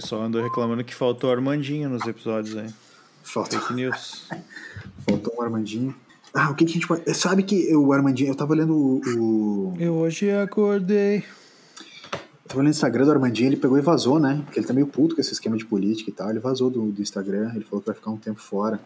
[0.00, 2.72] pessoal andou reclamando que faltou Armandinho nos episódios aí.
[3.22, 3.58] Falta.
[3.58, 4.26] Fake news.
[5.08, 5.94] Faltou um Armandinho.
[6.32, 7.14] Ah, o que, que a gente pode.
[7.14, 8.30] Sabe que o Armandinho.
[8.30, 9.00] Eu tava olhando o.
[9.18, 11.18] o- Eu hoje acordei.
[11.18, 11.24] Eu
[12.46, 14.40] tava olhando o Instagram do Armandinho, ele pegou e vazou, né?
[14.44, 16.30] Porque ele tá meio puto com esse esquema de política e tal.
[16.30, 18.80] Ele vazou do, do Instagram, ele falou que vai ficar um tempo fora.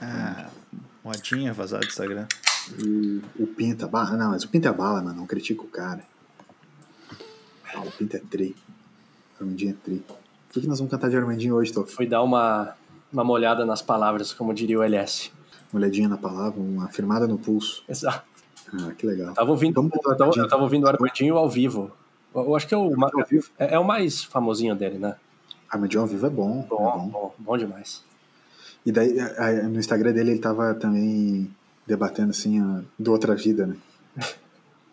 [0.00, 0.50] Ah,
[1.04, 2.26] modinha vazada do Instagram.
[2.82, 4.16] O, o Pinta Bala.
[4.16, 5.16] Não, mas o Pinta é bala, mano.
[5.18, 6.02] Não critica o cara.
[7.74, 8.54] Ah, o Pinta é tri.
[9.40, 10.02] Armandinho é tri.
[10.48, 11.84] O que, nós vamos cantar de Armandinho hoje, Tô?
[11.84, 12.74] Fui dar uma,
[13.12, 15.30] uma molhada nas palavras, como diria o LS.
[15.72, 17.84] Uma olhadinha na palavra, uma firmada no pulso.
[17.88, 18.24] Exato.
[18.72, 19.34] Ah, que legal.
[19.34, 21.90] Tava ouvindo, Vamos eu tava, eu tava ouvindo o Armandinho ao vivo.
[22.34, 22.92] Eu, acho que é o,
[23.58, 25.16] é, é o mais famosinho dele, né?
[25.70, 26.60] Armandinho ao vivo é bom.
[26.64, 27.08] é Bom, bom.
[27.08, 28.02] bom, bom demais.
[28.84, 29.14] E daí,
[29.64, 31.50] no Instagram dele, ele tava também
[31.86, 33.76] debatendo, assim, a, do outra vida, né?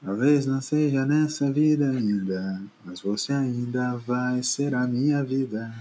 [0.05, 5.73] Talvez não seja nessa vida ainda, mas você ainda vai ser a minha vida.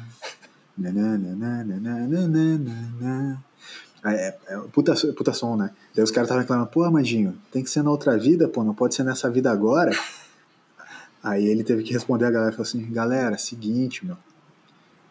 [4.03, 4.95] É, é, puta,
[5.35, 5.71] som, né?
[5.95, 8.75] Daí os caras estavam reclamando, pô, Amandinho, tem que ser na outra vida, pô, não
[8.75, 9.93] pode ser nessa vida agora.
[11.23, 14.17] Aí ele teve que responder a galera, falou assim, galera, seguinte, meu,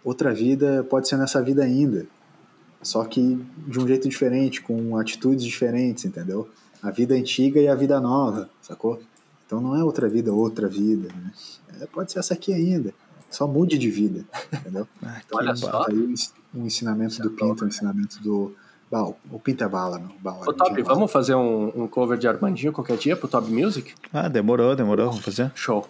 [0.03, 2.07] outra vida pode ser nessa vida ainda.
[2.81, 6.49] Só que de um jeito diferente, com atitudes diferentes, entendeu?
[6.83, 9.01] A vida antiga e a vida nova, sacou?
[9.47, 11.31] Então não é outra vida, outra vida, né?
[11.81, 12.93] É, pode ser essa aqui ainda.
[13.31, 14.87] Só mude de vida, entendeu?
[15.01, 15.85] Ah, Então, Olha tá só.
[15.89, 16.13] aí um
[16.55, 18.53] um ensinamento do Pinto, um ensinamento do.
[18.91, 20.09] Bah, o- Pinto é bala, meu.
[20.19, 20.83] Bala, Ô, é bala.
[20.83, 23.95] vamos fazer um, um cover de Armandinho qualquer dia pro Top Music?
[24.13, 25.07] Ah, demorou, demorou.
[25.09, 25.51] Vamos fazer.
[25.55, 25.87] Show.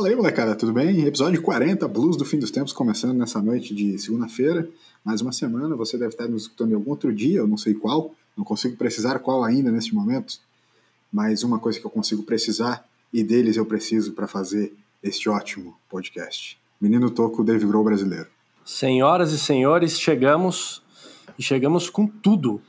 [0.00, 1.04] Fala aí, molecada, tudo bem?
[1.04, 4.66] Episódio 40, Blues do Fim dos Tempos, começando nessa noite de segunda-feira.
[5.04, 7.74] Mais uma semana, você deve estar nos escutando em algum outro dia, eu não sei
[7.74, 10.38] qual, não consigo precisar qual ainda neste momento,
[11.12, 15.76] mas uma coisa que eu consigo precisar, e deles eu preciso para fazer este ótimo
[15.86, 16.58] podcast.
[16.80, 18.28] Menino Toco, Dave Grohl brasileiro.
[18.64, 20.82] Senhoras e senhores, chegamos
[21.38, 22.62] e chegamos com tudo.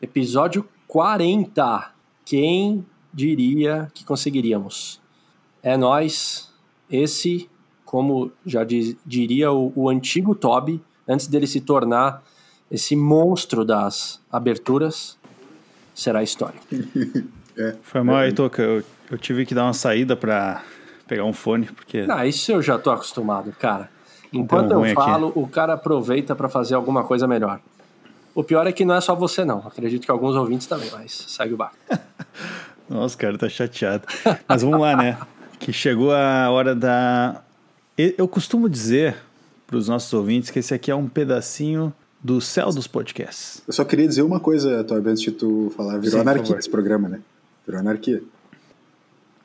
[0.00, 1.92] Episódio 40.
[2.24, 5.02] Quem diria que conseguiríamos?
[5.62, 6.50] É nós.
[6.92, 7.48] Esse,
[7.84, 12.22] como já diz- diria o, o antigo Toby, antes dele se tornar
[12.70, 15.18] esse monstro das aberturas,
[15.94, 16.64] será histórico.
[17.82, 18.62] Foi mal aí, Toca.
[18.62, 20.62] Eu, eu tive que dar uma saída pra
[21.06, 22.06] pegar um fone, porque.
[22.08, 23.90] Ah, isso eu já tô acostumado, cara.
[24.32, 24.94] Enquanto eu ruim aqui.
[24.94, 27.60] falo, o cara aproveita pra fazer alguma coisa melhor.
[28.34, 29.58] O pior é que não é só você, não.
[29.58, 31.76] Acredito que alguns ouvintes também, mas segue o barco.
[32.88, 34.04] Nossa, o cara tá chateado.
[34.48, 35.18] Mas vamos lá, né?
[35.62, 37.42] Que chegou a hora da.
[37.96, 39.16] Eu costumo dizer
[39.66, 41.92] pros nossos ouvintes que esse aqui é um pedacinho
[42.22, 43.62] do céu dos podcasts.
[43.66, 45.98] Eu só queria dizer uma coisa, Toby, antes de tu falar.
[45.98, 47.20] Virou Sim, anarquia esse programa, né?
[47.66, 48.22] Virou anarquia.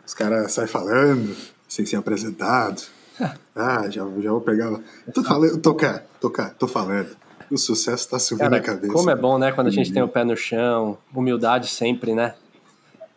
[0.06, 1.36] Os caras saem falando,
[1.68, 2.82] sem ser apresentado.
[3.60, 4.72] Ah, já, já vou pegar.
[5.12, 7.18] Tô falando, tocar, tocar, tô falando.
[7.50, 8.94] O sucesso tá subindo Cara, a cabeça.
[8.94, 9.52] como é bom, né?
[9.52, 12.36] Quando a gente tem o pé no chão, humildade sempre, né?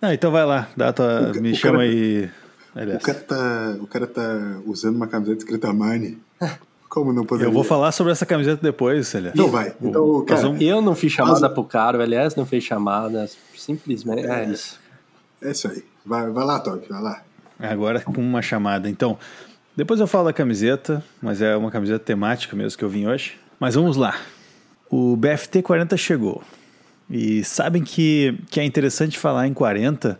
[0.01, 2.31] Ah, então vai lá, dá tua, O me o chama cara- aí.
[2.75, 6.19] O Aliás, cara, tá, o cara tá usando uma camiseta escrita Mani.
[6.89, 7.49] Como não poderia?
[7.49, 9.35] eu vou falar sobre essa camiseta depois, aliás.
[9.35, 9.73] Então vai.
[9.81, 13.29] Então, cara, vamos- Eu não fiz chamada Mas- pro cara, o LS não fez chamada.
[13.57, 14.27] Simplesmente.
[14.27, 14.81] É, isso.
[15.43, 15.85] é isso aí.
[16.05, 17.23] Vai, vai lá, Toby, vai lá.
[17.61, 18.89] Agora com uma chamada.
[18.91, 19.17] Então,
[19.77, 23.39] depois eu falo da camiseta, mas é uma camiseta temática mesmo que eu vim hoje.
[23.61, 24.17] Mas vamos lá.
[24.91, 26.43] O BFT 40 chegou.
[27.09, 30.19] E sabem que, que é interessante falar em 40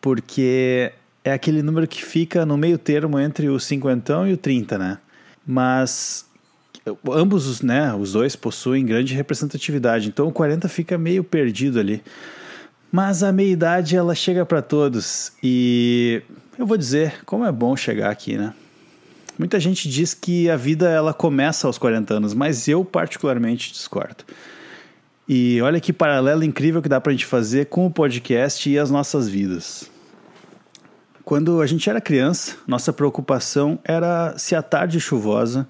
[0.00, 0.92] porque
[1.24, 4.98] é aquele número que fica no meio termo entre o cinquentão e o 30, né?
[5.46, 6.26] Mas
[7.10, 12.02] ambos, os, né, os dois possuem grande representatividade, então o 40 fica meio perdido ali.
[12.90, 16.22] Mas a meia-idade ela chega para todos e
[16.58, 18.54] eu vou dizer como é bom chegar aqui, né?
[19.38, 24.24] Muita gente diz que a vida ela começa aos 40 anos, mas eu particularmente discordo.
[25.28, 28.90] E olha que paralelo incrível que dá pra gente fazer com o podcast e as
[28.90, 29.88] nossas vidas.
[31.28, 35.68] Quando a gente era criança, nossa preocupação era se a tarde chuvosa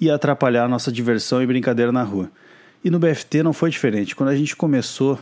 [0.00, 2.30] ia atrapalhar a nossa diversão e brincadeira na rua.
[2.84, 4.14] E no BFT não foi diferente.
[4.14, 5.18] Quando a gente começou,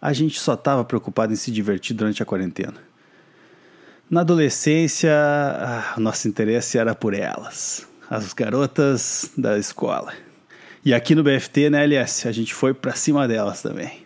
[0.00, 2.76] a gente só estava preocupado em se divertir durante a quarentena.
[4.08, 10.14] Na adolescência, ah, nosso interesse era por elas, as garotas da escola.
[10.82, 14.05] E aqui no BFT, né, LS, a gente foi pra cima delas também.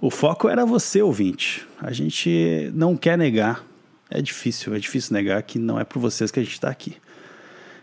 [0.00, 1.66] O foco era você, ouvinte.
[1.80, 3.64] A gente não quer negar,
[4.10, 6.96] é difícil, é difícil negar que não é por vocês que a gente está aqui.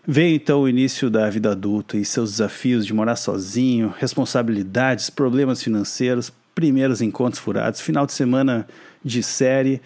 [0.05, 5.63] Veio então o início da vida adulta e seus desafios de morar sozinho, responsabilidades, problemas
[5.63, 8.67] financeiros, primeiros encontros furados, final de semana
[9.03, 9.81] de série,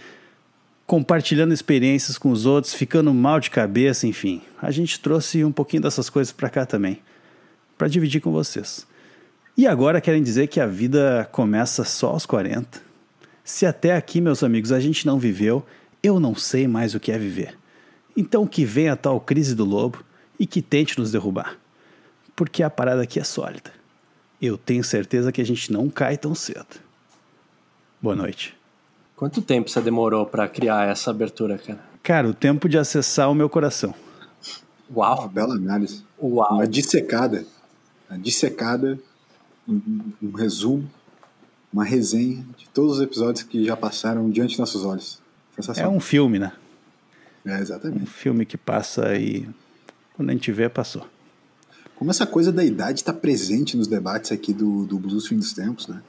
[0.86, 4.42] compartilhando experiências com os outros, ficando mal de cabeça, enfim.
[4.62, 7.00] A gente trouxe um pouquinho dessas coisas para cá também,
[7.78, 8.86] para dividir com vocês.
[9.58, 12.80] E agora querem dizer que a vida começa só aos 40?
[13.44, 15.66] Se até aqui, meus amigos, a gente não viveu,
[16.04, 17.58] eu não sei mais o que é viver.
[18.16, 20.06] Então que venha a tal crise do lobo
[20.40, 21.58] e que tente nos derrubar.
[22.36, 23.72] Porque a parada aqui é sólida.
[24.40, 26.80] Eu tenho certeza que a gente não cai tão cedo.
[28.00, 28.56] Boa noite.
[29.16, 31.80] Quanto tempo você demorou para criar essa abertura, cara?
[32.04, 33.96] Cara, o tempo de acessar o meu coração.
[34.96, 35.22] Uau!
[35.22, 36.04] Uma bela análise.
[36.22, 36.54] Uau!
[36.54, 37.44] Uma dissecada.
[38.08, 39.00] Uma dissecada,
[39.68, 40.90] um, um resumo,
[41.72, 45.20] uma resenha de todos os episódios que já passaram diante de nossos olhos.
[45.76, 46.52] É um filme, né?
[47.46, 48.04] É, exatamente.
[48.04, 49.48] Um filme que passa e
[50.14, 51.06] quando a gente vê, passou.
[51.96, 55.54] Como essa coisa da idade está presente nos debates aqui do, do Blues Fim dos
[55.54, 56.02] Tempos, né?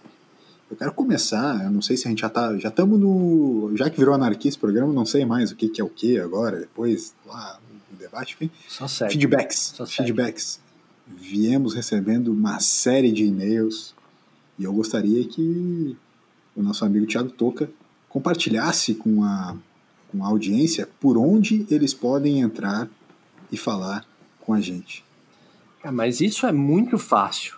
[0.71, 3.89] Eu quero começar, eu não sei se a gente já tá, já estamos no, já
[3.89, 6.61] que virou anarquia esse programa, não sei mais o que, que é o que agora,
[6.61, 7.59] depois, lá,
[7.91, 8.51] o debate, enfim.
[8.69, 9.13] Só sério.
[9.13, 10.15] Feedbacks, Só sério.
[10.15, 10.61] feedbacks.
[11.09, 13.95] Viemos recebendo uma série de e-mails
[14.59, 15.97] e eu gostaria que
[16.55, 17.71] o nosso amigo Thiago Toca
[18.09, 19.57] compartilhasse com a,
[20.11, 22.89] com a audiência por onde eles podem entrar
[23.51, 24.05] e falar
[24.41, 25.05] com a gente.
[25.83, 27.57] Ah, mas isso é muito fácil.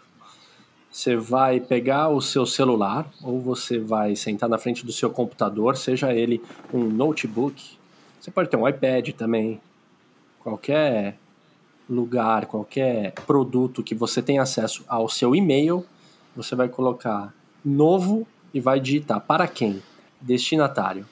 [0.93, 5.76] Você vai pegar o seu celular ou você vai sentar na frente do seu computador,
[5.76, 6.43] seja ele
[6.73, 7.79] um notebook.
[8.20, 9.61] Você pode ter um iPad também.
[10.41, 11.17] Qualquer
[11.90, 15.84] lugar, qualquer produto que você tenha acesso ao seu e-mail,
[16.37, 17.34] você vai colocar
[17.64, 19.82] novo e vai digitar para quem?
[20.20, 21.04] Destinatário.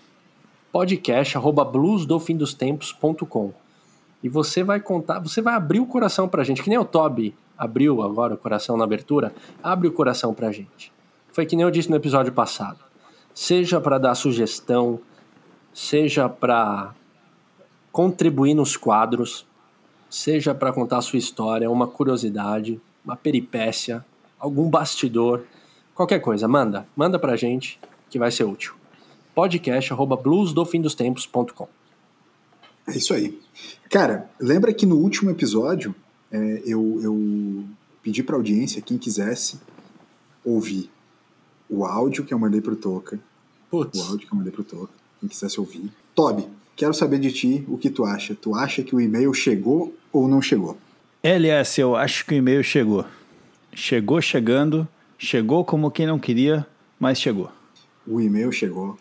[0.71, 3.53] podcast arroba bluesdofindostempos.com
[4.23, 7.35] e você vai contar, você vai abrir o coração pra gente, que nem o Toby
[7.57, 9.33] abriu agora o coração na abertura,
[9.63, 10.93] abre o coração pra gente.
[11.33, 12.79] Foi que nem eu disse no episódio passado.
[13.33, 15.01] Seja para dar sugestão,
[15.73, 16.95] seja para
[17.93, 19.47] contribuir nos quadros,
[20.09, 24.05] seja para contar a sua história, uma curiosidade, uma peripécia,
[24.39, 25.45] algum bastidor,
[25.95, 28.75] qualquer coisa, manda, manda pra gente que vai ser útil.
[29.35, 31.69] podcast@bluesdofindostempos.com.
[32.87, 33.39] É isso aí.
[33.91, 35.95] Cara, lembra que no último episódio
[36.31, 37.65] é, eu, eu
[38.03, 39.59] pedi para audiência, quem quisesse
[40.45, 40.89] ouvir
[41.69, 43.19] o áudio que eu mandei pro Toca.
[43.71, 43.99] Putz.
[43.99, 45.91] O áudio que eu mandei pro Toca, quem quisesse ouvir.
[46.15, 48.35] Toby, quero saber de ti o que tu acha.
[48.35, 50.77] Tu acha que o e-mail chegou ou não chegou?
[51.23, 53.05] LS, eu acho que o e-mail chegou.
[53.73, 54.87] Chegou chegando,
[55.19, 56.67] chegou como quem não queria,
[56.99, 57.51] mas chegou.
[58.07, 58.97] O e-mail chegou.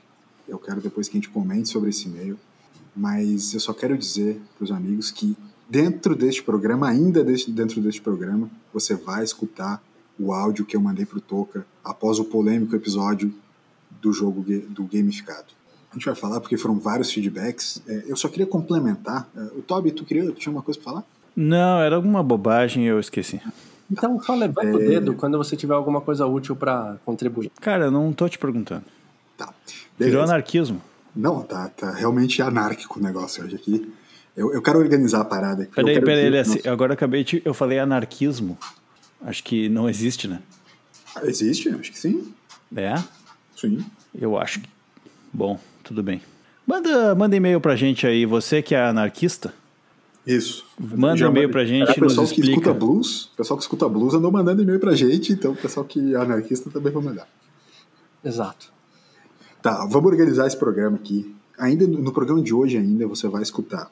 [0.48, 2.38] Eu quero depois que a gente comente sobre esse e-mail.
[2.96, 5.38] Mas eu só quero dizer para os amigos que
[5.70, 9.82] dentro deste programa, ainda dentro deste programa, você vai escutar
[10.20, 13.34] o áudio que eu mandei para o Toca após o polêmico episódio
[14.02, 15.48] do jogo do gamificado.
[15.92, 17.82] A gente vai falar porque foram vários feedbacks.
[17.88, 19.28] É, eu só queria complementar.
[19.36, 21.04] É, o Toby, tu queria, tu tinha uma coisa para falar?
[21.36, 23.42] Não, era alguma bobagem eu esqueci.
[23.90, 27.52] Então só levanta o dedo quando você tiver alguma coisa útil para contribuir.
[27.62, 28.84] Cara, eu não tô te perguntando.
[29.38, 29.54] Tá.
[29.98, 30.24] Virou Beleza.
[30.34, 30.82] anarquismo.
[31.16, 33.92] Não, tá, tá realmente anárquico o negócio hoje aqui.
[34.36, 35.74] Eu, eu quero organizar a parada aqui.
[35.74, 37.42] Peraí, peraí, dizer- LS, Nossa, agora eu acabei de.
[37.46, 38.58] Eu falei anarquismo.
[39.22, 40.42] Acho que não existe, né?
[41.24, 41.70] Existe?
[41.70, 42.32] Acho que sim.
[42.76, 42.94] É?
[43.56, 43.84] Sim.
[44.14, 44.70] Eu acho que.
[45.34, 46.22] Bom, tudo bem.
[46.66, 49.54] Manda, manda e-mail pra gente aí, você que é anarquista.
[50.26, 50.66] Isso.
[50.78, 52.60] Manda Já e-mail pra gente, É, o pessoal nos que explica.
[52.70, 55.86] escuta blues, o pessoal que escuta blues andou mandando e-mail pra gente, então o pessoal
[55.86, 57.28] que é anarquista também vai mandar.
[58.24, 58.72] Exato.
[59.62, 61.34] Tá, vamos organizar esse programa aqui.
[61.58, 63.90] Ainda no no programa de hoje ainda você vai escutar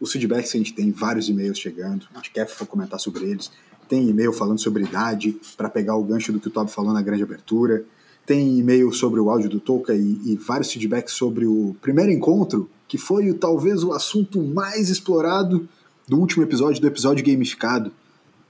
[0.00, 3.50] os feedbacks que a gente tem, vários e-mails chegando, a gente quer comentar sobre eles.
[3.88, 7.02] Tem e-mail falando sobre idade, para pegar o gancho do que o Tob falou na
[7.02, 7.84] grande abertura.
[8.26, 12.68] Tem e-mail sobre o áudio do Tolka e, e vários feedbacks sobre o primeiro encontro,
[12.88, 15.68] que foi o, talvez o assunto mais explorado
[16.08, 17.92] do último episódio, do episódio gamificado.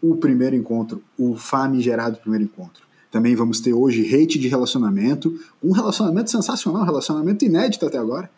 [0.01, 2.85] O primeiro encontro, o famigerado primeiro encontro.
[3.11, 8.29] Também vamos ter hoje hate de relacionamento, um relacionamento sensacional, um relacionamento inédito até agora.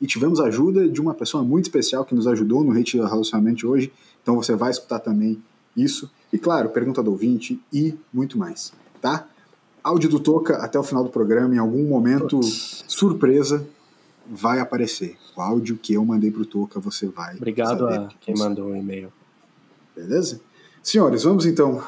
[0.00, 3.02] E tivemos a ajuda de uma pessoa muito especial que nos ajudou no hate de
[3.02, 3.90] relacionamento hoje.
[4.22, 5.42] Então você vai escutar também
[5.76, 6.10] isso.
[6.32, 9.26] E claro, pergunta do ouvinte e muito mais, tá?
[9.82, 13.66] Áudio do Toca até o final do programa, em algum momento surpresa,
[14.26, 15.16] vai aparecer.
[15.36, 19.12] O áudio que eu mandei pro Toca, você vai Obrigado a quem mandou o e-mail.
[19.96, 20.40] Beleza?
[20.82, 21.82] Senhores, vamos então,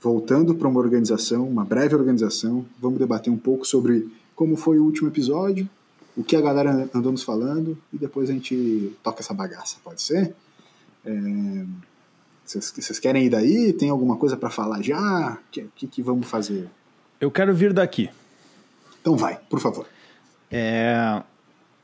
[0.00, 4.84] voltando para uma organização, uma breve organização, vamos debater um pouco sobre como foi o
[4.84, 5.68] último episódio,
[6.16, 10.02] o que a galera andou nos falando, e depois a gente toca essa bagaça, pode
[10.02, 10.34] ser?
[11.04, 11.64] É,
[12.44, 13.72] Vocês vocês querem ir daí?
[13.72, 15.34] Tem alguma coisa para falar já?
[15.34, 16.68] O que, que, que vamos fazer?
[17.20, 18.08] Eu quero vir daqui.
[19.00, 19.86] Então vai, por favor.
[20.50, 21.20] É,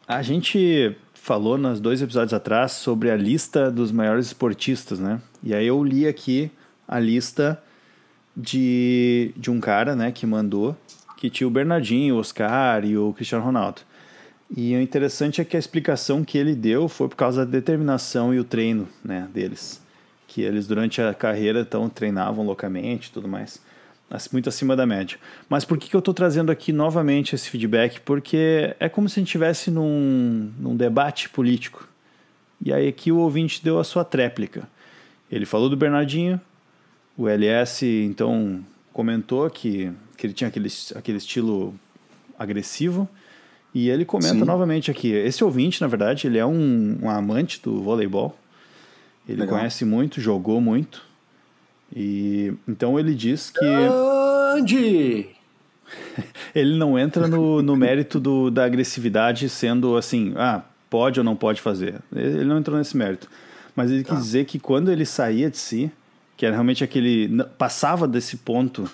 [0.06, 5.20] a gente falou nos dois episódios atrás sobre a lista dos maiores esportistas, né?
[5.42, 6.52] E aí eu li aqui
[6.86, 7.60] a lista
[8.36, 10.76] de, de um cara, né, que mandou,
[11.16, 13.80] que tinha o Bernardinho, o Oscar e o Cristiano Ronaldo.
[14.56, 18.32] E o interessante é que a explicação que ele deu foi por causa da determinação
[18.32, 19.80] e o treino, né, deles.
[20.28, 23.60] Que eles durante a carreira então treinavam loucamente e tudo mais
[24.32, 25.18] muito acima da média.
[25.48, 28.00] Mas por que, que eu estou trazendo aqui novamente esse feedback?
[28.00, 31.88] Porque é como se a gente estivesse num, num debate político.
[32.64, 34.68] E aí aqui o ouvinte deu a sua tréplica.
[35.30, 36.40] Ele falou do Bernardinho,
[37.16, 41.74] o LS então comentou que, que ele tinha aquele, aquele estilo
[42.38, 43.08] agressivo,
[43.74, 44.44] e ele comenta Sim.
[44.44, 45.10] novamente aqui.
[45.10, 48.38] Esse ouvinte, na verdade, ele é um, um amante do voleibol.
[49.28, 49.58] Ele Legal.
[49.58, 51.02] conhece muito, jogou muito.
[51.94, 53.64] E então ele diz que.
[53.64, 55.30] Andy!
[56.54, 61.36] ele não entra no, no mérito do, da agressividade sendo assim, ah, pode ou não
[61.36, 62.00] pode fazer.
[62.14, 63.28] Ele não entrou nesse mérito.
[63.74, 64.14] Mas ele tá.
[64.14, 65.90] quis dizer que quando ele saía de si,
[66.36, 67.42] que era realmente aquele.
[67.58, 68.90] passava desse ponto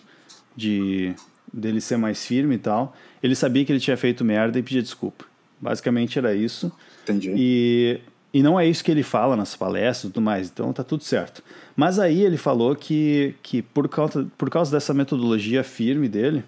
[0.56, 1.14] de
[1.52, 4.82] dele ser mais firme e tal, ele sabia que ele tinha feito merda e pedia
[4.82, 5.24] desculpa.
[5.60, 6.72] Basicamente era isso.
[7.02, 7.34] Entendi.
[7.36, 8.00] E
[8.32, 11.02] e não é isso que ele fala nas palestras e tudo mais, então tá tudo
[11.02, 11.42] certo.
[11.76, 16.44] Mas aí ele falou que, que por, causa, por causa dessa metodologia firme dele,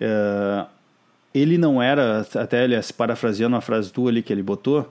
[0.00, 0.64] é,
[1.34, 4.90] ele não era, até ele parafraseando a frase tua ali que ele botou,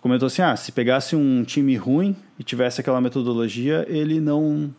[0.00, 4.72] comentou assim, ah, se pegasse um time ruim e tivesse aquela metodologia, ele não,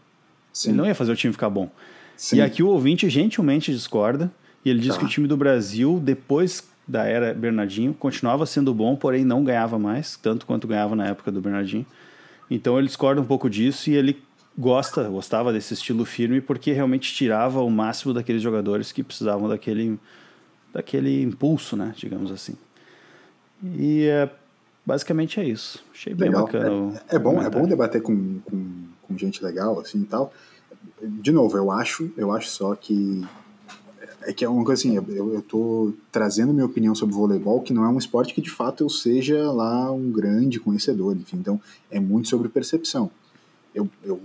[0.63, 1.69] ele não ia fazer o time ficar bom.
[2.15, 2.37] Sim.
[2.37, 4.31] E aqui o ouvinte gentilmente discorda,
[4.63, 4.99] e ele diz tá.
[4.99, 9.79] que o time do Brasil, depois da era Bernardinho, continuava sendo bom, porém não ganhava
[9.79, 11.85] mais, tanto quanto ganhava na época do Bernardinho.
[12.49, 14.21] Então ele discorda um pouco disso e ele
[14.57, 19.99] gosta, gostava desse estilo firme porque realmente tirava o máximo daqueles jogadores que precisavam daquele
[20.71, 22.55] daquele impulso, né, digamos assim.
[23.63, 24.29] E é,
[24.85, 25.83] basicamente é isso.
[25.93, 26.45] Achei bem legal.
[26.45, 27.01] bacana.
[27.09, 30.33] É, é bom, é bom debater com, com, com gente legal assim e tal.
[31.01, 33.25] De novo, eu acho, eu acho só que
[34.25, 37.83] é que é uma coisa assim, eu, tô trazendo minha opinião sobre voleibol, que não
[37.85, 41.99] é um esporte que de fato eu seja lá um grande conhecedor, enfim, então é
[41.99, 43.09] muito sobre percepção.
[43.73, 44.19] Eu, eu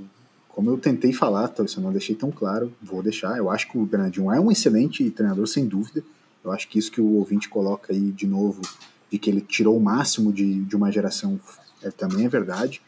[0.49, 3.39] como eu tentei falar, tá, se eu não deixei tão claro, vou deixar.
[3.39, 6.03] Eu acho que o Bernardinho é um excelente treinador, sem dúvida.
[6.45, 8.61] Eu acho que isso que o ouvinte coloca aí de novo,
[9.11, 11.39] de que ele tirou o máximo de, de uma geração,
[11.83, 12.83] é, também é verdade.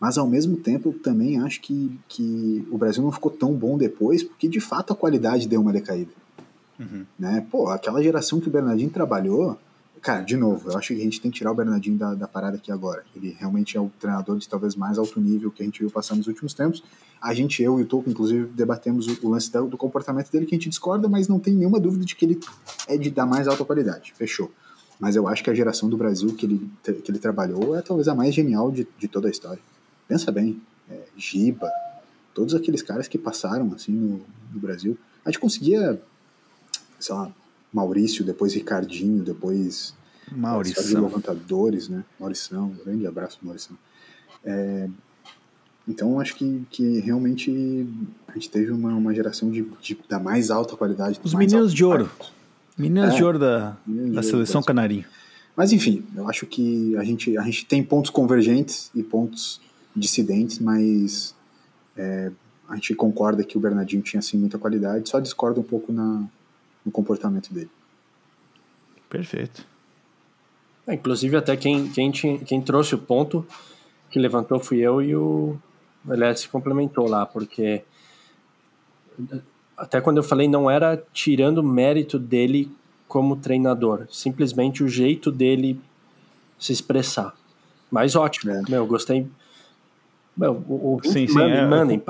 [0.00, 3.76] Mas ao mesmo tempo, eu também acho que, que o Brasil não ficou tão bom
[3.76, 6.12] depois, porque de fato a qualidade deu uma decaída.
[6.78, 7.04] Uhum.
[7.18, 7.46] Né?
[7.50, 9.58] Pô, aquela geração que o Bernardinho trabalhou,
[10.00, 12.28] cara, de novo, eu acho que a gente tem que tirar o Bernardinho da, da
[12.28, 13.04] parada aqui agora.
[13.16, 16.14] Ele realmente é o treinador de talvez mais alto nível que a gente viu passar
[16.14, 16.82] nos últimos tempos.
[17.20, 20.46] A gente, eu e o Tolkien, inclusive, debatemos o, o lance do, do comportamento dele
[20.46, 22.40] que a gente discorda, mas não tem nenhuma dúvida de que ele
[22.86, 24.12] é de da mais alta qualidade.
[24.16, 24.52] Fechou.
[25.00, 28.08] Mas eu acho que a geração do Brasil que ele, que ele trabalhou é talvez
[28.08, 29.62] a mais genial de, de toda a história.
[30.06, 31.70] Pensa bem, é, Giba,
[32.34, 34.20] todos aqueles caras que passaram assim no,
[34.52, 34.96] no Brasil.
[35.24, 36.00] A gente conseguia
[36.98, 37.30] sei lá,
[37.72, 39.94] Maurício, depois Ricardinho, depois
[40.32, 41.00] Maurício.
[41.00, 42.04] Levantadores, né?
[42.18, 43.76] Maurição, grande abraço, Maurição.
[44.44, 44.88] É,
[45.86, 47.86] então, acho que, que realmente
[48.26, 51.18] a gente teve uma, uma geração de, de da mais alta qualidade.
[51.22, 52.10] Os meninos de ouro.
[52.76, 55.04] Meninos é, de ouro da, da seleção canarinho.
[55.56, 59.60] Mas, enfim, eu acho que a gente, a gente tem pontos convergentes e pontos
[59.96, 61.34] dissidentes, mas
[61.96, 62.30] é,
[62.68, 66.22] a gente concorda que o Bernardinho tinha, assim, muita qualidade, só discorda um pouco na,
[66.88, 67.70] no comportamento dele.
[69.08, 69.64] Perfeito.
[70.86, 73.46] É, inclusive, até quem, quem, tinha, quem trouxe o ponto
[74.10, 75.56] que levantou fui eu e o
[76.08, 77.84] Elias se complementou lá, porque
[79.76, 82.70] até quando eu falei, não era tirando mérito dele
[83.06, 85.78] como treinador, simplesmente o jeito dele
[86.58, 87.34] se expressar.
[87.90, 88.62] Mas ótimo, é.
[88.68, 89.26] meu, gostei.
[90.34, 92.02] Meu, o, o sim, sim, é, mandem,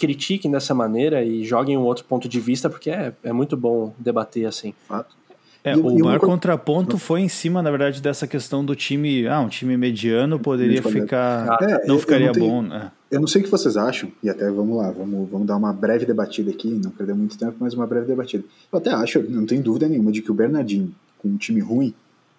[0.00, 3.92] critiquem dessa maneira e joguem um outro ponto de vista, porque é, é muito bom
[3.98, 4.72] debater assim.
[4.88, 5.14] Fato.
[5.62, 9.28] É, o maior contraponto foi em cima, na verdade, dessa questão do time.
[9.28, 11.58] Ah, um time mediano poderia ficar.
[11.60, 12.62] É, não ficaria não tenho, bom.
[12.62, 12.90] Né?
[13.10, 15.72] Eu não sei o que vocês acham, e até vamos lá, vamos, vamos dar uma
[15.72, 18.42] breve debatida aqui, não perder muito tempo, mas uma breve debatida.
[18.72, 21.92] Eu até acho, não tenho dúvida nenhuma, de que o Bernardinho, com um time ruim,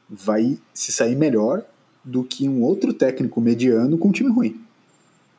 [0.10, 1.62] vai se sair melhor
[2.04, 4.60] do que um outro técnico mediano com um time ruim.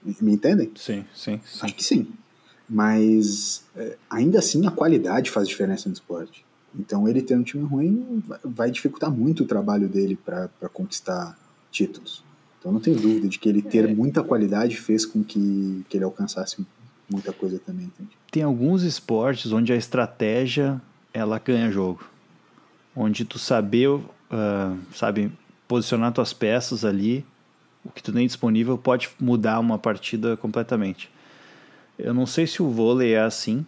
[0.04, 0.70] Me entendem?
[0.74, 1.40] Sim, sim.
[1.44, 1.60] sim.
[1.62, 2.08] Acho que sim.
[2.68, 6.44] Mas é, ainda assim a qualidade faz diferença no esporte.
[6.78, 11.38] Então ele ter um time ruim vai dificultar muito o trabalho dele para conquistar
[11.70, 12.24] títulos.
[12.58, 13.94] Então não tenho dúvida de que ele ter é.
[13.94, 16.64] muita qualidade fez com que, que ele alcançasse
[17.10, 17.86] muita coisa também.
[17.86, 18.10] Entende?
[18.30, 20.80] Tem alguns esportes onde a estratégia
[21.12, 22.04] ela ganha jogo.
[22.94, 24.02] onde tu saber, uh,
[24.94, 25.32] sabe,
[25.66, 27.24] posicionar tuas peças ali,
[27.84, 31.10] o que tu tem disponível pode mudar uma partida completamente.
[31.98, 33.64] Eu não sei se o vôlei é assim,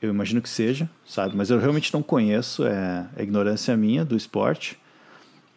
[0.00, 4.16] eu imagino que seja, sabe, mas eu realmente não conheço, é, é ignorância minha do
[4.16, 4.78] esporte.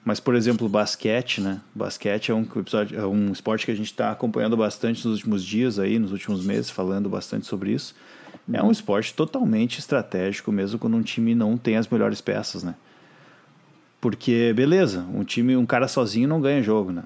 [0.05, 1.60] Mas, por exemplo, basquete, né?
[1.75, 5.43] Basquete é um, episódio, é um esporte que a gente está acompanhando bastante nos últimos
[5.43, 7.93] dias aí, nos últimos meses, falando bastante sobre isso.
[8.53, 12.75] É um esporte totalmente estratégico, mesmo quando um time não tem as melhores peças, né?
[14.00, 17.03] Porque, beleza, um time, um cara sozinho não ganha jogo, né?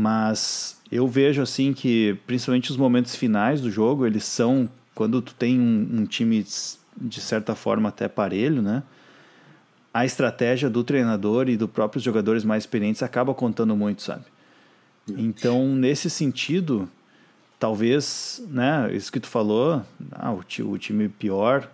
[0.00, 5.34] Mas eu vejo assim que, principalmente os momentos finais do jogo, eles são quando tu
[5.34, 6.42] tem um, um time
[6.96, 8.82] de certa forma até parelho, né?
[9.92, 14.24] A estratégia do treinador e dos próprios jogadores mais experientes acaba contando muito, sabe?
[15.06, 16.88] Então, nesse sentido,
[17.58, 21.68] talvez, né, isso que tu falou, ah, o, o time pior,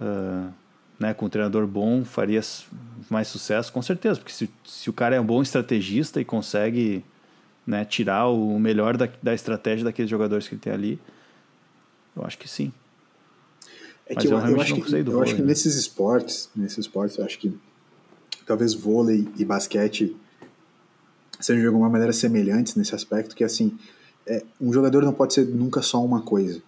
[0.00, 0.50] uh,
[0.98, 2.40] né, com um treinador bom, faria
[3.10, 7.04] mais sucesso, com certeza, porque se, se o cara é um bom estrategista e consegue
[7.66, 11.00] né, tirar o melhor da, da estratégia daqueles jogadores que ele tem ali,
[12.16, 12.72] eu acho que sim.
[14.06, 15.46] É Mas que eu, eu, eu acho, que, eu vôlei, acho que né?
[15.48, 17.56] nesses esportes, nesses esportes, eu acho que
[18.44, 20.16] talvez vôlei e basquete
[21.38, 23.78] sejam de alguma maneira semelhantes nesse aspecto, que assim,
[24.26, 26.60] é, um jogador não pode ser nunca só uma coisa,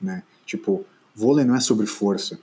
[0.00, 0.22] né?
[0.44, 2.38] Tipo, vôlei não é sobre força,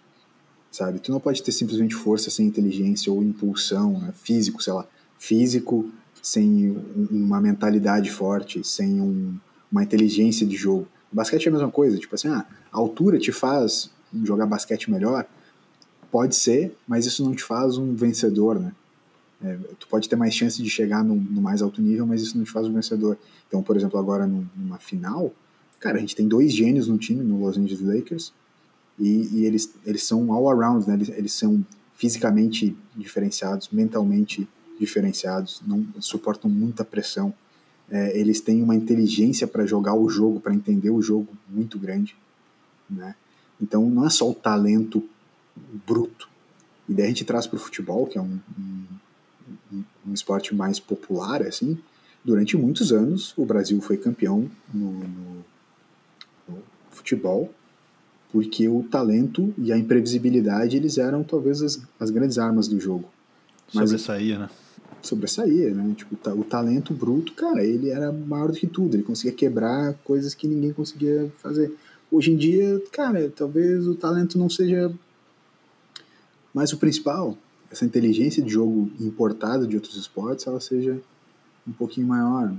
[0.72, 1.00] sabe?
[1.00, 4.13] Tu não pode ter simplesmente força sem inteligência ou impulsão, né?
[4.15, 4.88] físico, sei lá,
[5.20, 5.92] físico
[6.24, 6.74] sem
[7.12, 9.36] uma mentalidade forte, sem um,
[9.70, 10.88] uma inteligência de jogo.
[11.12, 13.92] Basquete é a mesma coisa, tipo assim, ah, a altura te faz
[14.24, 15.25] jogar basquete melhor?
[16.10, 18.72] Pode ser, mas isso não te faz um vencedor, né?
[19.44, 22.38] É, tu pode ter mais chance de chegar no, no, mais alto nível, mas isso
[22.38, 23.18] não te faz um vencedor.
[23.46, 25.34] Então, por exemplo, agora numa final,
[25.77, 28.34] cara, a gente tem dois gênios no time, no Los Angeles Lakers,
[28.98, 30.94] e, e eles, eles são all around, né?
[30.94, 31.65] Eles, eles são
[31.96, 34.62] fisicamente diferenciados, mentalmente diferenciados,
[35.66, 37.33] não suportam muita pressão.
[37.90, 42.16] É, eles têm uma inteligência para jogar o jogo, para entender o jogo muito grande,
[42.90, 43.16] né?
[43.62, 45.07] Então, não é só o talento
[45.86, 46.27] bruto.
[46.90, 48.83] E daí a gente traz para o futebol, que é um, um
[50.05, 51.77] um esporte mais popular, assim,
[52.24, 55.46] durante muitos anos o Brasil foi campeão no, no,
[56.48, 57.53] no futebol,
[58.31, 63.09] porque o talento e a imprevisibilidade eles eram talvez as, as grandes armas do jogo.
[63.74, 64.50] Mas, sobressaía, né?
[65.07, 65.94] Sobressaía, né?
[65.96, 70.33] Tipo, o talento bruto, cara, ele era maior do que tudo, ele conseguia quebrar coisas
[70.33, 71.74] que ninguém conseguia fazer.
[72.11, 74.94] Hoje em dia, cara, talvez o talento não seja
[76.53, 77.37] mais o principal,
[77.72, 81.01] essa inteligência de jogo importada de outros esportes ela seja
[81.68, 82.55] um pouquinho maior.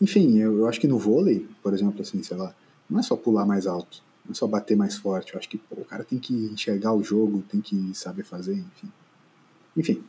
[0.00, 2.54] Enfim, eu, eu acho que no vôlei, por exemplo, assim, sei lá,
[2.88, 5.34] não é só pular mais alto, não é só bater mais forte.
[5.34, 8.54] Eu acho que pô, o cara tem que enxergar o jogo, tem que saber fazer,
[8.54, 8.92] enfim.
[9.76, 10.02] Enfim,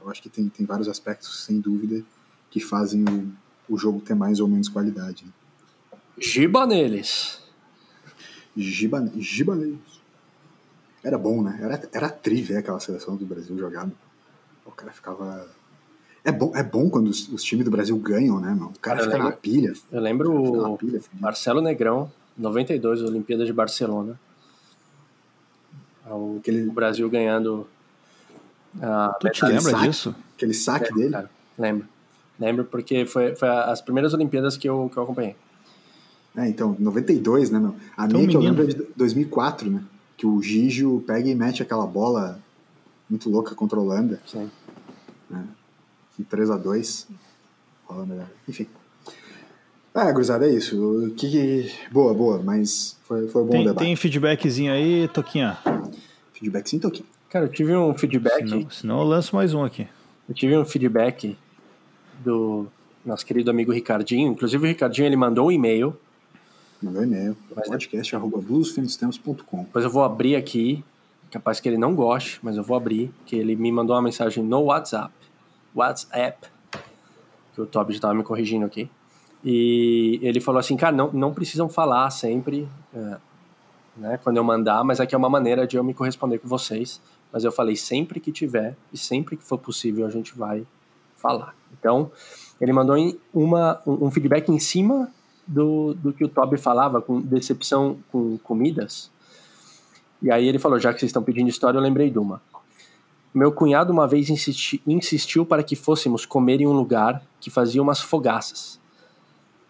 [0.00, 2.02] eu acho que tem, tem vários aspectos, sem dúvida,
[2.50, 5.24] que fazem o, o jogo ter mais ou menos qualidade.
[5.24, 5.32] Né?
[6.18, 7.42] Giba neles.
[8.56, 10.00] Giba, giba neles.
[11.02, 11.58] Era bom, né?
[11.62, 13.92] Era, era tri ver aquela seleção do Brasil jogando.
[14.66, 15.48] O cara ficava.
[16.22, 18.72] É bom, é bom quando os, os times do Brasil ganham, né, mano?
[18.76, 19.72] O cara eu fica lembro, na pilha.
[19.90, 24.20] Eu lembro o pilha, Marcelo Negrão, 92, Olimpíadas de Barcelona.
[26.06, 26.68] O, Aquele...
[26.68, 27.66] o Brasil ganhando.
[28.80, 30.14] A tu te lembra saque, disso?
[30.36, 31.12] Aquele saque lembro, dele?
[31.12, 31.88] Cara, lembro.
[32.38, 35.36] Lembro porque foi, foi as primeiras Olimpíadas que eu, que eu acompanhei.
[36.36, 37.74] É, então, 92, né, meu?
[37.96, 39.82] A então, minha que eu lembro é de 2004, né?
[40.20, 42.38] que o Gigio pega e mete aquela bola
[43.08, 44.20] muito louca contra a Holanda.
[44.26, 44.50] Sim.
[45.30, 45.46] Né?
[46.28, 47.08] 3 a 2
[47.88, 48.66] Holanda, enfim.
[49.94, 51.10] Ah, gurizada, é isso.
[51.16, 51.72] Que, que...
[51.90, 53.84] Boa, boa, mas foi, foi bom tem, o debate.
[53.86, 55.56] Tem feedbackzinho aí, Toquinha?
[56.34, 57.08] Feedbackzinho, Toquinha?
[57.30, 58.48] Cara, eu tive um feedback...
[58.48, 59.86] Senão, senão eu lanço mais um aqui.
[60.28, 61.38] Eu tive um feedback
[62.24, 62.66] do
[63.06, 64.32] nosso querido amigo Ricardinho.
[64.32, 65.96] Inclusive o Ricardinho, ele mandou um e-mail
[66.82, 67.36] Mandou e-mail.
[67.54, 69.64] Podcast arroba bluesfinostempos.com.
[69.64, 70.82] Depois eu vou abrir aqui.
[71.30, 73.12] Capaz que ele não goste, mas eu vou abrir.
[73.26, 75.12] Que ele me mandou uma mensagem no WhatsApp.
[75.74, 76.48] WhatsApp.
[77.54, 78.90] Que o Toby já estava me corrigindo aqui.
[79.44, 83.16] E ele falou assim, cara, não, não precisam falar sempre é,
[83.96, 87.00] né, quando eu mandar, mas aqui é uma maneira de eu me corresponder com vocês.
[87.32, 90.66] Mas eu falei sempre que tiver e sempre que for possível a gente vai
[91.16, 91.54] falar.
[91.78, 92.10] Então,
[92.60, 92.96] ele mandou
[93.32, 95.10] uma, um feedback em cima
[95.46, 99.10] do, do que o Toby falava, com decepção com comidas.
[100.22, 102.40] E aí ele falou: já que vocês estão pedindo história, eu lembrei de uma.
[103.32, 107.80] Meu cunhado uma vez insisti, insistiu para que fôssemos comer em um lugar que fazia
[107.80, 108.80] umas fogaças.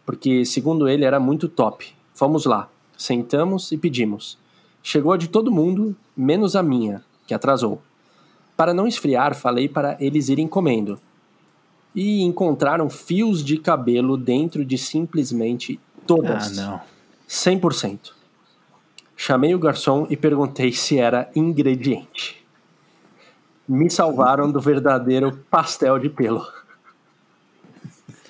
[0.06, 1.94] Porque, segundo ele, era muito top.
[2.14, 4.38] Fomos lá, sentamos e pedimos.
[4.82, 7.80] Chegou a de todo mundo, menos a minha, que atrasou.
[8.56, 10.98] Para não esfriar, falei para eles irem comendo.
[11.94, 16.58] E encontraram fios de cabelo dentro de simplesmente todas.
[16.58, 16.80] Ah, não.
[17.28, 18.10] 100%.
[19.16, 22.44] Chamei o garçom e perguntei se era ingrediente.
[23.68, 26.44] Me salvaram do verdadeiro pastel de pelo.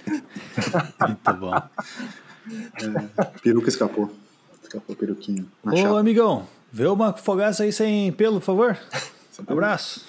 [1.00, 1.54] Muito bom.
[1.54, 1.70] É,
[3.42, 4.10] peruca escapou.
[4.62, 5.50] Escapou peruquinho.
[5.64, 6.00] Na Ô, chapa.
[6.00, 8.78] amigão, vê uma fogaça aí sem pelo, por favor.
[9.46, 10.04] Abraço.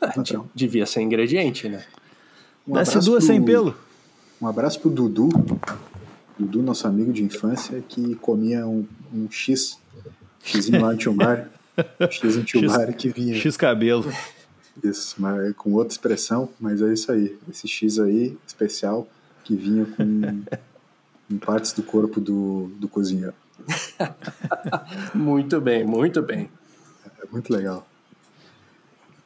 [0.00, 0.48] Patrão.
[0.54, 1.84] Devia ser ingrediente, né?
[2.66, 3.74] Um Desce duas pro- sem pelo.
[4.40, 5.28] Um abraço pro Dudu.
[6.38, 9.78] Dudu, nosso amigo de infância, que comia um, um X.
[10.44, 11.50] Xzinho lá em Tilmar.
[12.10, 13.34] X em Tilmar que vinha.
[13.34, 14.12] X cabelo.
[14.84, 17.36] Isso, mas com outra expressão, mas é isso aí.
[17.50, 19.08] Esse X aí, especial,
[19.42, 20.42] que vinha com,
[21.28, 23.34] com partes do corpo do, do cozinheiro.
[25.14, 26.48] Muito bem, muito bem.
[27.22, 27.86] É muito legal.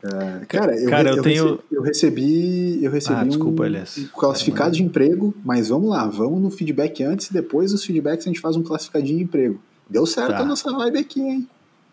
[0.03, 3.67] É, cara, eu, Cara, re- eu tenho- recebi, eu recebi, eu recebi Ah, desculpa, um,
[3.67, 3.99] Elias.
[3.99, 8.31] um classificado de emprego, mas vamos lá, vamos no feedback antes, depois dos feedbacks a
[8.31, 9.61] gente faz um classificadinho de emprego.
[9.89, 10.39] Deu certo Tá.
[10.41, 11.49] a nossa vibe aqui, hein?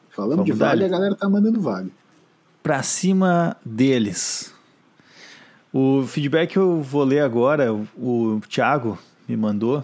[0.10, 1.92] Falando Vamos de vale, a galera tá mandando vale.
[2.64, 4.52] Pra cima deles.
[5.72, 9.84] O feedback eu vou ler agora, o, o Thiago me mandou.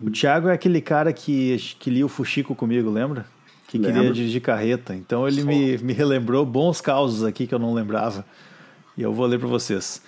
[0.00, 3.26] O Thiago é aquele cara que, que lia o Fuxico comigo, lembra?
[3.68, 4.94] Que queria dirigir carreta.
[4.94, 8.24] Então ele me, me relembrou bons causos aqui que eu não lembrava.
[8.96, 10.02] E eu vou ler para vocês.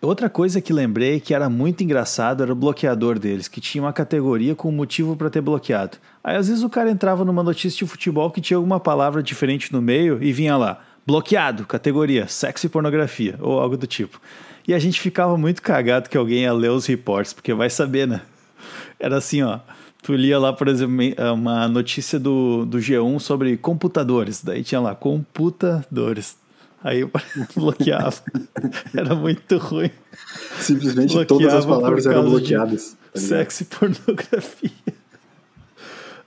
[0.00, 3.94] Outra coisa que lembrei que era muito engraçado era o bloqueador deles, que tinha uma
[3.94, 5.96] categoria com motivo para ter bloqueado.
[6.22, 9.72] Aí às vezes o cara entrava numa notícia de futebol que tinha alguma palavra diferente
[9.72, 14.20] no meio e vinha lá, bloqueado, categoria, sexo e pornografia, ou algo do tipo.
[14.68, 18.06] E a gente ficava muito cagado que alguém ia ler os reportes, porque vai saber,
[18.06, 18.20] né?
[19.00, 19.58] Era assim, ó.
[20.02, 20.96] Tu lia lá, por exemplo,
[21.34, 24.42] uma notícia do, do G1 sobre computadores.
[24.42, 26.36] Daí tinha lá, computadores.
[26.82, 27.10] Aí eu
[27.54, 28.22] bloqueava.
[28.96, 29.90] Era muito ruim.
[30.58, 32.96] Simplesmente Bloqueava todas as palavras eram bloqueadas.
[33.12, 33.20] tá?
[33.20, 34.70] Sexo e pornografia.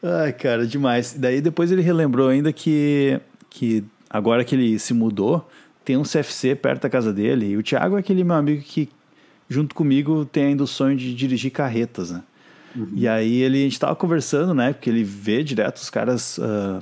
[0.04, 1.16] Ai, cara, demais.
[1.18, 5.50] Daí depois ele relembrou ainda que, que agora que ele se mudou,
[5.84, 7.48] tem um CFC perto da casa dele.
[7.48, 8.90] E o Thiago é aquele meu amigo que,
[9.50, 12.22] junto comigo, tem ainda o sonho de dirigir carretas, né?
[12.94, 14.74] E aí ele, a gente tava conversando, né?
[14.74, 16.80] Porque ele vê direto os caras ah,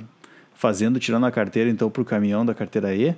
[0.54, 3.14] fazendo, tirando a carteira, então, pro caminhão da carteira E.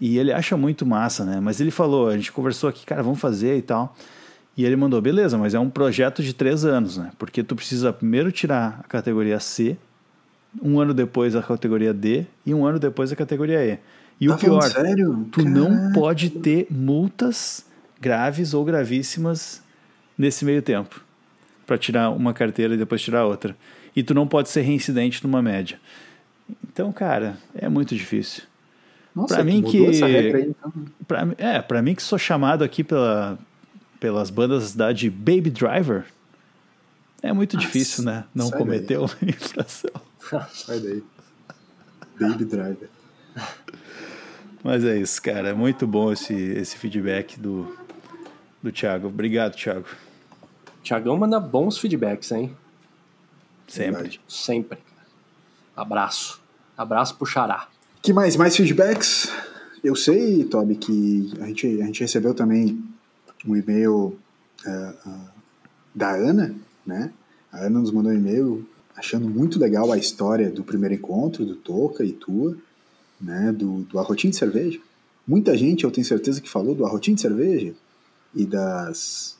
[0.00, 1.40] E ele acha muito massa, né?
[1.40, 3.96] Mas ele falou, a gente conversou aqui, cara, vamos fazer e tal.
[4.56, 7.10] E ele mandou, beleza, mas é um projeto de três anos, né?
[7.18, 9.76] Porque tu precisa primeiro tirar a categoria C,
[10.62, 13.78] um ano depois a categoria D e um ano depois a categoria E.
[14.20, 15.28] E Tá o pior, sério?
[15.30, 15.94] tu não Caraca.
[15.94, 17.64] pode ter multas
[18.00, 19.62] graves ou gravíssimas
[20.16, 21.07] nesse meio tempo
[21.68, 23.54] para tirar uma carteira e depois tirar outra.
[23.94, 25.78] E tu não pode ser reincidente numa média.
[26.66, 28.44] Então, cara, é muito difícil.
[29.14, 30.72] Nossa, pra mim que- essa regra aí, então.
[31.06, 33.38] Pra, é, pra mim que sou chamado aqui pela,
[34.00, 36.06] pelas bandas da de Baby Driver,
[37.22, 38.24] é muito difícil, né?
[38.34, 39.90] Não cometer uma infração.
[40.50, 41.02] Sai daí.
[42.18, 42.88] Baby Driver.
[44.64, 45.48] Mas é isso, cara.
[45.50, 47.76] É muito bom esse, esse feedback do,
[48.62, 49.08] do Thiago.
[49.08, 49.86] Obrigado, Thiago.
[50.88, 52.56] Tiagão manda bons feedbacks, hein?
[53.66, 53.92] Sempre.
[53.92, 54.20] Verdade.
[54.26, 54.78] Sempre.
[55.76, 56.40] Abraço.
[56.78, 57.68] Abraço pro Xará.
[58.00, 58.36] Que mais?
[58.36, 59.30] Mais feedbacks?
[59.84, 62.82] Eu sei, Toby, que a gente, a gente recebeu também
[63.46, 64.18] um e-mail
[64.66, 65.24] ah, ah,
[65.94, 66.54] da Ana,
[66.86, 67.12] né?
[67.52, 71.54] A Ana nos mandou um e-mail achando muito legal a história do primeiro encontro, do
[71.54, 72.56] Toca e tua,
[73.20, 73.52] né?
[73.52, 74.80] Do, do Arrotinho de Cerveja.
[75.26, 77.74] Muita gente, eu tenho certeza que falou do Arrotinho de Cerveja
[78.34, 79.37] e das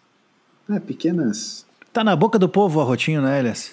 [0.69, 3.73] né, pequenas Tá na boca do povo o arrotinho, né, Elias?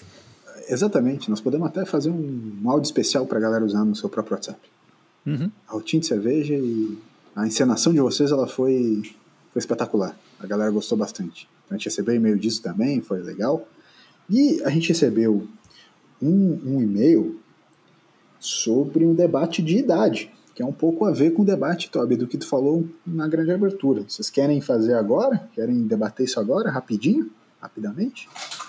[0.67, 4.35] Exatamente, nós podemos até fazer um, áudio especial para a galera usar no seu próprio
[4.35, 4.59] WhatsApp.
[5.25, 5.51] Uhum.
[5.67, 6.97] A rotina de cerveja e
[7.35, 9.03] a encenação de vocês ela foi,
[9.51, 10.17] foi espetacular.
[10.39, 11.47] A galera gostou bastante.
[11.65, 13.67] Então, a gente recebeu e-mail disso também, foi legal.
[14.29, 15.47] E a gente recebeu
[16.19, 17.39] um, um e-mail
[18.39, 22.15] sobre um debate de idade, que é um pouco a ver com o debate, Toby,
[22.15, 24.03] do que tu falou na grande abertura.
[24.07, 25.47] Vocês querem fazer agora?
[25.53, 27.29] Querem debater isso agora, rapidinho?
[27.61, 28.27] Rapidamente?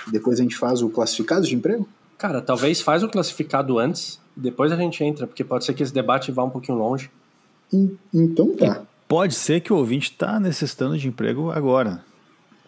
[0.08, 1.88] E depois a gente faz o classificado de emprego?
[2.18, 5.82] Cara, talvez faz o classificado antes e depois a gente entra, porque pode ser que
[5.82, 7.10] esse debate vá um pouquinho longe.
[7.72, 8.82] En- Então tá.
[9.06, 12.00] Pode ser que o ouvinte tá necessitando de emprego agora.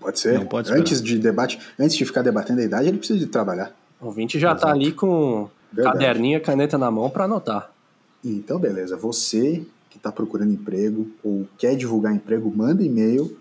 [0.00, 0.38] Pode ser.
[0.38, 0.80] Não pode esperar.
[0.80, 3.72] antes de debate, antes de ficar debatendo a idade, ele precisa de trabalhar.
[4.00, 4.72] O ouvinte já tá Exato.
[4.74, 5.98] ali com Verdade.
[5.98, 7.72] caderninho e caneta na mão para anotar.
[8.24, 8.96] Então, beleza.
[8.96, 13.34] Você que está procurando emprego ou quer divulgar emprego, manda e-mail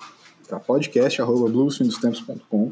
[0.48, 2.72] para podcast.bluesfindostempos.com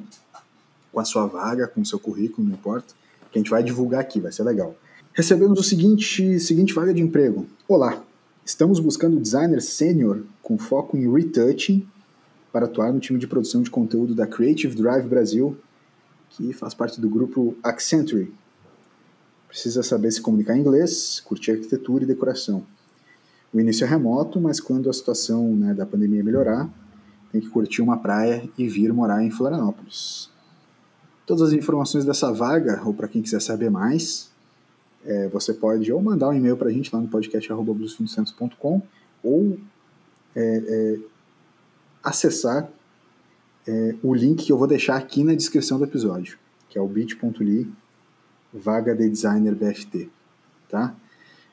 [0.92, 2.94] com a sua vaga, com o seu currículo, não importa,
[3.30, 4.74] que a gente vai divulgar aqui, vai ser legal.
[5.14, 7.46] Recebemos o seguinte, seguinte vaga de emprego.
[7.68, 8.02] Olá,
[8.46, 11.84] Estamos buscando designer sênior com foco em retouching
[12.54, 15.58] para atuar no time de produção de conteúdo da Creative Drive Brasil,
[16.30, 18.32] que faz parte do grupo Accenture.
[19.56, 22.66] Precisa saber se comunicar em inglês, curtir arquitetura e decoração.
[23.54, 26.70] O início é remoto, mas quando a situação né, da pandemia melhorar,
[27.32, 30.30] tem que curtir uma praia e vir morar em Florianópolis.
[31.26, 34.30] Todas as informações dessa vaga, ou para quem quiser saber mais,
[35.06, 38.82] é, você pode ou mandar um e-mail para a gente lá no podcast.blusfinocentros.com
[39.24, 39.58] ou
[40.36, 41.00] é, é,
[42.04, 42.70] acessar
[43.66, 46.38] é, o link que eu vou deixar aqui na descrição do episódio,
[46.68, 47.74] que é o bit.ly
[48.56, 50.10] vaga de designer BFT,
[50.70, 50.96] tá?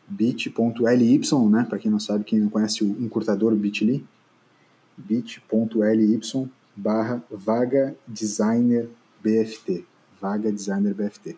[0.07, 4.05] bit.ly, né, para quem não sabe, quem não conhece o encurtador bit.ly,
[4.97, 6.21] bit.ly
[6.77, 8.89] barra vaga designer
[9.23, 9.85] BFT,
[10.21, 11.37] vaga designer BFT.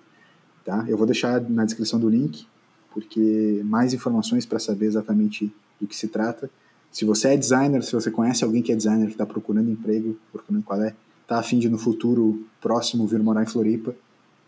[0.65, 0.85] Tá?
[0.89, 2.47] Eu vou deixar na descrição do link,
[2.93, 6.51] porque mais informações para saber exatamente do que se trata.
[6.91, 10.17] Se você é designer, se você conhece alguém que é designer que está procurando emprego,
[10.33, 13.95] procurando qual é, está afim de no futuro próximo vir morar em Floripa,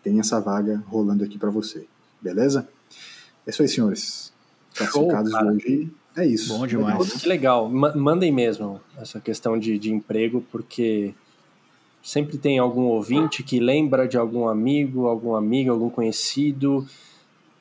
[0.07, 1.85] tem essa vaga rolando aqui para você.
[2.23, 2.69] Beleza?
[3.45, 4.33] É isso aí, senhores.
[4.73, 6.57] Classificados de hoje é isso.
[6.57, 7.15] Bom demais.
[7.15, 7.69] Que legal.
[7.69, 11.13] Mandem mesmo essa questão de, de emprego, porque
[12.01, 16.87] sempre tem algum ouvinte que lembra de algum amigo, algum amigo, algum conhecido.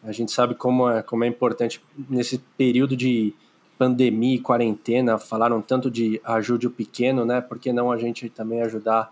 [0.03, 3.34] A gente sabe como é, como é importante nesse período de
[3.75, 7.41] pandemia e quarentena, falaram tanto de ajude o pequeno, né?
[7.41, 9.12] Por que não a gente também ajudar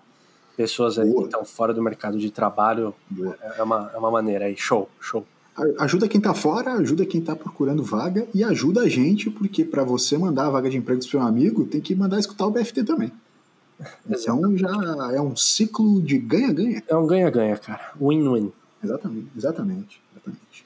[0.56, 2.94] pessoas aí que estão fora do mercado de trabalho?
[3.58, 4.56] É uma, é uma maneira aí.
[4.58, 5.26] Show, show.
[5.78, 9.84] Ajuda quem está fora, ajuda quem está procurando vaga e ajuda a gente, porque para
[9.84, 12.84] você mandar a vaga de emprego para seu amigo, tem que mandar escutar o BFT
[12.84, 13.12] também.
[14.10, 14.70] Então já
[15.14, 16.84] é um ciclo de ganha-ganha.
[16.88, 17.92] É um ganha-ganha, cara.
[18.00, 18.52] Win-win.
[18.84, 20.66] Exatamente, exatamente, exatamente.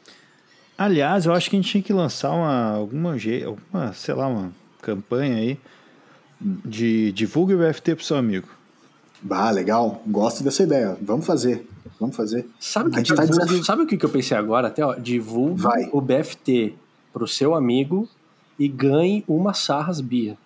[0.78, 4.52] Aliás, eu acho que a gente tinha que lançar uma, alguma, alguma sei lá, uma
[4.82, 5.60] campanha aí
[6.39, 8.47] de divulgue o BFT pro seu amigo.
[9.21, 10.01] Bah, legal.
[10.08, 10.97] Gosto dessa ideia.
[11.01, 11.67] Vamos fazer.
[11.99, 12.47] Vamos fazer.
[12.60, 14.67] Sabe, que tá divulgue, sabe o que eu pensei agora?
[14.67, 15.89] Até, ó, divulgue Vai.
[15.91, 16.75] o BFT
[17.12, 18.08] pro seu amigo
[18.60, 20.38] e ganhe uma Sarras Bia.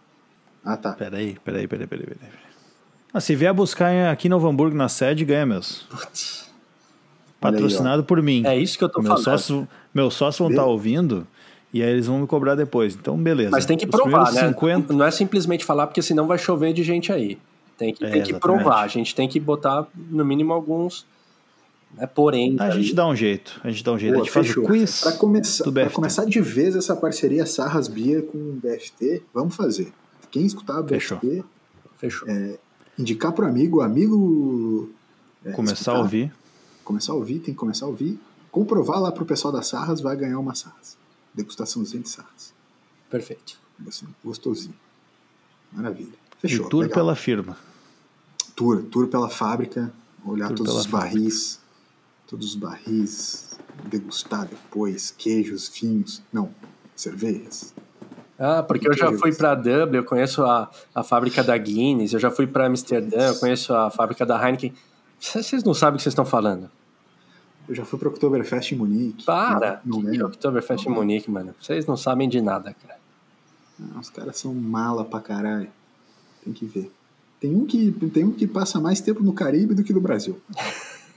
[0.63, 0.93] Ah, tá.
[0.93, 2.31] Peraí, peraí, peraí, peraí, peraí.
[3.13, 5.75] Ah, se vier buscar aqui em Novo Hamburgo na sede, ganha mesmo.
[7.41, 8.43] Patrocinado aí, por mim.
[8.45, 9.23] É isso que eu tô meu falando.
[9.23, 11.27] Sócio, meus sócios vão estar tá ouvindo
[11.73, 12.95] e aí eles vão me cobrar depois.
[12.95, 13.49] Então, beleza.
[13.51, 14.47] Mas tem que Os provar, né?
[14.47, 14.93] 50...
[14.93, 17.37] Não é simplesmente falar, porque senão vai chover de gente aí.
[17.81, 18.83] Tem que, é, tem que provar.
[18.83, 21.03] A gente tem que botar, no mínimo, alguns.
[21.95, 22.05] Né?
[22.05, 22.55] Porém.
[22.59, 23.59] A gente dá um jeito.
[23.63, 24.13] A gente dá um jeito.
[24.13, 24.63] Boa, a gente fechou.
[24.67, 25.01] faz o quiz.
[25.01, 29.91] Para começar, começar de vez essa parceria Sarras Bia com o BFT, vamos fazer.
[30.29, 30.99] Quem escutar o BFT.
[30.99, 31.45] Fechou.
[31.97, 32.29] Fechou.
[32.29, 32.59] É,
[32.99, 34.91] indicar para o amigo, o amigo.
[35.43, 36.31] É, começar escutar, a ouvir.
[36.83, 38.19] Começar a ouvir, tem que começar a ouvir.
[38.51, 40.95] Comprovar lá para o pessoal da Sarras, vai ganhar uma Sarras.
[41.33, 42.53] Degustaçãozinha de Sarras.
[43.09, 43.57] Perfeito.
[43.87, 44.75] Assim, gostosinho.
[45.71, 46.13] Maravilha.
[46.37, 46.67] Fechou.
[46.67, 46.93] E tour legal.
[46.93, 47.57] pela firma.
[48.55, 49.91] Tour, tour pela fábrica,
[50.25, 52.27] olhar tour todos os barris, fábrica.
[52.27, 53.59] todos os barris,
[53.89, 56.49] degustar depois, queijos, vinhos, não,
[56.95, 57.73] cervejas,
[58.43, 62.19] ah, porque eu já fui para Dublin, eu conheço a, a fábrica da Guinness, eu
[62.19, 64.73] já fui para Amsterdã, eu conheço a fábrica da Heineken.
[65.19, 66.67] Vocês não sabem o que vocês estão falando.
[67.69, 69.25] Eu já fui para Oktoberfest em Munique.
[69.25, 69.79] Para!
[69.85, 71.53] Não, não Oktoberfest em Munique, mano.
[71.61, 72.99] Vocês não sabem de nada, cara.
[73.77, 75.69] Não, os caras são mala pra caralho.
[76.43, 76.91] Tem que ver.
[77.41, 80.39] Tem um que, tem um que passa mais tempo no Caribe do que no Brasil.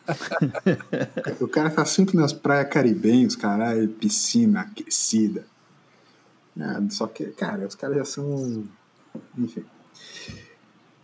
[1.38, 5.44] o cara tá sempre nas praias caribenhas, caralho, piscina aquecida.
[6.58, 8.64] Ah, só que, cara, os caras já são.
[9.36, 9.64] Enfim.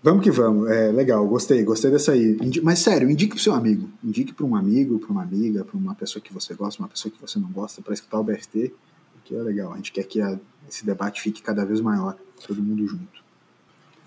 [0.02, 0.70] Vamos que vamos.
[0.70, 2.38] É legal, gostei, gostei dessa aí.
[2.62, 3.90] Mas sério, indique pro seu amigo.
[4.02, 7.12] Indique para um amigo, para uma amiga, para uma pessoa que você gosta, uma pessoa
[7.12, 8.72] que você não gosta, para escutar o BFT,
[9.12, 9.74] porque é legal.
[9.74, 13.29] A gente quer que a, esse debate fique cada vez maior, todo mundo junto.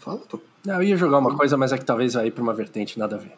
[0.04, 0.40] Fala, tô.
[0.66, 3.16] Não, eu ia jogar uma coisa, mas é que talvez aí para uma vertente nada
[3.16, 3.32] a ver.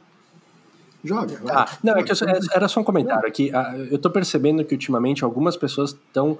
[1.03, 1.39] Joga.
[1.43, 1.55] Vai.
[1.55, 2.15] Ah, não, é que eu,
[2.51, 3.51] era só um comentário aqui.
[3.53, 6.39] Ah, eu tô percebendo que ultimamente algumas pessoas estão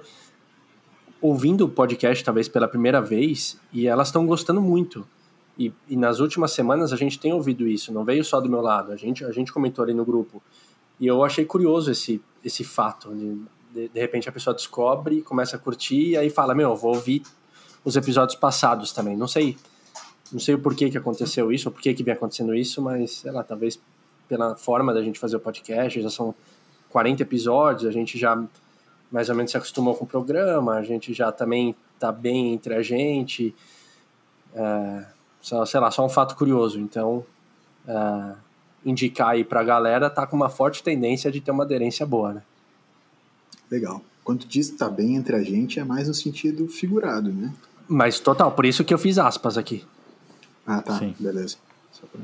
[1.22, 5.06] ouvindo o podcast talvez pela primeira vez e elas estão gostando muito.
[5.56, 8.60] E, e, nas últimas semanas a gente tem ouvido isso, não veio só do meu
[8.60, 10.42] lado, a gente, a gente comentou ali no grupo.
[11.00, 13.14] E eu achei curioso esse, esse fato.
[13.72, 17.22] De, de repente a pessoa descobre, começa a curtir e aí fala: Meu, vou ouvir
[17.84, 19.16] os episódios passados também.
[19.16, 19.56] Não sei
[20.32, 23.30] não sei o porquê que aconteceu isso, ou porquê que vem acontecendo isso, mas sei
[23.30, 23.78] lá, talvez
[24.28, 26.34] pela forma da gente fazer o podcast, já são
[26.90, 28.42] 40 episódios, a gente já
[29.10, 32.74] mais ou menos se acostumou com o programa, a gente já também tá bem entre
[32.74, 33.54] a gente.
[34.54, 35.04] É,
[35.40, 36.80] só, sei lá, só um fato curioso.
[36.80, 37.24] Então,
[37.86, 38.34] é,
[38.84, 42.42] indicar aí pra galera tá com uma forte tendência de ter uma aderência boa, né?
[43.70, 44.00] Legal.
[44.22, 47.52] quando diz que tá bem entre a gente, é mais no sentido figurado, né?
[47.88, 49.84] Mas total, por isso que eu fiz aspas aqui.
[50.66, 50.98] Ah, tá.
[50.98, 51.14] Sim.
[51.18, 51.56] Beleza.
[51.92, 52.20] Só pra...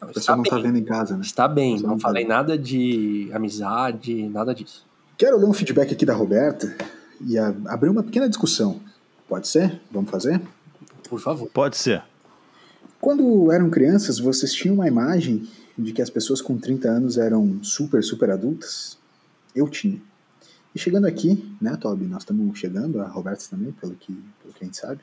[0.00, 0.64] Está pessoal não tá bem.
[0.64, 1.22] vendo em casa, né?
[1.22, 2.26] Está bem, não não falei falei.
[2.26, 4.86] nada de amizade, nada disso.
[5.16, 6.76] Quero ler um feedback aqui da Roberta
[7.20, 8.80] e a- abrir uma pequena discussão.
[9.28, 9.80] Pode ser?
[9.90, 10.40] Vamos fazer?
[11.08, 11.50] Por favor.
[11.52, 12.02] Pode ser.
[13.00, 17.62] Quando eram crianças, vocês tinham uma imagem de que as pessoas com 30 anos eram
[17.62, 18.96] super, super adultas?
[19.54, 20.00] Eu tinha.
[20.74, 22.06] E chegando aqui, né, Toby?
[22.06, 24.12] Nós estamos chegando, a Roberta também, pelo que,
[24.42, 25.00] pelo que a gente sabe.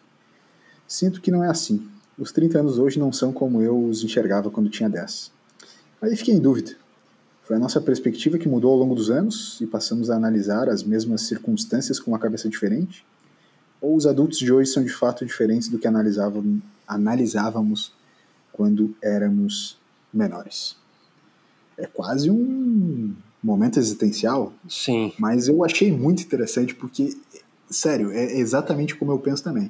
[0.88, 1.86] Sinto que não é assim.
[2.18, 5.32] Os 30 anos hoje não são como eu os enxergava quando tinha 10.
[6.02, 6.76] Aí fiquei em dúvida.
[7.44, 10.84] Foi a nossa perspectiva que mudou ao longo dos anos e passamos a analisar as
[10.84, 13.06] mesmas circunstâncias com uma cabeça diferente?
[13.82, 17.94] Ou os adultos de hoje são de fato diferentes do que analisavam, analisávamos
[18.52, 19.78] quando éramos
[20.12, 20.76] menores?
[21.78, 25.14] É quase um momento existencial, Sim.
[25.20, 27.16] mas eu achei muito interessante porque,
[27.70, 29.70] sério, é exatamente como eu penso também.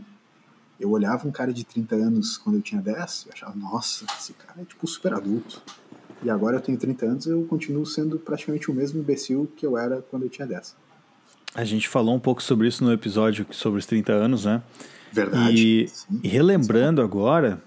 [0.79, 4.33] Eu olhava um cara de 30 anos quando eu tinha 10 e achava, nossa, esse
[4.33, 5.61] cara é tipo super adulto.
[6.23, 9.65] E agora eu tenho 30 anos e eu continuo sendo praticamente o mesmo imbecil que
[9.65, 10.75] eu era quando eu tinha 10.
[11.53, 14.61] A gente falou um pouco sobre isso no episódio sobre os 30 anos, né?
[15.11, 15.55] Verdade.
[15.55, 16.19] E, sim.
[16.21, 17.61] e relembrando agora,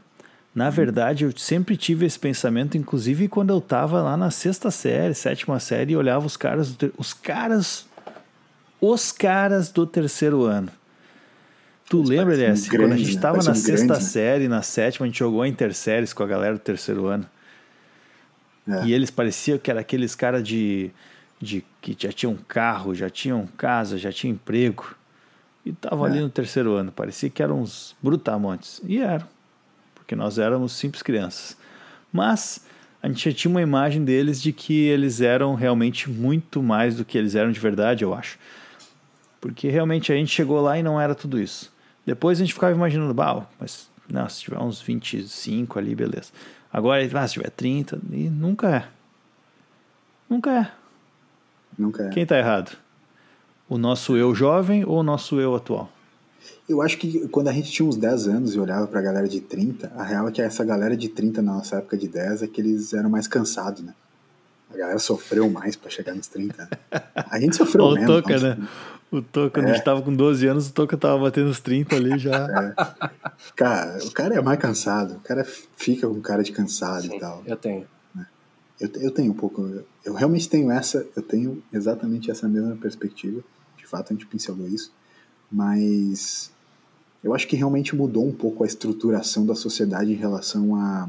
[0.55, 5.15] na verdade eu sempre tive esse pensamento, inclusive quando eu tava lá na sexta série,
[5.15, 7.87] sétima série, e olhava os caras, os caras,
[8.79, 10.71] os caras do terceiro ano.
[11.89, 12.69] Tu lembra, Elias?
[12.69, 13.21] Quando a gente né?
[13.21, 14.11] tava na Parecem sexta grandes, né?
[14.13, 17.27] série, na sétima, a gente jogou a interséries com a galera do terceiro ano.
[18.69, 18.85] É.
[18.87, 20.91] E eles pareciam que era aqueles caras de,
[21.41, 24.95] de que já tinham carro, já tinham casa, já tinham emprego.
[25.65, 26.11] E estavam É.
[26.11, 26.93] ali no terceiro ano.
[26.93, 28.83] Parecia que eram uns brutamontes.
[28.85, 29.27] E eram.
[29.95, 31.57] Porque nós éramos simples crianças.
[32.13, 32.67] Mas
[33.03, 37.05] a gente já tinha uma imagem deles de que eles eram realmente muito mais do
[37.05, 38.39] que eles eram de verdade, eu acho.
[39.41, 41.73] Porque realmente a gente chegou lá e não era tudo isso.
[42.09, 46.33] Depois a gente ficava imaginando, bah, mas não, se tiver uns 25 ali, beleza.
[46.73, 48.89] Agora, ah, se tiver 30, e nunca é.
[50.27, 50.73] Nunca é.
[51.79, 52.09] Nunca é.
[52.09, 52.79] Quem tá errado?
[53.69, 55.93] O nosso eu jovem ou o nosso eu atual?
[56.67, 59.43] Eu acho que quando a gente tinha uns 10 anos e olhava pra galera de
[59.43, 62.47] 30, a real é que essa galera de 30 na nossa época de 10 é
[62.47, 63.93] que eles eram mais cansados, né?
[64.73, 66.63] A galera sofreu mais pra chegar nos 30.
[66.63, 67.03] né?
[67.15, 68.07] A gente sofreu menos.
[68.07, 68.57] Toca, né?
[69.11, 71.97] O Toca, quando a gente tava com 12 anos, o Toca tava batendo os 30
[71.97, 72.75] ali já.
[73.57, 75.15] Cara, o cara é mais cansado.
[75.15, 77.43] O cara fica com cara de cansado Sim, e tal.
[77.47, 77.87] eu tenho.
[78.79, 79.83] Eu, eu tenho um pouco.
[80.05, 81.07] Eu realmente tenho essa.
[81.17, 83.43] Eu tenho exatamente essa mesma perspectiva.
[83.77, 84.93] De fato, a gente pincelou isso.
[85.51, 86.53] Mas
[87.25, 91.09] eu acho que realmente mudou um pouco a estruturação da sociedade em relação a,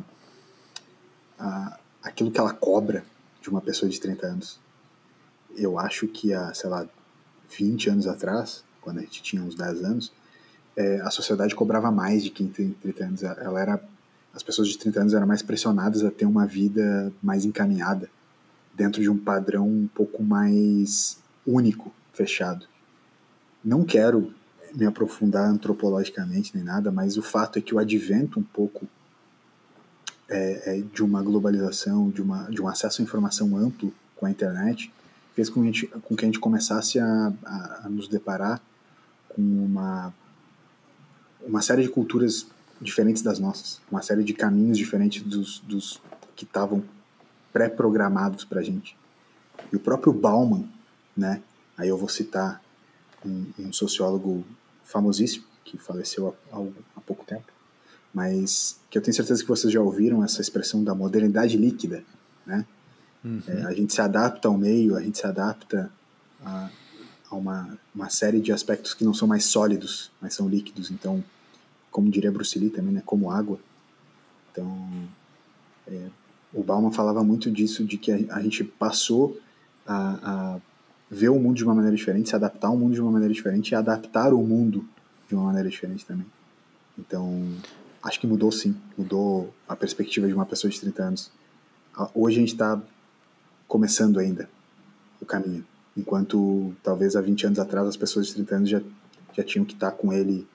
[1.37, 3.03] a aquilo que ela cobra
[3.41, 4.59] de uma pessoa de 30 anos.
[5.55, 6.87] Eu acho que há, sei lá,
[7.57, 10.11] 20 anos atrás, quando a gente tinha uns 10 anos,
[10.75, 13.23] é, a sociedade cobrava mais de quem tem 30 anos.
[13.23, 13.83] Ela era
[14.33, 18.09] as pessoas de 30 anos eram mais pressionadas a ter uma vida mais encaminhada,
[18.73, 22.65] dentro de um padrão um pouco mais único, fechado.
[23.63, 24.33] Não quero
[24.73, 28.87] me aprofundar antropologicamente nem nada, mas o fato é que o advento um pouco
[30.29, 34.31] é, é, de uma globalização, de, uma, de um acesso à informação amplo com a
[34.31, 34.91] internet,
[35.39, 38.61] fez com, a gente, com que a gente começasse a, a, a nos deparar
[39.29, 40.13] com uma,
[41.41, 42.45] uma série de culturas
[42.81, 46.01] diferentes das nossas, uma série de caminhos diferentes dos, dos
[46.35, 46.83] que estavam
[47.53, 48.97] pré-programados para gente.
[49.71, 50.65] E o próprio Bauman,
[51.15, 51.41] né?
[51.77, 52.61] Aí eu vou citar
[53.25, 54.43] um, um sociólogo
[54.83, 56.57] famosíssimo que faleceu há,
[56.97, 57.47] há pouco tempo,
[58.13, 62.03] mas que eu tenho certeza que vocês já ouviram essa expressão da modernidade líquida,
[62.45, 62.65] né?
[63.23, 63.41] Uhum.
[63.47, 65.91] É, a gente se adapta ao meio, a gente se adapta
[66.43, 66.69] a,
[67.29, 70.89] a uma, uma série de aspectos que não são mais sólidos, mas são líquidos.
[70.91, 71.23] Então,
[71.91, 73.59] como diria Bruce Lee também, né, como água.
[74.51, 74.89] Então,
[75.87, 76.07] é,
[76.53, 79.39] o Bauman falava muito disso, de que a, a gente passou
[79.85, 80.59] a, a,
[81.09, 83.71] ver o mundo de uma maneira diferente, se adaptar ao mundo de uma maneira diferente
[83.71, 84.85] e adaptar o mundo
[85.27, 86.25] de uma maneira diferente também.
[86.97, 87.47] Então,
[88.03, 91.31] acho que mudou sim, mudou a perspectiva de uma pessoa de 30 anos.
[92.13, 92.81] Hoje a gente está
[93.69, 94.49] começando ainda
[95.21, 95.63] o caminho,
[95.95, 98.81] enquanto talvez há 20 anos atrás as pessoas de 30 anos já,
[99.37, 100.45] já tinham que estar com ele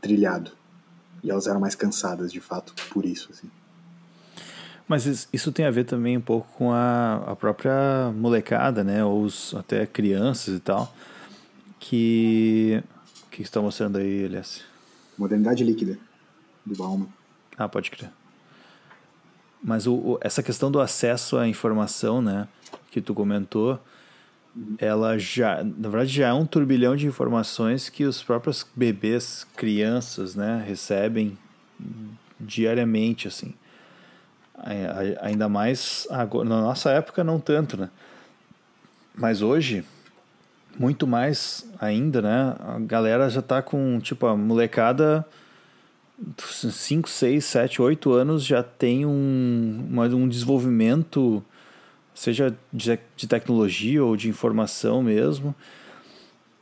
[0.00, 0.50] trilhado.
[1.22, 3.30] E elas eram mais cansadas, de fato, por isso.
[3.32, 3.48] Assim.
[4.86, 9.02] Mas isso tem a ver também um pouco com a, a própria molecada, né?
[9.02, 10.94] Ou os, até crianças e tal.
[11.80, 12.82] Que.
[13.26, 14.62] O que está mostrando aí, Elias?
[15.16, 15.98] Modernidade líquida,
[16.64, 17.08] do Bauman.
[17.56, 18.10] Ah, pode crer.
[19.62, 22.46] Mas o, o, essa questão do acesso à informação, né?
[22.94, 23.80] Que tu comentou.
[24.78, 30.36] ela já, na verdade, já é um turbilhão de informações que os próprios bebês, crianças,
[30.36, 31.36] né, recebem
[32.38, 33.52] diariamente, assim.
[35.22, 37.90] Ainda mais agora, na nossa época não tanto, né?
[39.12, 39.84] Mas hoje,
[40.78, 42.54] muito mais ainda, né?
[42.60, 45.26] A galera já tá com, tipo, a molecada
[46.38, 51.44] 5, 6, 7, 8 anos já tem um, um desenvolvimento,
[52.14, 55.54] seja de, de tecnologia ou de informação mesmo,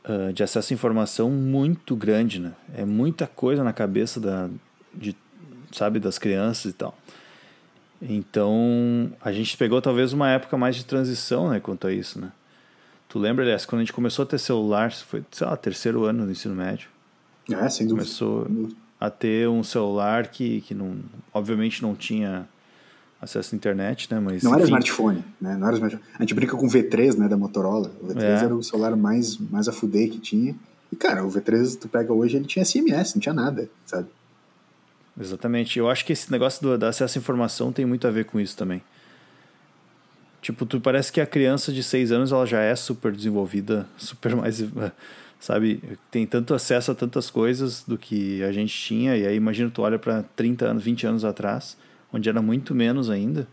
[0.05, 2.53] uh, de acesso à informação muito grande, né?
[2.75, 4.49] É muita coisa na cabeça da,
[4.93, 5.15] de,
[5.71, 6.97] sabe, das crianças e tal.
[8.01, 12.31] Então, a gente pegou talvez uma época mais de transição, né, quanto a isso, né?
[13.07, 16.25] Tu lembra, aliás, quando a gente começou a ter celular, foi, sei lá, terceiro ano
[16.25, 16.89] do ensino médio.
[17.49, 18.05] É, sem dúvida.
[18.05, 18.47] Começou
[18.99, 20.97] a ter um celular que, que não,
[21.33, 22.47] obviamente não tinha
[23.23, 24.19] acesso à internet, né?
[24.19, 24.59] Mas, não enfim.
[24.59, 25.55] era smartphone, né?
[25.57, 26.03] Não era smartphone.
[26.17, 27.91] A gente brinca com o V3, né, da Motorola.
[28.01, 28.43] O V3 é.
[28.43, 30.55] era o celular mais, mais a fuder que tinha.
[30.91, 34.07] E, cara, o V3, tu pega hoje, ele tinha SMS, não tinha nada, sabe?
[35.19, 35.79] Exatamente.
[35.79, 38.57] Eu acho que esse negócio do, acesso à informação tem muito a ver com isso
[38.57, 38.81] também.
[40.41, 44.35] Tipo, tu parece que a criança de 6 anos ela já é super desenvolvida, super
[44.35, 44.63] mais,
[45.39, 49.71] sabe, tem tanto acesso a tantas coisas do que a gente tinha, e aí imagina
[49.73, 51.77] tu olha para 30 anos, 20 anos atrás,
[52.13, 53.47] onde era muito menos ainda.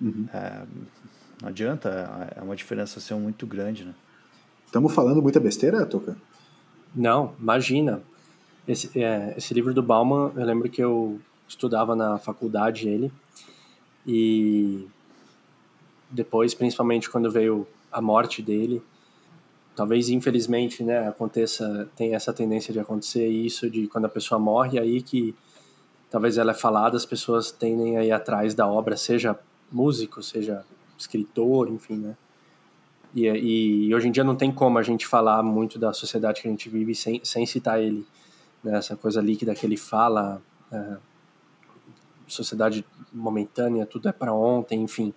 [0.00, 0.28] Uhum.
[0.32, 0.62] É,
[1.42, 3.94] não adianta, é, é uma diferenciação muito grande, né?
[4.64, 6.16] Estamos falando muita besteira, Toca?
[6.94, 8.02] Não, imagina.
[8.66, 13.12] Esse, é, esse livro do Bauman, eu lembro que eu estudava na faculdade ele,
[14.06, 14.88] e
[16.10, 18.82] depois, principalmente quando veio a morte dele,
[19.74, 24.78] talvez infelizmente, né, aconteça, tem essa tendência de acontecer isso de quando a pessoa morre
[24.78, 25.34] aí que
[26.10, 29.38] talvez ela é falada, as pessoas tendem a ir atrás da obra, seja
[29.70, 30.64] músico, seja
[30.98, 32.16] escritor, enfim, né?
[33.14, 36.48] E, e, hoje em dia não tem como a gente falar muito da sociedade que
[36.48, 38.04] a gente vive sem, sem citar ele
[38.62, 40.42] né, essa coisa líquida que ele fala,
[40.72, 40.96] é,
[42.26, 45.14] sociedade momentânea, tudo é para ontem, enfim.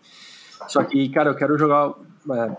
[0.67, 1.93] Só que, cara, eu quero jogar
[2.31, 2.57] é,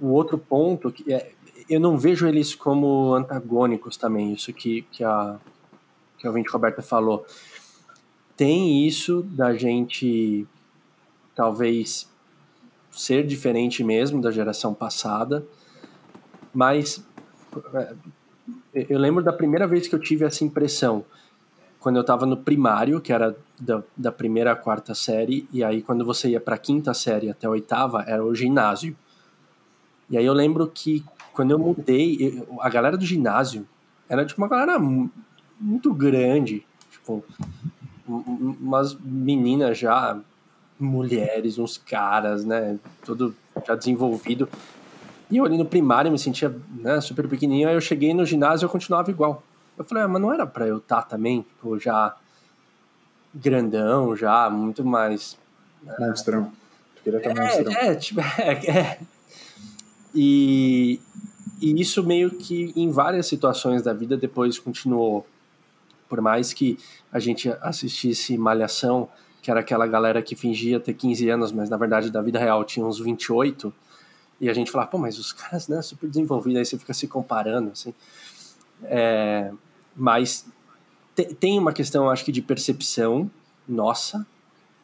[0.00, 1.32] o outro ponto que é,
[1.68, 5.38] eu não vejo eles como antagônicos também, isso que, que a
[6.20, 7.26] que a Vinte Roberta falou.
[8.36, 10.46] Tem isso da gente
[11.34, 12.08] talvez
[12.90, 15.44] ser diferente mesmo da geração passada,
[16.52, 17.04] mas
[17.72, 17.94] é,
[18.88, 21.04] eu lembro da primeira vez que eu tive essa impressão,
[21.78, 25.80] quando eu estava no primário, que era da, da primeira à quarta série, e aí
[25.80, 28.94] quando você ia para quinta série até a oitava, era o ginásio.
[30.10, 33.66] E aí eu lembro que quando eu mudei, a galera do ginásio
[34.08, 34.78] era tipo uma galera
[35.60, 37.22] muito grande, tipo,
[38.06, 40.18] umas meninas já,
[40.78, 43.34] mulheres, uns caras, né, tudo
[43.66, 44.48] já desenvolvido.
[45.30, 48.64] E eu ali no primário me sentia né, super pequenininho, aí eu cheguei no ginásio
[48.64, 49.42] e eu continuava igual.
[49.78, 52.16] Eu falei, ah, mas não era pra eu estar tá também, tipo, já
[53.34, 55.38] grandão, já, muito mais...
[55.82, 55.94] Né?
[55.98, 56.52] Monstrão.
[57.04, 57.72] Queria estar é, monstrão.
[57.72, 59.00] É, tipo, é, é.
[60.14, 61.00] E,
[61.60, 65.26] e isso meio que em várias situações da vida depois continuou.
[66.10, 66.76] Por mais que
[67.12, 69.08] a gente assistisse Malhação,
[69.40, 72.64] que era aquela galera que fingia ter 15 anos, mas na verdade da vida real
[72.64, 73.72] tinha uns 28,
[74.40, 77.06] e a gente fala, pô, mas os caras, né, super desenvolvidos, aí você fica se
[77.06, 77.94] comparando, assim.
[78.84, 79.52] É,
[79.94, 80.46] mas
[81.14, 83.30] te, tem uma questão, acho que, de percepção
[83.68, 84.26] nossa,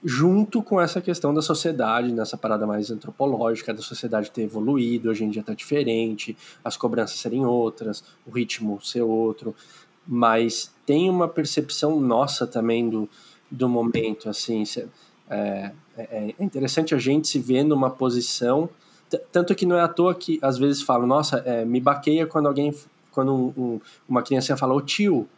[0.04, 5.24] junto com essa questão da sociedade, nessa parada mais antropológica, da sociedade ter evoluído, hoje
[5.24, 9.54] em dia tá diferente, as cobranças serem outras, o ritmo ser outro,
[10.06, 13.08] mas tem uma percepção nossa também do,
[13.50, 14.62] do momento, assim,
[15.28, 18.68] é, é, é interessante a gente se ver numa posição
[19.30, 22.46] tanto que não é à toa que às vezes falam, nossa, é, me baqueia quando
[22.46, 22.74] alguém,
[23.12, 25.28] quando um, um, uma criança fala, ô tio.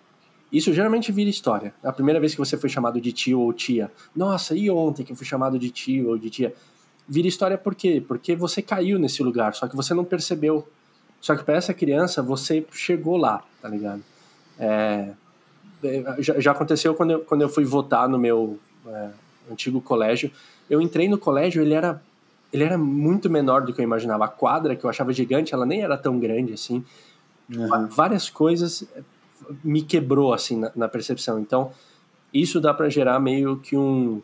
[0.51, 1.75] Isso geralmente vira história.
[1.85, 3.93] A primeira vez que você foi chamado de tio ou tia.
[4.17, 6.55] Nossa, e ontem que eu fui chamado de tio ou de tia?
[7.07, 8.03] Vira história por quê?
[8.07, 10.67] Porque você caiu nesse lugar, só que você não percebeu.
[11.21, 14.03] Só que para essa criança, você chegou lá, tá ligado?
[14.59, 15.11] É,
[15.83, 19.11] é, já, já, aconteceu quando eu, quando eu fui votar no meu é,
[19.51, 20.31] antigo colégio.
[20.69, 22.01] Eu entrei no colégio, ele era
[22.53, 24.25] ele era muito menor do que eu imaginava.
[24.25, 26.85] A quadra, que eu achava gigante, ela nem era tão grande assim.
[27.55, 27.87] Uhum.
[27.89, 29.03] Várias coisas eh,
[29.63, 31.39] me quebrou assim na, na percepção.
[31.39, 31.73] Então,
[32.33, 34.23] isso dá para gerar meio que um,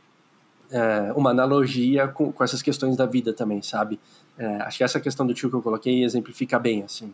[0.70, 4.00] é, uma analogia com, com essas questões da vida também, sabe?
[4.36, 7.12] É, acho que essa questão do tio que eu coloquei exemplifica bem, assim.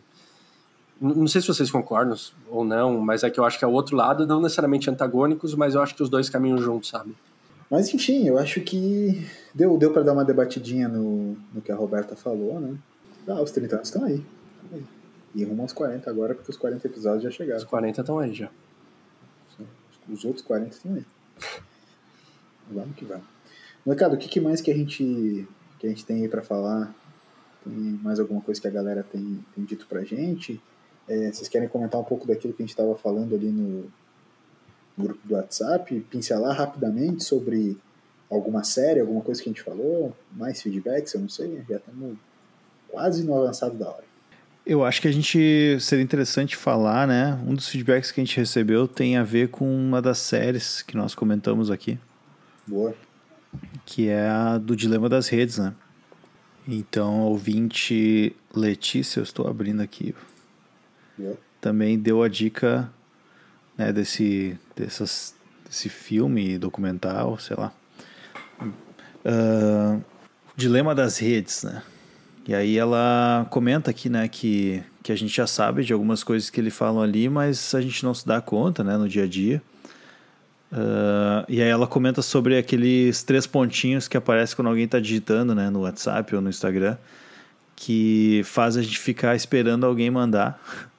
[1.01, 2.15] Não sei se vocês concordam
[2.47, 5.55] ou não, mas é que eu acho que é o outro lado, não necessariamente antagônicos,
[5.55, 7.15] mas eu acho que os dois caminham juntos, sabe?
[7.71, 11.75] Mas enfim, eu acho que deu, deu para dar uma debatidinha no, no que a
[11.75, 12.77] Roberta falou, né?
[13.27, 14.23] Ah, os 30 anos estão aí.
[15.33, 17.65] E rumo aos 40 agora, porque os 40 episódios já Os chegaram.
[17.65, 18.51] 40 estão aí já.
[20.07, 21.05] Os outros 40 estão aí.
[22.69, 23.23] Vamos que vamos.
[23.85, 25.47] Mercado, o que, que mais que a gente
[25.79, 26.93] que a gente tem aí pra falar?
[27.63, 30.61] Tem mais alguma coisa que a galera tem, tem dito pra gente?
[31.11, 33.91] É, vocês querem comentar um pouco daquilo que a gente estava falando ali no,
[34.97, 35.99] grupo do WhatsApp?
[36.09, 37.77] Pincelar rapidamente sobre
[38.29, 40.15] alguma série, alguma coisa que a gente falou?
[40.31, 41.13] Mais feedbacks?
[41.13, 41.61] Eu não sei.
[41.67, 42.17] Já estamos
[42.87, 44.05] quase no avançado da hora.
[44.65, 47.37] Eu acho que a gente seria interessante falar, né?
[47.45, 50.95] Um dos feedbacks que a gente recebeu tem a ver com uma das séries que
[50.95, 51.99] nós comentamos aqui,
[52.65, 52.95] Boa.
[53.85, 55.73] que é a do Dilema das Redes, né?
[56.65, 60.13] Então, ouvinte Letícia, eu estou abrindo aqui,
[61.59, 62.91] Também deu a dica
[63.77, 65.35] né, desse, dessas,
[65.65, 67.71] desse filme documental, sei lá.
[69.25, 69.99] Ah,
[70.55, 71.81] Dilema das Redes, né?
[72.47, 76.49] E aí ela comenta aqui, né, que, que a gente já sabe de algumas coisas
[76.49, 79.27] que ele falam ali, mas a gente não se dá conta, né, no dia a
[79.27, 79.61] dia.
[80.71, 85.53] Ah, e aí ela comenta sobre aqueles três pontinhos que aparecem quando alguém está digitando,
[85.53, 86.97] né, no WhatsApp ou no Instagram,
[87.75, 90.61] que faz a gente ficar esperando alguém mandar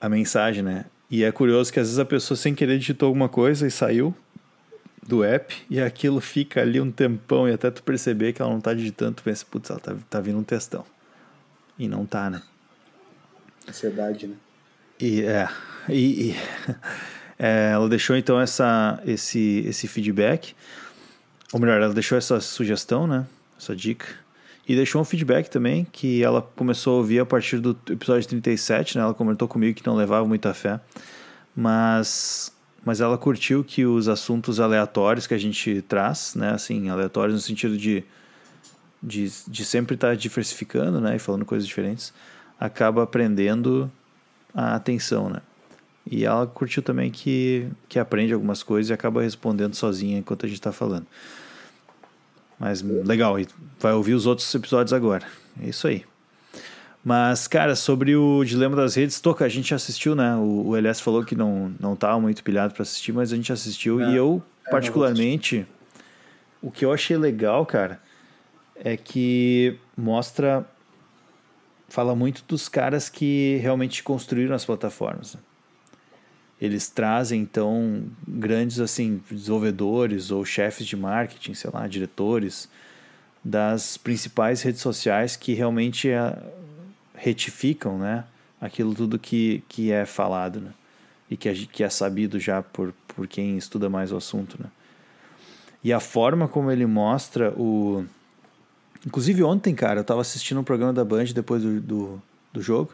[0.00, 0.84] a mensagem, né?
[1.10, 4.14] E é curioso que às vezes a pessoa sem querer digitou alguma coisa e saiu
[5.06, 8.60] do app e aquilo fica ali um tempão e até tu perceber que ela não
[8.60, 10.84] tá digitando, tu pensa, putz, ela tá, tá vindo um textão.
[11.78, 12.42] E não tá, né?
[13.66, 14.36] Ansiedade, né?
[15.00, 15.48] E é,
[15.88, 16.36] e, e,
[17.38, 20.54] é, ela deixou então essa, esse, esse feedback,
[21.52, 23.26] ou melhor, ela deixou essa sugestão, né?
[23.58, 24.06] Essa dica.
[24.68, 28.98] E deixou um feedback também que ela começou a ouvir a partir do episódio 37,
[28.98, 29.02] né?
[29.02, 30.78] Ela comentou comigo que não levava muita fé,
[31.56, 32.54] mas
[32.84, 36.50] mas ela curtiu que os assuntos aleatórios que a gente traz, né?
[36.50, 38.04] Assim, aleatórios no sentido de
[39.02, 41.16] de, de sempre estar diversificando, né?
[41.16, 42.12] E falando coisas diferentes,
[42.60, 43.90] acaba aprendendo
[44.54, 45.40] a atenção, né?
[46.10, 50.48] E ela curtiu também que, que aprende algumas coisas e acaba respondendo sozinha enquanto a
[50.48, 51.06] gente está falando.
[52.58, 53.46] Mas legal, e
[53.78, 55.26] vai ouvir os outros episódios agora.
[55.62, 56.04] É isso aí.
[57.04, 60.34] Mas, cara, sobre o Dilema das Redes, Toca, a gente assistiu, né?
[60.34, 63.52] O, o LS falou que não, não tava muito pilhado para assistir, mas a gente
[63.52, 64.00] assistiu.
[64.00, 65.66] É, e eu, é, particularmente,
[66.60, 68.00] o que eu achei legal, cara,
[68.76, 70.66] é que mostra.
[71.88, 75.34] Fala muito dos caras que realmente construíram as plataformas.
[75.34, 75.40] né?
[76.60, 82.68] Eles trazem, então, grandes, assim, desenvolvedores ou chefes de marketing, sei lá, diretores
[83.44, 86.36] das principais redes sociais que realmente eh,
[87.14, 88.24] retificam, né?
[88.60, 90.72] Aquilo tudo que, que é falado, né?
[91.30, 94.68] E que é, que é sabido já por, por quem estuda mais o assunto, né?
[95.82, 98.04] E a forma como ele mostra o...
[99.06, 102.92] Inclusive ontem, cara, eu tava assistindo um programa da Band depois do, do, do jogo,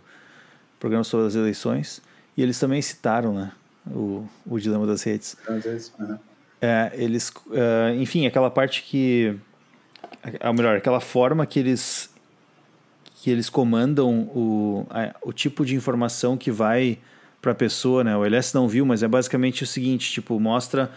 [0.79, 2.03] programa sobre as eleições,
[2.37, 3.53] e eles também citaram, né?
[3.87, 5.37] O, o dilema das redes.
[6.61, 9.37] É, eles, é, enfim, aquela parte que,
[10.47, 12.11] ou melhor, aquela forma que eles
[13.17, 16.99] que eles comandam o, a- o tipo de informação que vai
[17.41, 18.15] para a pessoa, né?
[18.17, 20.91] O LS não viu, mas é basicamente o seguinte, tipo, mostra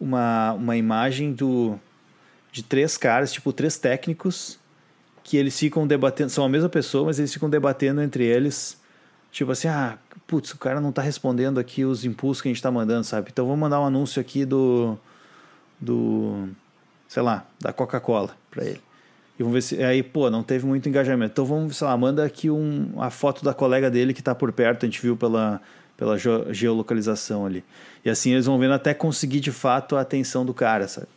[0.00, 1.78] uma, uma imagem do
[2.50, 4.58] de três caras, tipo, três técnicos
[5.22, 8.76] que eles ficam debatendo, são a mesma pessoa, mas eles ficam debatendo entre eles,
[9.30, 12.62] tipo assim, ah, putz, o cara não tá respondendo aqui os impulsos que a gente
[12.62, 13.30] tá mandando, sabe?
[13.32, 14.98] Então vamos mandar um anúncio aqui do
[15.80, 16.48] do
[17.06, 18.80] sei lá, da Coca-Cola para ele.
[19.38, 21.32] E vamos ver se aí, pô, não teve muito engajamento.
[21.32, 24.52] Então vamos, sei lá, manda aqui um, a foto da colega dele que tá por
[24.52, 25.60] perto, a gente viu pela
[25.96, 27.64] pela geo- geolocalização ali.
[28.04, 31.08] E assim eles vão vendo até conseguir de fato a atenção do cara, sabe?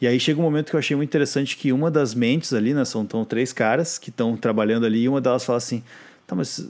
[0.00, 2.72] E aí chega um momento que eu achei muito interessante que uma das mentes ali,
[2.72, 5.82] né, são tão três caras que estão trabalhando ali, e uma delas fala assim:
[6.26, 6.68] "Tá, mas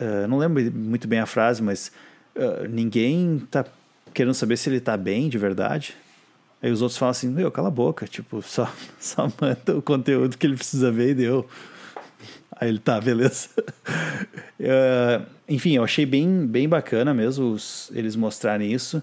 [0.00, 1.90] eu não lembro muito bem a frase, mas
[2.34, 3.64] eh, ninguém tá
[4.14, 5.94] querendo saber se ele tá bem de verdade.
[6.62, 10.36] Aí os outros falam assim, meu, cala a boca, tipo, só, só manda o conteúdo
[10.36, 11.48] que ele precisa ver e deu.
[12.60, 13.48] Aí ele, tá, beleza.
[14.58, 19.00] Eh, enfim, eu achei bem, bem bacana mesmo os- eles mostrarem isso.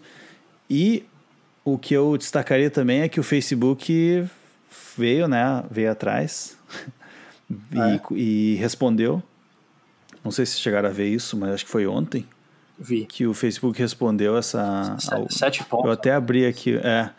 [0.69, 1.03] E
[1.63, 4.25] o que eu destacaria também é que o Facebook
[4.97, 6.57] veio, né, veio atrás
[7.71, 8.01] e, Ah, é?
[8.13, 9.23] e respondeu.
[10.25, 12.25] Não sei se chegaram a ver isso, mas acho que foi ontem
[12.79, 13.05] Vi.
[13.05, 14.97] que o Facebook respondeu essa.
[15.11, 15.85] ao- Sete pontos.
[15.85, 17.11] eu até abri aqui, é.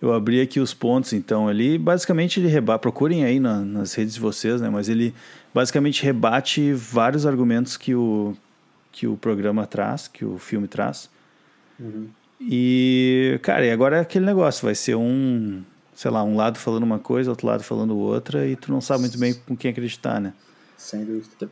[0.00, 1.50] Eu abri aqui os pontos, então.
[1.50, 2.80] Ele basicamente ele rebate.
[2.82, 4.70] Procurem aí na- nas redes de vocês, né?
[4.70, 5.14] Mas ele
[5.52, 8.36] basicamente rebate vários argumentos que o,
[8.92, 11.08] que o programa traz, que o filme traz.
[11.80, 12.08] Uhum.
[12.40, 15.62] E, cara, e agora é aquele negócio, vai ser um,
[15.94, 19.00] sei lá, um lado falando uma coisa, outro lado falando outra, e tu não sabe
[19.02, 20.32] muito bem com quem acreditar, né?
[20.76, 21.48] Sem dúvida.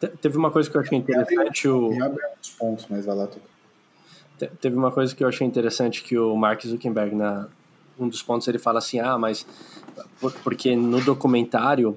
[0.00, 1.90] Te- Teve uma coisa que eu achei interessante, o,
[2.50, 3.26] pontos, mas vai lá
[4.60, 7.48] teve uma coisa que eu achei interessante que o Mark Zuckerberg na
[7.98, 9.46] um dos pontos ele fala assim, ah, mas
[10.20, 11.96] por- porque no documentário,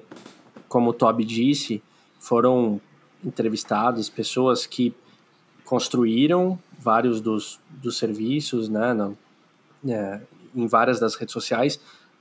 [0.66, 1.82] como o Toby disse,
[2.18, 2.80] foram
[3.22, 4.94] entrevistados pessoas que
[5.66, 9.12] construíram vários dos, dos serviços, né, na-
[9.86, 10.20] é,
[10.54, 11.78] em várias das redes sociais,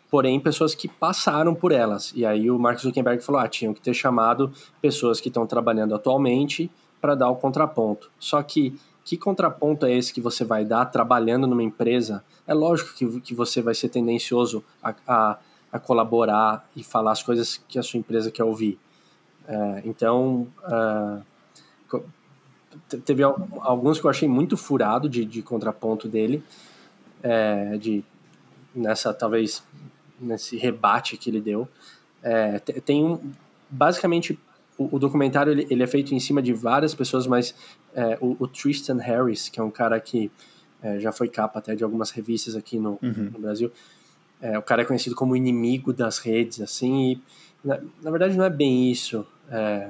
[0.09, 2.11] porém pessoas que passaram por elas.
[2.15, 4.51] E aí o Mark Zuckerberg falou, ah, tinham que ter chamado
[4.81, 8.09] pessoas que estão trabalhando atualmente para dar o contraponto.
[8.19, 12.23] Só que que contraponto é esse que você vai dar trabalhando numa empresa?
[12.45, 15.37] É lógico que, que você vai ser tendencioso a, a,
[15.71, 18.77] a colaborar e falar as coisas que a sua empresa quer ouvir.
[19.47, 20.47] É, então,
[22.87, 26.43] te- teve al- alguns que eu achei muito furado de, de contraponto dele,
[27.23, 28.03] é, de
[28.75, 29.63] nessa talvez
[30.19, 31.67] nesse rebate que ele deu.
[32.21, 33.19] É, te- tem um,
[33.69, 34.37] basicamente
[34.77, 37.53] o, o documentário ele, ele é feito em cima de várias pessoas, mas
[37.93, 40.31] é, o, o Tristan Harris, que é um cara que
[40.81, 43.29] é, já foi capa até de algumas revistas aqui no, Uhum.
[43.33, 43.71] no Brasil,
[44.41, 47.21] é, o cara é conhecido como inimigo das redes, assim, e
[47.63, 49.25] na, na verdade não é bem isso.
[49.51, 49.89] É,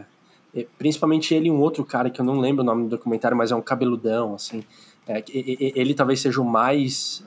[0.79, 3.51] principalmente ele e um outro cara que eu não lembro o nome do documentário, mas
[3.51, 4.63] é um cabeludão, assim.
[5.07, 7.23] É, ele talvez seja o mais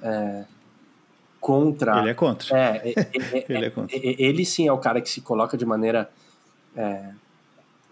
[1.43, 1.99] contra.
[1.99, 2.57] Ele é contra.
[2.57, 3.97] É, e- e- Ele é contra.
[4.01, 6.09] ele sim é o cara que se coloca de maneira
[6.76, 7.11] é,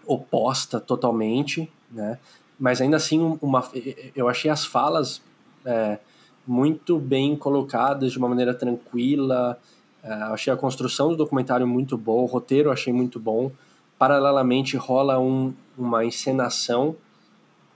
[0.07, 2.17] oposta totalmente, né?
[2.59, 3.67] Mas ainda assim, um- uma,
[4.15, 5.21] eu achei as falas
[5.65, 5.99] é,
[6.47, 9.59] muito bem colocadas, de uma maneira tranquila.
[10.03, 13.51] É, achei a construção do documentário muito boa, o roteiro achei muito bom.
[13.99, 16.95] Paralelamente rola um, uma encenação,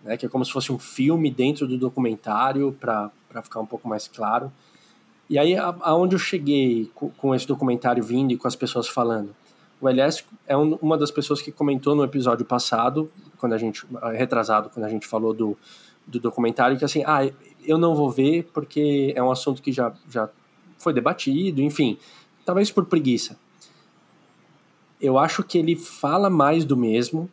[0.03, 3.11] né, que é como se fosse um filme dentro do documentário, para
[3.43, 4.51] ficar um pouco mais claro.
[5.29, 9.35] E aí, aonde eu cheguei com, esse documentário vindo e com as pessoas falando?
[9.81, 13.85] O Elias é um- uma das pessoas que comentou no episódio passado, quando a gente
[14.13, 15.57] retrasado, quando a gente falou do,
[16.05, 17.29] do documentário, que assim, ah,
[17.63, 20.29] eu não vou ver porque é um assunto que já, já
[20.77, 21.97] foi debatido, enfim,
[22.45, 23.37] talvez por preguiça.
[25.01, 27.29] Eu acho que ele fala mais do mesmo,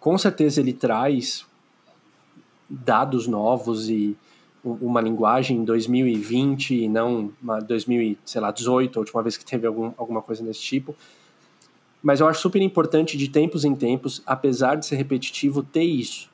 [0.00, 1.46] com certeza ele traz
[2.68, 4.16] dados novos e
[4.80, 10.20] uma linguagem em 2020 e não uma 2018, a última vez que teve algum, alguma
[10.20, 10.94] coisa desse tipo.
[12.02, 16.28] Mas eu acho super importante de tempos em tempos, apesar de ser repetitivo, ter isso.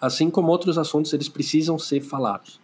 [0.00, 2.60] Assim como outros assuntos, eles precisam ser falados.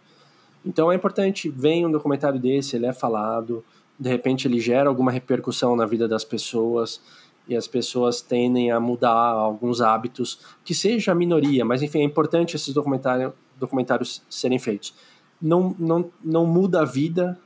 [0.65, 3.63] Então é importante, vem um documentário desse, ele é falado,
[3.99, 7.01] de repente ele gera alguma repercussão na vida das pessoas
[7.47, 12.03] e as pessoas tendem a mudar alguns hábitos, que seja a minoria, mas enfim, é
[12.03, 13.33] importante esses documentário,
[13.63, 14.93] documentários serem feitos.
[15.41, 17.37] Não, não, não muda a vida,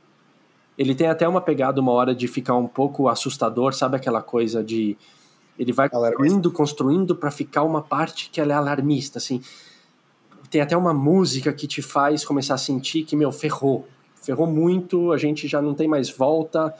[0.76, 4.62] ele tem até uma pegada uma hora de ficar um pouco assustador, sabe aquela coisa
[4.62, 4.96] de
[5.58, 6.16] ele vai Alarmista.
[6.18, 9.40] construindo, construindo para ficar uma parte que ela é alarmista, assim.
[10.50, 13.86] Tem até uma música que te faz começar a sentir que, meu, ferrou.
[14.22, 16.72] Ferrou muito, a gente já não tem mais volta,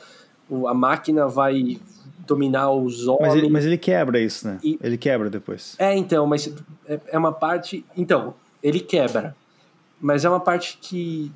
[0.68, 1.78] a máquina vai
[2.26, 3.34] dominar os Mas homens.
[3.34, 4.58] ele, mas ele quebra isso, né?
[4.62, 5.74] E- Ele quebra depois.
[5.78, 6.48] É, então, mas
[6.86, 7.84] é, é uma parte.
[7.96, 9.36] Então, ele quebra.
[10.00, 11.32] Mas é uma parte que.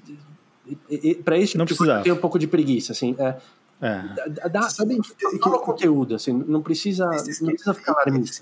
[1.25, 3.17] Para esse Não tipo tenho um pouco de preguiça, assim.
[3.19, 3.37] É,
[3.81, 4.49] É.
[4.49, 7.05] dá, Sabe que- fala o conteúdo, assim, não precisa,
[7.41, 8.41] não precisa ficar alarmista.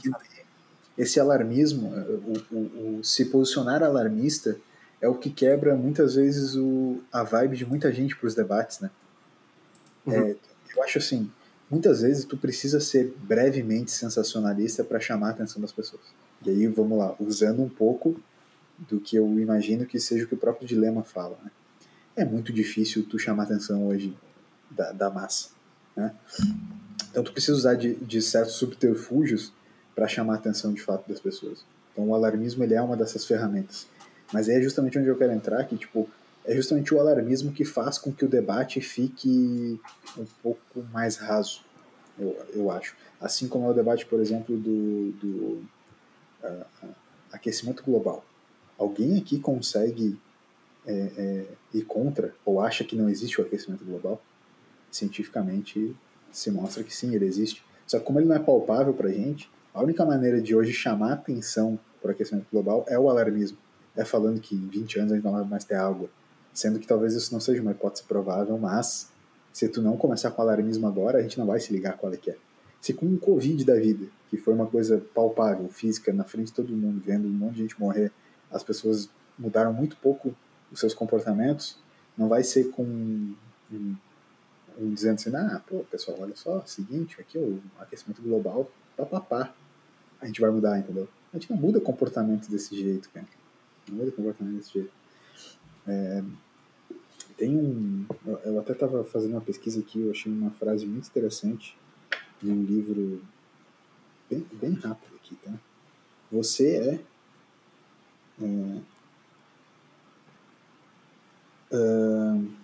[0.98, 4.58] Esse alarmismo, o, o- o se posicionar alarmista,
[5.00, 8.80] é o que quebra muitas vezes o, a vibe de muita gente para os debates,
[8.80, 8.90] né?
[10.04, 10.12] Uhum.
[10.12, 10.36] É,
[10.76, 11.30] eu acho assim,
[11.70, 16.02] muitas vezes tu precisa ser brevemente sensacionalista para chamar a atenção das pessoas.
[16.44, 18.20] E aí, vamos lá, usando um pouco
[18.88, 21.50] do que eu imagino que seja o que o próprio dilema fala, né?
[22.16, 24.16] É muito difícil tu chamar atenção hoje
[24.70, 25.50] da, da massa,
[25.96, 26.14] né?
[27.10, 29.52] Então tu precisa usar de, de certos subterfúgios
[29.94, 31.64] para chamar a atenção de fato das pessoas.
[31.92, 33.86] Então o alarmismo ele é uma dessas ferramentas.
[34.32, 36.08] Mas é justamente onde eu quero entrar, que tipo,
[36.44, 39.80] é justamente o alarmismo que faz com que o debate fique
[40.16, 41.62] um pouco mais raso,
[42.18, 42.96] eu, eu acho.
[43.20, 45.62] Assim como é o debate, por exemplo, do, do
[46.42, 46.66] ah,
[47.32, 48.24] aquecimento global.
[48.80, 50.18] Alguém aqui consegue
[50.86, 54.18] é, é, ir contra ou acha que não existe o aquecimento global?
[54.90, 55.94] Cientificamente
[56.32, 57.62] se mostra que sim, ele existe.
[57.86, 61.12] Só que como ele não é palpável para gente, a única maneira de hoje chamar
[61.12, 63.58] atenção para o aquecimento global é o alarmismo.
[63.94, 66.08] É falando que em 20 anos a gente não vai mais ter água.
[66.54, 69.10] Sendo que talvez isso não seja uma hipótese provável, mas
[69.52, 72.16] se tu não começar com alarmismo agora, a gente não vai se ligar qual é
[72.16, 72.36] que é.
[72.80, 76.54] Se com o Covid da vida, que foi uma coisa palpável, física, na frente de
[76.54, 78.10] todo mundo, vendo um monte de gente morrer,
[78.51, 80.34] as pessoas mudaram muito pouco
[80.70, 81.78] os seus comportamentos,
[82.16, 83.96] não vai ser com um,
[84.78, 89.55] um dizendo assim, ah, pô, pessoal, olha só, seguinte, aqui o aquecimento global, papapá.
[90.20, 91.09] a gente vai mudar, entendeu?
[91.32, 93.26] A gente não muda comportamento desse jeito, cara.
[93.88, 94.92] Não muda comportamento desse jeito.
[95.86, 96.22] É,
[97.36, 98.05] tem um.
[98.44, 101.76] Eu até estava fazendo uma pesquisa aqui, eu achei uma frase muito interessante
[102.42, 103.22] de um livro
[104.28, 105.53] bem, bem rápido aqui, tá?
[106.30, 107.09] Você é.
[108.47, 108.80] É
[111.76, 112.61] uh,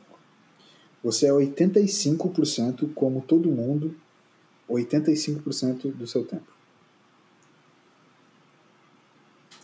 [1.02, 3.94] você é 85% como todo mundo,
[4.68, 6.52] 85% do seu tempo.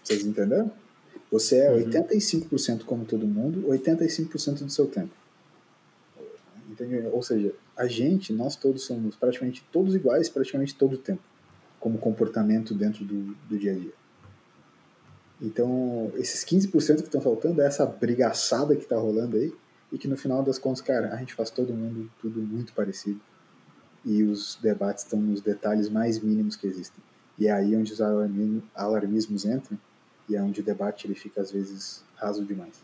[0.03, 0.71] Vocês entenderam?
[1.33, 1.91] Você é uhum.
[1.91, 5.11] 85% como todo mundo, 85% do seu tempo.
[6.71, 7.13] Entendeu?
[7.13, 11.23] Ou seja, a gente, nós todos somos praticamente todos iguais, praticamente todo o tempo,
[11.81, 14.02] como comportamento dentro do, do dia a dia.
[15.43, 19.53] Então, esses 15% que estão faltando é essa brigaçada que está rolando aí,
[19.91, 23.21] e que no final das contas, cara, a gente faz todo mundo tudo muito parecido.
[24.05, 27.03] E os debates estão nos detalhes mais mínimos que existem.
[27.39, 29.79] E é aí onde os alarmismos entram,
[30.29, 32.81] e é onde o debate ele fica às vezes raso demais.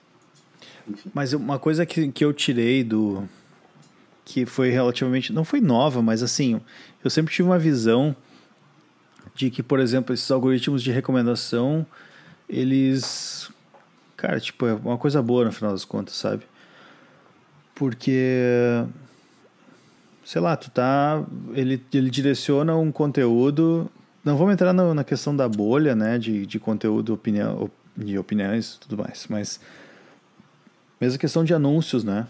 [0.89, 1.11] Enfim.
[1.15, 3.29] Mas uma coisa que, que eu tirei do.
[4.25, 5.33] que foi relativamente.
[5.33, 6.61] não foi nova, mas assim,
[7.05, 8.15] eu sempre tive uma visão
[9.35, 11.87] de que, por exemplo, esses algoritmos de recomendação,
[12.49, 13.51] eles.
[14.17, 16.45] Cara, tipo, é uma coisa boa no final das contas, sabe?
[17.75, 18.85] Porque.
[20.25, 21.25] Sei lá, tu tá.
[21.55, 23.91] Ele, ele direciona um conteúdo
[24.29, 28.75] não vamos entrar no, na questão da bolha, né, de, de conteúdo, opinião, de opiniões
[28.75, 29.59] e tudo mais, mas
[31.01, 32.27] mesmo questão de anúncios, né?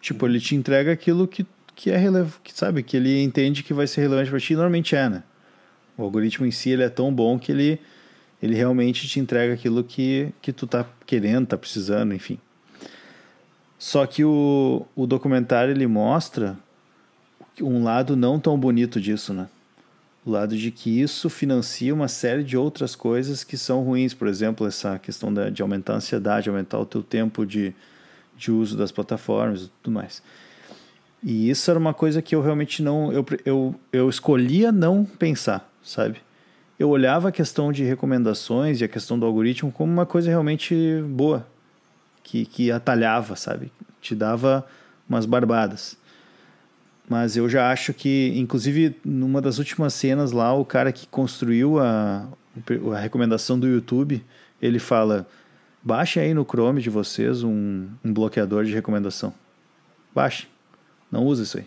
[0.00, 3.72] Tipo, ele te entrega aquilo que, que é relevante, que sabe, que ele entende que
[3.72, 5.22] vai ser relevante para ti, normalmente é, né?
[5.96, 7.80] O algoritmo em si ele é tão bom que ele,
[8.42, 12.38] ele realmente te entrega aquilo que, que tu tá querendo, tá precisando, enfim.
[13.78, 16.56] Só que o, o documentário ele mostra
[17.60, 19.48] um lado não tão bonito disso, né?
[20.24, 24.28] o lado de que isso financia uma série de outras coisas que são ruins, por
[24.28, 27.74] exemplo, essa questão da, de aumentar a ansiedade, aumentar o teu tempo de,
[28.36, 30.22] de uso das plataformas e tudo mais.
[31.22, 33.12] E isso era uma coisa que eu realmente não.
[33.12, 36.18] Eu, eu, eu escolhia não pensar, sabe?
[36.80, 40.74] Eu olhava a questão de recomendações e a questão do algoritmo como uma coisa realmente
[41.08, 41.46] boa,
[42.22, 43.70] que, que atalhava, sabe?
[44.00, 44.66] Te dava
[45.06, 45.98] umas barbadas.
[47.06, 51.78] Mas eu já acho que, inclusive, numa das últimas cenas lá, o cara que construiu
[51.78, 52.26] a,
[52.94, 54.24] a recomendação do YouTube,
[54.62, 55.28] ele fala:
[55.82, 59.34] baixe aí no Chrome de vocês um, um bloqueador de recomendação.
[60.14, 60.48] Baixe.
[61.12, 61.66] Não use isso aí.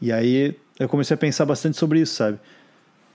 [0.00, 2.40] E aí eu comecei a pensar bastante sobre isso, sabe?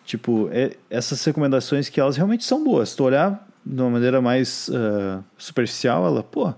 [0.05, 2.89] Tipo, é, essas recomendações que elas realmente são boas.
[2.89, 6.53] Se tu olhar de uma maneira mais uh, superficial, ela, pô,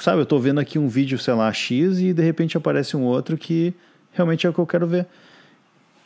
[0.00, 3.02] sabe, eu tô vendo aqui um vídeo, sei lá, X e de repente aparece um
[3.02, 3.74] outro que
[4.12, 5.06] realmente é o que eu quero ver.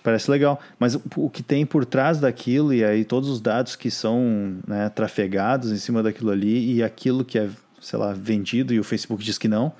[0.02, 0.60] Parece legal.
[0.78, 4.88] Mas o que tem por trás daquilo e aí todos os dados que são né,
[4.90, 7.48] trafegados em cima daquilo ali e aquilo que é,
[7.80, 9.72] sei lá, vendido e o Facebook diz que não,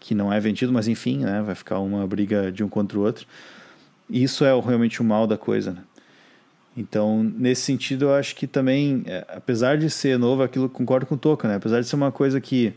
[0.00, 3.02] que não é vendido, mas enfim, né, vai ficar uma briga de um contra o
[3.02, 3.26] outro.
[4.12, 5.82] Isso é realmente o mal da coisa, né?
[6.76, 11.14] Então, nesse sentido, eu acho que também, é, apesar de ser novo, aquilo concordo com
[11.14, 11.56] o Toca, né?
[11.56, 12.74] Apesar de ser uma coisa que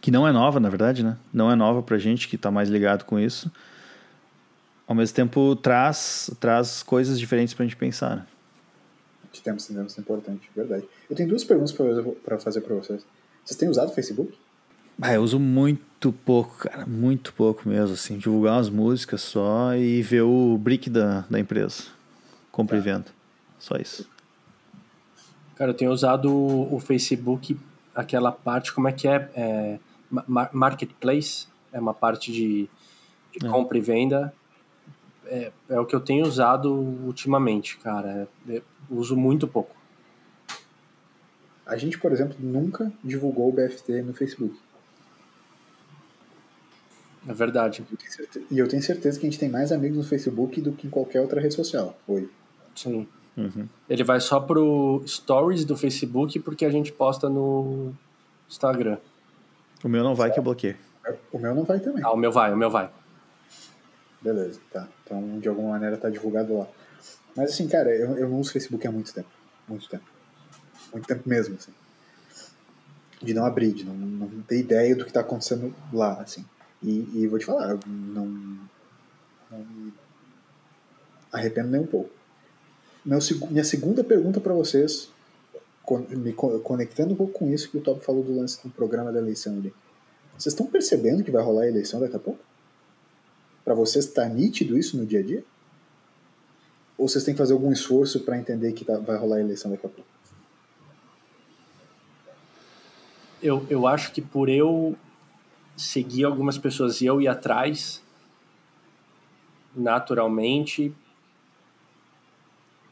[0.00, 1.16] que não é nova, na verdade, né?
[1.32, 3.50] Não é nova pra gente que está mais ligado com isso.
[4.86, 8.26] Ao mesmo tempo, traz, traz coisas diferentes pra gente pensar, né?
[9.42, 10.84] Temos, temos, é importante, verdade.
[11.10, 11.74] Eu tenho duas perguntas
[12.24, 13.04] para fazer para vocês.
[13.44, 14.32] Vocês têm usado o Facebook?
[15.00, 15.82] Ah, eu uso muito
[16.12, 21.24] pouco, cara, muito pouco mesmo, assim, divulgar umas músicas só e ver o brick da,
[21.28, 21.84] da empresa,
[22.52, 22.82] compra tá.
[22.82, 23.06] e venda,
[23.58, 24.08] só isso.
[25.56, 27.58] Cara, eu tenho usado o Facebook,
[27.94, 29.78] aquela parte, como é que é, é
[30.52, 32.68] marketplace, é uma parte de,
[33.36, 33.50] de é.
[33.50, 34.32] compra e venda.
[35.26, 38.28] É, é, o que eu tenho usado ultimamente, cara.
[38.48, 39.76] É, uso muito pouco.
[41.66, 44.56] A gente, por exemplo, nunca divulgou o BFT no Facebook.
[47.28, 47.84] É verdade.
[48.50, 50.90] E eu tenho certeza que a gente tem mais amigos no Facebook do que em
[50.90, 51.96] qualquer outra rede social.
[52.08, 52.28] Oi.
[52.74, 53.06] Sim.
[53.36, 53.68] Uhum.
[53.88, 57.92] Ele vai só pro stories do Facebook porque a gente posta no
[58.48, 58.98] Instagram.
[59.84, 60.74] O meu não vai que eu bloqueei.
[61.30, 62.02] O meu não vai também.
[62.02, 62.90] Ah, o meu vai, o meu vai.
[64.20, 64.88] Beleza, tá.
[65.04, 66.66] Então, de alguma maneira tá divulgado lá.
[67.36, 69.28] Mas assim, cara, eu, eu não uso Facebook há muito tempo.
[69.68, 70.04] Muito tempo.
[70.92, 71.72] Muito tempo mesmo, assim.
[73.22, 76.44] De não abrir, de não, não ter ideia do que tá acontecendo lá, assim.
[76.82, 78.26] E, e vou te falar, não,
[79.50, 79.92] não me
[81.32, 82.10] arrependo nem um pouco.
[83.04, 83.18] Meu,
[83.50, 85.10] minha segunda pergunta para vocês
[86.10, 89.18] me conectando um pouco com isso que o Top falou do lance do programa da
[89.18, 89.72] eleição ali.
[90.36, 92.40] Vocês estão percebendo que vai rolar a eleição daqui a pouco?
[93.64, 95.44] Para vocês está nítido isso no dia a dia?
[96.96, 99.70] Ou vocês têm que fazer algum esforço para entender que tá, vai rolar a eleição
[99.70, 100.10] daqui a pouco?
[103.42, 104.96] Eu, eu acho que por eu
[105.78, 108.02] seguir algumas pessoas e eu ir atrás,
[109.74, 110.92] naturalmente,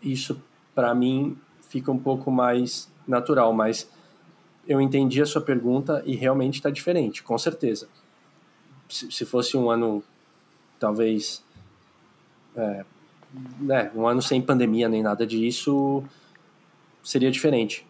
[0.00, 0.40] isso
[0.72, 1.36] para mim
[1.68, 3.90] fica um pouco mais natural, mas
[4.68, 7.88] eu entendi a sua pergunta e realmente está diferente, com certeza.
[8.88, 10.02] Se, se, fosse um ano,
[10.78, 11.42] talvez,
[12.54, 12.84] é,
[13.58, 16.04] né, um ano sem pandemia nem nada disso,
[17.02, 17.84] seria diferente.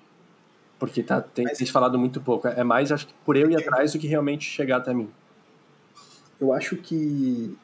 [0.79, 1.59] Porque tá, tem, Mas...
[1.59, 2.49] tem falado muito pouco.
[2.49, 5.11] É mais, acho que por eu ir atrás do que realmente chegar até mim.
[6.39, 7.57] Eu acho que,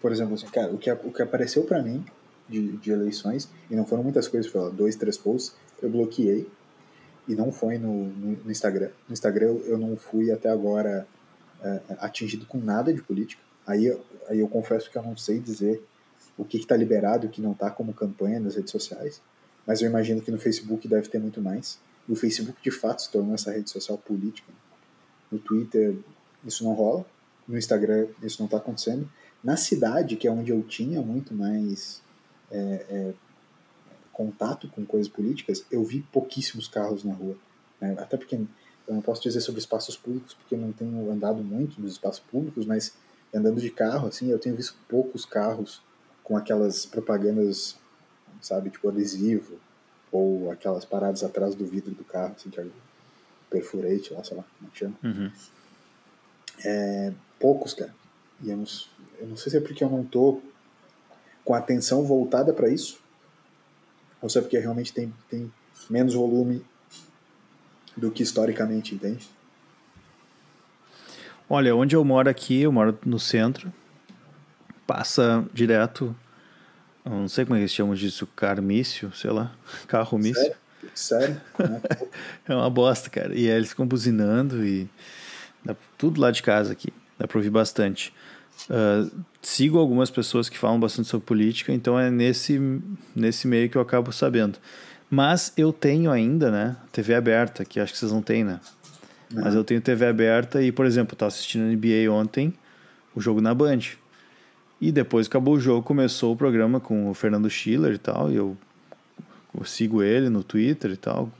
[0.00, 2.04] por exemplo, assim, cara, o que, o que apareceu para mim
[2.48, 6.48] de, de eleições, e não foram muitas coisas, foi dois, três posts, eu bloqueei
[7.26, 8.90] e não foi no, no, no Instagram.
[9.08, 11.06] No Instagram eu não fui até agora
[11.62, 13.42] é, atingido com nada de política.
[13.66, 13.90] Aí,
[14.28, 15.82] aí eu confesso que eu não sei dizer
[16.36, 19.22] o que está liberado e o que não está como campanha nas redes sociais,
[19.66, 21.78] mas eu imagino que no Facebook deve ter muito mais.
[22.08, 24.52] E o Facebook de fato se tornou essa rede social política.
[25.30, 25.96] No Twitter
[26.44, 27.04] isso não rola,
[27.48, 29.08] no Instagram isso não está acontecendo.
[29.42, 32.02] Na cidade, que é onde eu tinha muito mais
[32.50, 33.14] é, é,
[34.12, 37.36] contato com coisas políticas, eu vi pouquíssimos carros na rua.
[37.80, 37.94] Né?
[37.98, 41.80] Até porque eu não posso dizer sobre espaços públicos, porque eu não tenho andado muito
[41.80, 42.94] nos espaços públicos, mas
[43.34, 45.82] andando de carro, assim, eu tenho visto poucos carros
[46.22, 47.76] com aquelas propagandas,
[48.44, 49.58] sabe, tipo adesivo,
[50.12, 52.66] ou aquelas paradas atrás do vidro do carro, assim, que é
[53.50, 54.94] perfurate lá, sei lá, como é que chama.
[55.02, 55.32] Uhum.
[56.64, 57.94] É, poucos, cara.
[58.42, 58.64] E eu não,
[59.18, 60.42] eu não sei se é porque eu não tô
[61.44, 63.00] com a atenção voltada para isso,
[64.20, 65.52] ou se é porque realmente tem, tem
[65.88, 66.64] menos volume
[67.96, 69.26] do que historicamente, entende?
[71.48, 73.72] Olha, onde eu moro aqui, eu moro no centro,
[74.86, 76.14] passa direto,
[77.10, 79.52] não sei como é que eles chamam disso, carmício, sei lá,
[79.86, 80.42] carro mício.
[80.42, 80.56] Sério?
[80.94, 81.40] Sério?
[82.48, 83.34] é uma bosta, cara.
[83.34, 84.88] E aí eles ficam buzinando e
[85.64, 88.12] dá tudo lá de casa aqui, dá pra ouvir bastante.
[88.70, 89.10] Uh,
[89.42, 92.60] sigo algumas pessoas que falam bastante sobre política, então é nesse,
[93.14, 94.58] nesse meio que eu acabo sabendo.
[95.10, 98.60] Mas eu tenho ainda, né, TV aberta, que acho que vocês não têm, né?
[99.32, 99.42] Uhum.
[99.42, 102.54] Mas eu tenho TV aberta e, por exemplo, eu tava assistindo NBA ontem,
[103.14, 103.80] o jogo na Band.
[104.80, 108.36] E depois acabou o jogo, começou o programa com o Fernando Schiller e tal, e
[108.36, 108.56] eu,
[109.56, 111.30] eu sigo ele no Twitter e tal.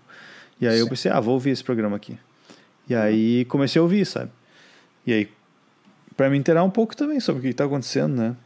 [0.60, 0.80] E aí Sim.
[0.80, 2.16] eu pensei, ah, vou ouvir esse programa aqui.
[2.88, 4.30] E aí comecei a ouvir, sabe?
[5.06, 5.28] E aí
[6.16, 8.36] para me inteirar um pouco também sobre o que está acontecendo, né?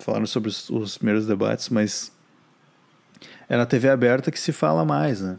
[0.00, 2.12] Falaram sobre os, os, primeiros debates, mas
[3.48, 5.38] é na TV aberta que se fala mais, né?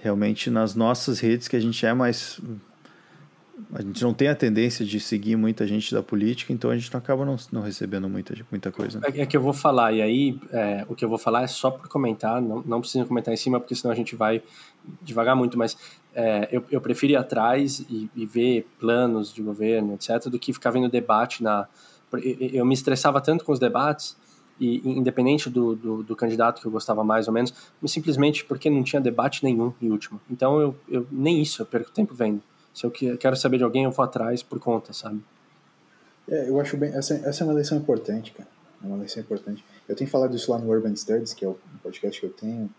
[0.00, 2.40] Realmente nas nossas redes que a gente é mais.
[3.72, 6.92] A gente não tem a tendência de seguir muita gente da política, então a gente
[6.92, 9.00] não acaba não, não recebendo muita, muita coisa.
[9.00, 9.08] Né?
[9.14, 11.46] É, é que eu vou falar, e aí é, o que eu vou falar é
[11.46, 14.42] só por comentar, não, não precisa comentar em cima, porque senão a gente vai
[15.02, 15.76] devagar muito, mas
[16.14, 20.52] é, eu, eu prefiro ir atrás e, e, ver planos de governo, etc., do que
[20.52, 21.66] ficar vendo debate na.
[22.52, 24.16] Eu me estressava tanto com os debates,
[24.60, 27.52] e independente do, do, do, candidato que eu gostava mais ou menos,
[27.86, 30.20] simplesmente porque não tinha debate nenhum em último.
[30.30, 32.42] Então eu, eu nem isso eu perco tempo vendo.
[32.74, 35.22] Se eu quero saber de alguém, eu vou atrás por conta, sabe?
[36.28, 36.92] É, eu acho bem.
[36.94, 38.48] Essa, essa é uma lição importante, cara.
[38.82, 39.64] É uma lição importante.
[39.88, 42.70] Eu tenho falado isso lá no Urban Studies, que é o podcast que eu tenho,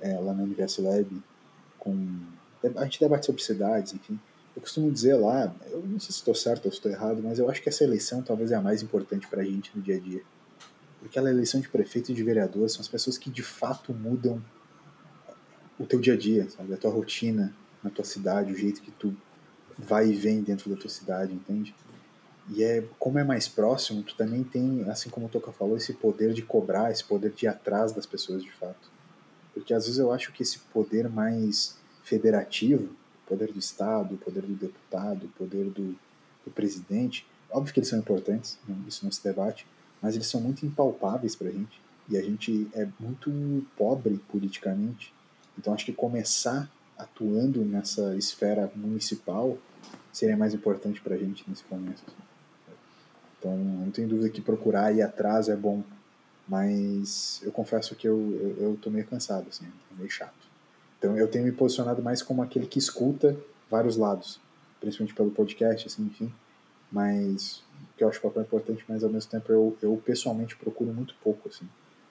[0.00, 1.06] é, lá no Universo Lab,
[1.78, 2.18] com
[2.76, 4.18] a gente debate sobre cidades, enfim.
[4.54, 7.38] Eu costumo dizer lá, eu não sei se estou certo ou se estou errado, mas
[7.38, 9.96] eu acho que essa eleição talvez é a mais importante para a gente no dia
[9.96, 10.22] a dia.
[10.98, 14.42] Porque a eleição de prefeito e de vereador são as pessoas que de fato mudam
[15.78, 16.72] o teu dia a dia, sabe?
[16.72, 19.14] A tua rotina na tua cidade, o jeito que tu
[19.78, 21.74] vai e vem dentro da tua cidade, entende?
[22.48, 25.92] E é como é mais próximo, tu também tem, assim como o Toca falou, esse
[25.92, 28.90] poder de cobrar, esse poder de ir atrás das pessoas de fato.
[29.52, 34.18] Porque às vezes eu acho que esse poder mais federativo, o poder do Estado, o
[34.18, 35.96] poder do deputado, o poder do,
[36.44, 38.76] do presidente, óbvio que eles são importantes, né?
[38.86, 39.66] isso não se debate,
[40.00, 45.12] mas eles são muito impalpáveis para a gente e a gente é muito pobre politicamente.
[45.58, 49.58] Então acho que começar atuando nessa esfera municipal
[50.12, 51.62] seria mais importante para a gente nesse.
[51.72, 52.16] Assim.
[53.38, 55.82] Então não tenho dúvida que procurar ir atrás é bom,
[56.48, 60.46] mas eu confesso que eu, eu, eu tô meio cansado, assim, é meio chato.
[60.98, 63.36] Então eu tenho me posicionado mais como aquele que escuta
[63.70, 64.40] vários lados,
[64.80, 66.32] principalmente pelo podcast, assim, enfim.
[66.90, 67.62] Mas
[67.96, 71.48] que eu acho papel importante, mas ao mesmo tempo eu, eu pessoalmente procuro muito pouco,
[71.48, 71.68] assim,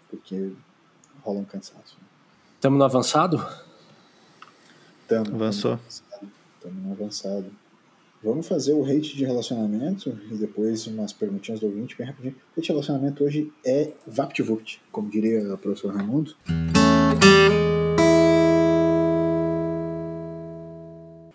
[0.09, 0.51] porque
[1.21, 1.97] rola um cansaço.
[2.55, 3.64] Estamos no avançado?
[5.05, 5.29] Estamos.
[5.29, 5.79] Avançou.
[6.57, 7.45] Estamos avançado.
[8.23, 12.33] Vamos fazer o hate de relacionamento e depois umas perguntinhas do ouvinte bem rapidinho.
[12.33, 16.35] O hate de relacionamento hoje é VaptVupt, como diria o professor Raimundo.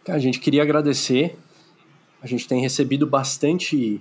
[0.08, 1.38] A gente queria agradecer.
[2.20, 4.00] A gente tem recebido bastante,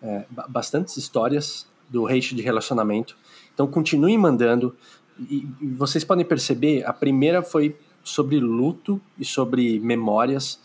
[0.00, 3.18] é, bastantes histórias do hate de relacionamento.
[3.52, 4.76] Então continuem mandando.
[5.18, 7.76] E, e vocês podem perceber, a primeira foi
[8.08, 10.58] sobre luto e sobre memórias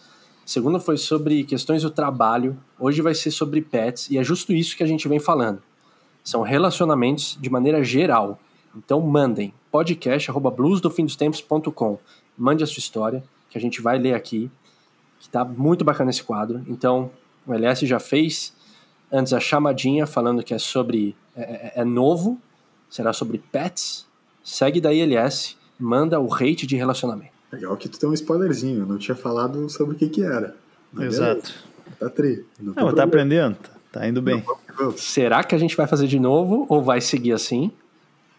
[0.52, 2.58] Segundo foi sobre questões do trabalho.
[2.78, 5.64] Hoje vai ser sobre pets e é justo isso que a gente vem falando.
[6.24, 8.38] São relacionamentos de maneira geral.
[8.76, 11.98] Então mandem podcast@bluesdofindostempos.com.
[12.38, 14.52] Mande a sua história que a gente vai ler aqui.
[15.22, 16.62] Que tá muito bacana esse quadro.
[16.68, 17.10] Então,
[17.48, 18.54] o LS já fez
[19.10, 22.38] antes a chamadinha falando que é sobre é, é, é novo,
[22.90, 24.06] será sobre pets.
[24.44, 27.31] Segue da ILS, manda o rate de relacionamento.
[27.52, 30.56] Legal que tu tem um spoilerzinho, eu não tinha falado sobre o que que era.
[30.92, 31.42] Mas Exato.
[31.42, 31.72] Beleza.
[32.00, 32.46] Tá tri.
[32.60, 34.44] Não, não tá aprendendo, tá, tá indo bem.
[34.80, 37.72] Não, Será que a gente vai fazer de novo ou vai seguir assim?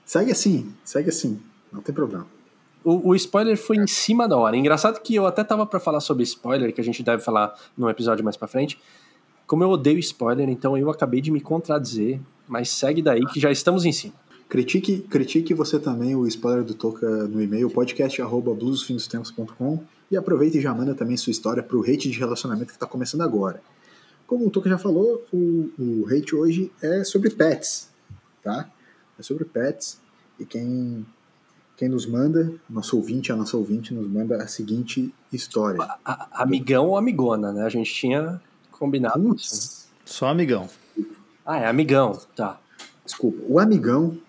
[0.05, 1.41] Segue assim, segue assim,
[1.73, 2.27] não tem problema.
[2.85, 4.57] O, o spoiler foi em cima da hora.
[4.57, 7.89] Engraçado que eu até tava para falar sobre spoiler, que a gente deve falar num
[7.89, 8.79] episódio mais para frente.
[9.47, 13.51] Como eu odeio spoiler, então eu acabei de me contradizer, mas segue daí que já
[13.51, 14.15] estamos em cima.
[14.53, 20.75] Critique, critique você também o spoiler do Toca no e-mail podcast@bluesfindostempos.com e aproveite e já
[20.75, 23.63] manda também sua história para o hate de relacionamento que está começando agora.
[24.27, 27.89] Como o Toca já falou, o, o hate hoje é sobre pets,
[28.43, 28.71] tá?
[29.19, 29.99] É sobre pets
[30.39, 31.07] e quem
[31.75, 35.81] quem nos manda, nosso ouvinte, a nossa ouvinte nos manda a seguinte história.
[35.81, 37.65] A, a, amigão ou amigona, né?
[37.65, 38.39] A gente tinha
[38.71, 39.35] combinado.
[39.35, 39.89] Isso.
[40.05, 40.69] Só amigão.
[41.43, 42.61] Ah, é amigão, tá.
[43.03, 44.21] Desculpa, o amigão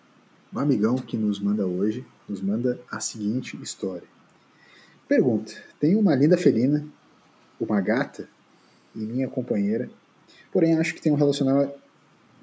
[0.54, 4.08] um amigão que nos manda hoje, nos manda a seguinte história.
[5.08, 6.86] Pergunta: Tenho uma linda felina,
[7.60, 8.28] uma gata
[8.96, 9.90] e minha companheira,
[10.52, 11.74] porém acho que tem um relacionamento,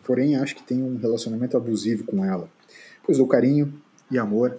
[0.04, 2.48] porém acho que tem um relacionamento abusivo com ela,
[3.04, 3.72] pois dou carinho
[4.10, 4.58] e amor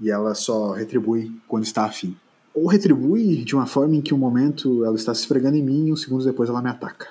[0.00, 2.16] e ela só retribui quando está afim.
[2.54, 5.86] Ou retribui de uma forma em que um momento ela está se esfregando em mim
[5.88, 7.08] e um segundo depois ela me ataca.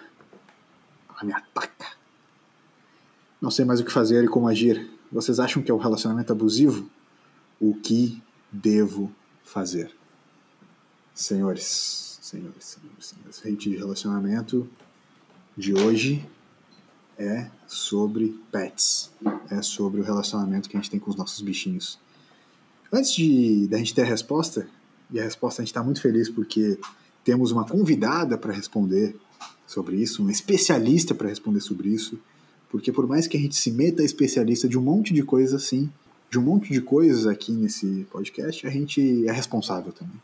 [1.10, 1.88] Ela me ataca.
[3.42, 4.90] Não sei mais o que fazer e como agir.
[5.14, 6.90] Vocês acham que é um relacionamento abusivo?
[7.60, 8.20] O que
[8.52, 9.12] devo
[9.44, 9.92] fazer?
[11.14, 14.68] Senhores, senhores, senhores, senhores, rede de relacionamento
[15.56, 16.28] de hoje
[17.16, 19.12] é sobre pets,
[19.52, 22.00] é sobre o relacionamento que a gente tem com os nossos bichinhos.
[22.92, 24.68] Antes de da gente ter a resposta,
[25.12, 26.80] e a resposta a gente está muito feliz porque
[27.24, 29.16] temos uma convidada para responder
[29.68, 32.20] sobre isso, um especialista para responder sobre isso.
[32.74, 35.92] Porque por mais que a gente se meta especialista de um monte de coisas assim,
[36.28, 40.20] de um monte de coisas aqui nesse podcast, a gente é responsável também.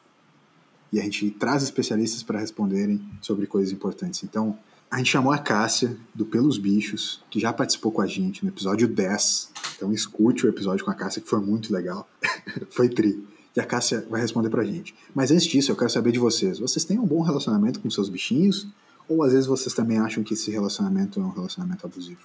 [0.91, 4.23] E a gente traz especialistas para responderem sobre coisas importantes.
[4.23, 4.57] Então,
[4.89, 8.49] a gente chamou a Cássia, do Pelos Bichos, que já participou com a gente no
[8.49, 9.51] episódio 10.
[9.75, 12.09] Então escute o episódio com a Cássia, que foi muito legal.
[12.71, 13.23] foi tri.
[13.55, 14.95] E a Cássia vai responder pra gente.
[15.13, 16.57] Mas antes disso, eu quero saber de vocês.
[16.57, 18.67] Vocês têm um bom relacionamento com seus bichinhos?
[19.09, 22.21] Ou às vezes vocês também acham que esse relacionamento é um relacionamento abusivo?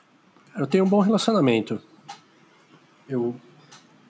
[0.56, 1.80] Eu tenho um bom relacionamento.
[3.08, 3.34] Eu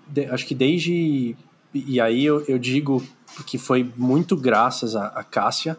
[0.07, 1.37] de, acho que desde.
[1.72, 3.03] E aí eu, eu, digo
[3.47, 5.77] que foi muito graças a, a Cássia,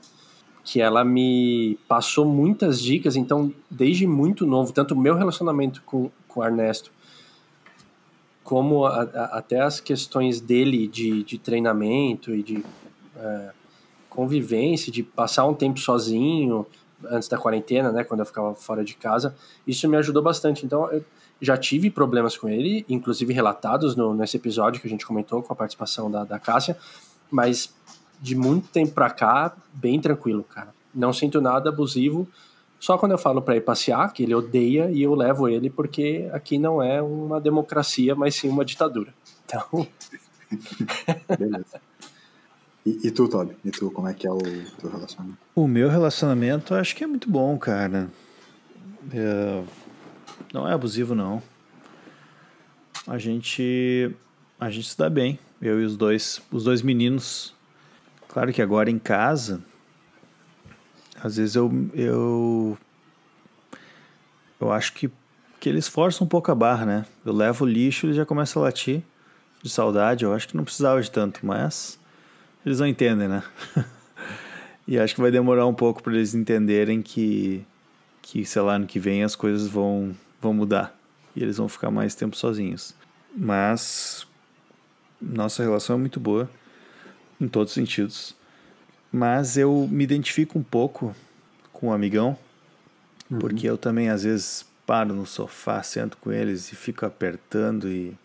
[0.63, 3.15] que ela me passou muitas dicas.
[3.15, 6.91] Então, desde muito novo, tanto o meu relacionamento com, com o Ernesto,
[8.43, 12.65] como a, a, até as questões dele de, de treinamento e de
[13.15, 13.51] é,
[14.09, 16.65] convivência, de passar um tempo sozinho,
[17.09, 19.35] antes da quarentena, né, quando eu ficava fora de casa,
[19.65, 20.65] isso me ajudou bastante.
[20.65, 21.03] Então, eu
[21.41, 25.51] já tive problemas com ele, inclusive relatados no, nesse episódio que a gente comentou com
[25.51, 26.77] a participação da, da Cássia,
[27.29, 27.73] mas
[28.21, 30.73] de muito tempo pra cá, bem tranquilo, cara.
[30.93, 32.27] Não sinto nada abusivo,
[32.79, 36.29] só quando eu falo para ir passear, que ele odeia, e eu levo ele, porque
[36.31, 39.13] aqui não é uma democracia, mas sim uma ditadura.
[39.45, 39.87] Então.
[41.37, 41.81] Beleza.
[42.85, 43.57] E, e, tu, Toby?
[43.65, 45.39] E tu, como é que é o teu relacionamento?
[45.55, 48.09] O meu relacionamento acho que é muito bom, cara.
[49.11, 49.63] É...
[50.53, 51.41] Não é abusivo, não.
[53.07, 54.15] A gente.
[54.59, 55.39] A gente se dá bem.
[55.59, 56.41] Eu e os dois.
[56.51, 57.55] Os dois meninos.
[58.27, 59.63] Claro que agora em casa.
[61.23, 61.71] Às vezes eu.
[61.93, 62.77] Eu,
[64.61, 65.09] eu acho que,
[65.59, 67.05] que eles forçam um pouco a barra, né?
[67.25, 69.01] Eu levo o lixo e ele já começa a latir
[69.63, 70.23] de saudade.
[70.23, 71.99] Eu acho que não precisava de tanto, mas
[72.65, 73.43] eles não entendem, né?
[74.87, 77.63] e acho que vai demorar um pouco para eles entenderem que,
[78.21, 80.97] que, sei lá, ano que vem as coisas vão, vão mudar
[81.35, 82.95] e eles vão ficar mais tempo sozinhos.
[83.35, 84.25] Mas
[85.21, 86.49] nossa relação é muito boa
[87.39, 88.35] em todos os sentidos.
[89.11, 91.15] Mas eu me identifico um pouco
[91.71, 92.37] com um amigão,
[93.29, 93.39] uhum.
[93.39, 98.15] porque eu também às vezes paro no sofá, sento com eles e fico apertando e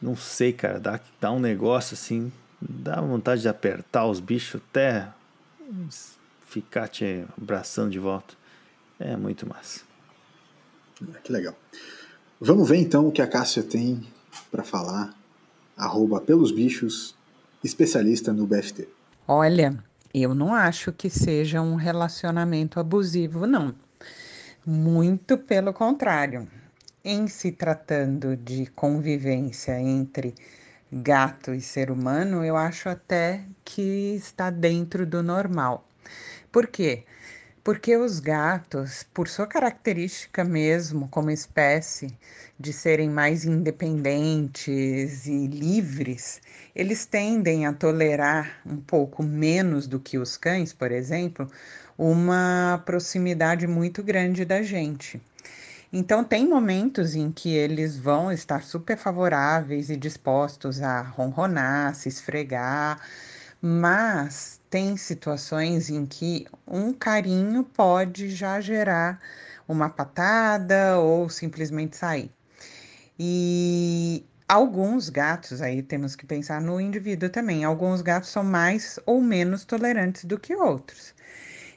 [0.00, 5.08] não sei, cara, dá, dá um negócio assim, dá vontade de apertar os bichos até
[6.46, 8.34] ficar te abraçando de volta.
[8.98, 9.82] É muito massa.
[11.24, 11.56] Que legal.
[12.40, 14.06] Vamos ver então o que a Cássia tem
[14.50, 15.14] para falar.
[15.76, 17.14] Arroba pelos bichos,
[17.64, 18.86] especialista no BFT.
[19.26, 19.82] Olha,
[20.12, 23.74] eu não acho que seja um relacionamento abusivo, não.
[24.66, 26.46] Muito pelo contrário.
[27.02, 30.34] Em se tratando de convivência entre
[30.92, 35.86] gato e ser humano, eu acho até que está dentro do normal.
[36.50, 37.04] Por quê?
[37.62, 42.18] Porque os gatos, por sua característica mesmo como espécie,
[42.58, 46.40] de serem mais independentes e livres,
[46.74, 51.50] eles tendem a tolerar um pouco menos do que os cães, por exemplo,
[51.96, 55.20] uma proximidade muito grande da gente.
[55.92, 62.08] Então, tem momentos em que eles vão estar super favoráveis e dispostos a ronronar, se
[62.08, 63.00] esfregar,
[63.60, 69.20] mas tem situações em que um carinho pode já gerar
[69.68, 72.30] uma patada ou simplesmente sair.
[73.18, 79.20] E alguns gatos, aí temos que pensar no indivíduo também, alguns gatos são mais ou
[79.20, 81.14] menos tolerantes do que outros.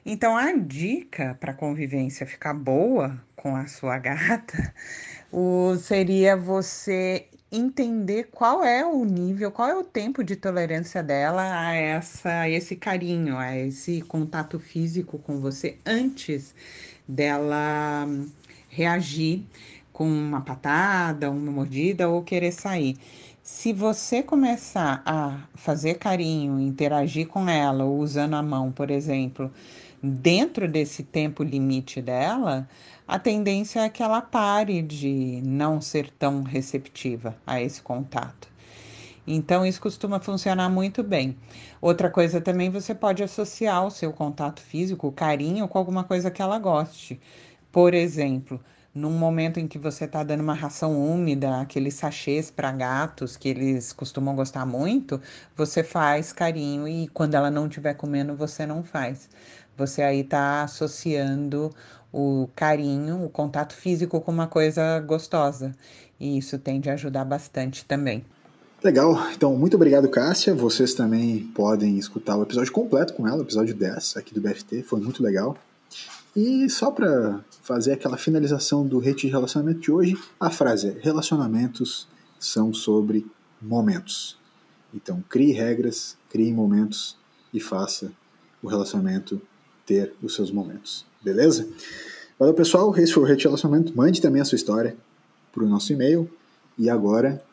[0.06, 4.74] Então, a dica para a convivência ficar boa com a sua gata
[5.32, 11.44] o, seria você entender qual é o nível, qual é o tempo de tolerância dela
[11.44, 16.54] a, essa, a esse carinho, a esse contato físico com você antes
[17.08, 18.06] dela
[18.70, 19.46] reagir
[19.94, 22.98] com uma patada, uma mordida ou querer sair.
[23.44, 29.52] Se você começar a fazer carinho, interagir com ela, usando a mão, por exemplo,
[30.04, 32.68] dentro desse tempo limite dela,
[33.08, 38.52] a tendência é que ela pare de não ser tão receptiva a esse contato.
[39.26, 41.38] Então, isso costuma funcionar muito bem.
[41.82, 46.30] Outra coisa também, você pode associar o seu contato físico, o carinho, com alguma coisa
[46.30, 47.22] que ela goste.
[47.72, 48.60] Por exemplo,
[48.94, 53.50] num momento em que você está dando uma ração úmida, aqueles sachês para gatos que
[53.50, 55.20] eles costumam gostar muito,
[55.56, 59.30] você faz carinho e quando ela não estiver comendo, você não faz.
[59.78, 61.74] Você aí está associando
[62.12, 65.74] o carinho, o contato físico com uma coisa gostosa.
[66.20, 68.24] E isso tende a ajudar bastante também.
[68.84, 70.54] Legal, então muito obrigado, Cássia.
[70.54, 74.84] Vocês também podem escutar o episódio completo com ela, o episódio 10 aqui do BFT,
[74.84, 75.58] foi muito legal.
[76.36, 80.98] E só para fazer aquela finalização do rede de relacionamento de hoje, a frase é:
[81.00, 82.08] relacionamentos
[82.40, 83.26] são sobre
[83.62, 84.38] momentos.
[84.94, 87.18] Então, crie regras, crie momentos
[87.54, 88.12] e faça
[88.62, 89.42] o relacionamento
[89.86, 91.06] ter os seus momentos.
[91.22, 91.68] Beleza?
[92.38, 92.96] Valeu, pessoal.
[92.98, 93.96] Esse foi o Relacionamento.
[93.96, 94.96] Mande também a sua história
[95.52, 96.30] para o nosso e-mail.
[96.78, 97.44] E agora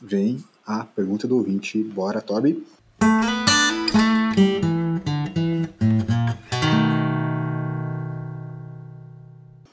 [0.00, 1.82] vem a pergunta do ouvinte.
[1.82, 2.64] Bora, Toby.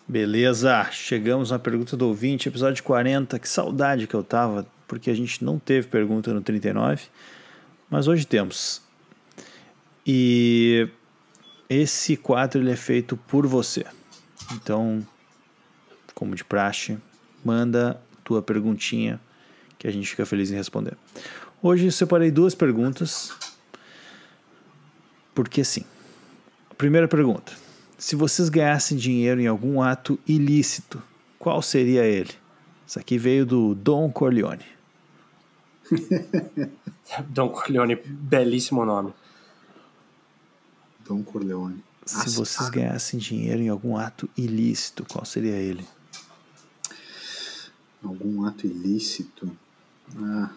[0.08, 3.38] Beleza, chegamos na pergunta do ouvinte, episódio 40.
[3.38, 7.04] Que saudade que eu tava, porque a gente não teve pergunta no 39,
[7.90, 8.82] mas hoje temos.
[10.06, 10.88] E
[11.70, 13.86] esse quadro ele é feito por você.
[14.54, 15.06] Então,
[16.14, 16.98] como de praxe,
[17.44, 19.20] manda tua perguntinha
[19.78, 20.98] que a gente fica feliz em responder.
[21.62, 23.32] Hoje eu separei duas perguntas,
[25.34, 25.84] porque sim.
[26.78, 27.54] Primeira pergunta:
[27.98, 31.02] se vocês ganhassem dinheiro em algum ato ilícito,
[31.40, 32.34] qual seria ele?
[32.86, 34.66] Isso aqui veio do Don Corleone.
[37.30, 39.14] Don Corleone, belíssimo nome.
[41.08, 41.84] Don Corleone.
[42.06, 45.86] Se vocês ganhassem dinheiro em algum ato ilícito, qual seria ele?
[48.04, 49.52] Algum ato ilícito?
[50.18, 50.50] Ah.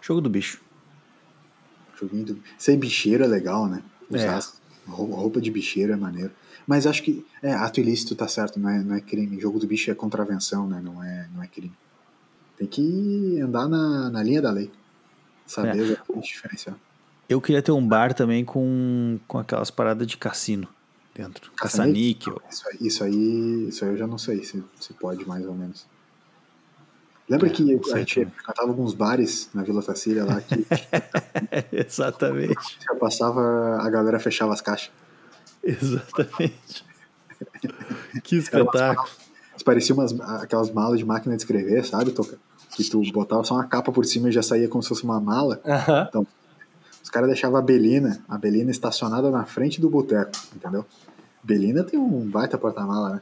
[0.00, 0.60] Jogo do bicho.
[1.98, 2.42] Joguinho do...
[2.58, 3.82] Ser bicheiro é legal, né?
[4.08, 4.90] Usar é.
[4.90, 6.30] roupa de bicheiro é maneiro.
[6.66, 9.40] Mas acho que é, ato ilícito tá certo, não é, não é crime.
[9.40, 10.80] Jogo do bicho é contravenção, né?
[10.82, 11.74] Não é, não é crime.
[12.56, 14.70] Tem que andar na, na linha da lei.
[15.46, 16.20] Saber é.
[16.20, 16.76] diferenciar.
[17.28, 20.68] Eu queria ter um bar também com, com aquelas paradas de cassino
[21.14, 21.50] dentro.
[21.56, 22.40] Caça-níquel.
[22.50, 25.86] Isso, isso, aí, isso aí eu já não sei se, se pode mais ou menos.
[27.28, 30.64] Lembra é, que a gente cantava alguns bares na Vila Tacília lá que.
[31.72, 32.78] Exatamente.
[32.80, 34.92] Já passava, a galera fechava as caixas.
[35.62, 36.84] Exatamente.
[38.22, 39.08] que espetáculo.
[39.64, 42.38] Parecia umas, aquelas malas de máquina de escrever, sabe, Toca?
[42.76, 45.18] Que tu botava só uma capa por cima e já saía como se fosse uma
[45.18, 45.60] mala.
[45.64, 46.08] Uh -huh.
[46.08, 46.26] Então,
[47.06, 50.84] os caras deixavam a Belina, a Belina estacionada na frente do boteco, entendeu?
[51.40, 53.20] Belina tem um baita porta-mala, né?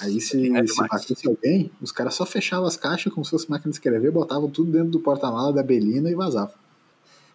[0.00, 3.50] Aí se, é se batesse alguém, os caras só fechavam as caixas como se fosse
[3.50, 6.54] máquina de escrever, botavam tudo dentro do porta-mala da Belina e vazavam.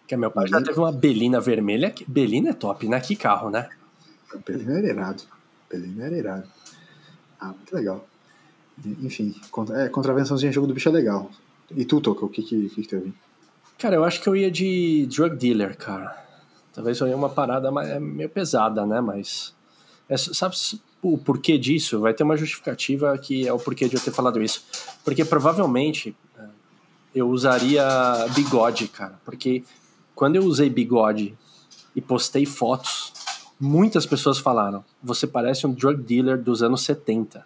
[0.08, 1.94] Que meu pai já teve uma Belina vermelha.
[2.08, 2.98] Belina é top, né?
[3.02, 3.68] Que carro, né?
[4.48, 5.24] Belina era irado.
[5.70, 6.48] Belina era irado.
[7.38, 8.08] Ah, muito legal.
[9.02, 11.30] Enfim, contra, é, contravençãozinha jogo do bicho é legal.
[11.76, 13.14] E tu, Toca, o que que, que, que teve?
[13.82, 16.16] Cara, eu acho que eu ia de drug dealer, cara.
[16.72, 19.02] Talvez eu ia uma parada é meio pesada, né?
[19.02, 19.56] Mas.
[20.08, 20.56] é, sabe
[21.02, 22.00] o porquê disso?
[22.00, 24.64] Vai ter uma justificativa que é o porquê de eu ter falado isso.
[25.04, 26.44] Porque provavelmente é,
[27.16, 27.84] eu usaria
[28.36, 29.20] bigode, cara.
[29.26, 29.64] Porque
[30.14, 31.36] quando eu usei bigode
[31.96, 33.12] e postei fotos,
[33.60, 37.44] muitas pessoas falaram: você parece um drug dealer dos anos 70.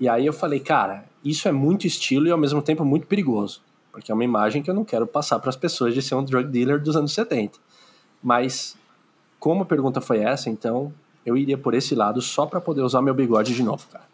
[0.00, 3.62] E aí eu falei, cara, isso é muito estilo e ao mesmo tempo muito perigoso.
[3.92, 6.24] Porque é uma imagem que eu não quero passar para as pessoas de ser um
[6.24, 7.58] drug dealer dos anos 70.
[8.22, 8.76] Mas,
[9.38, 10.92] como a pergunta foi essa, então
[11.24, 14.08] eu iria por esse lado só para poder usar meu bigode de novo, cara.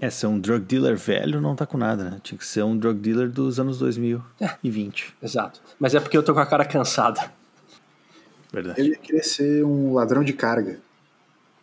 [0.00, 2.20] É, ser um drug dealer velho não tá com nada, né?
[2.22, 5.14] Tinha que ser um drug dealer dos anos 2020.
[5.22, 5.60] Exato.
[5.78, 7.32] Mas é porque eu tô com a cara cansada.
[8.52, 8.80] Verdade.
[8.80, 10.80] Eu ia querer ser um ladrão de carga.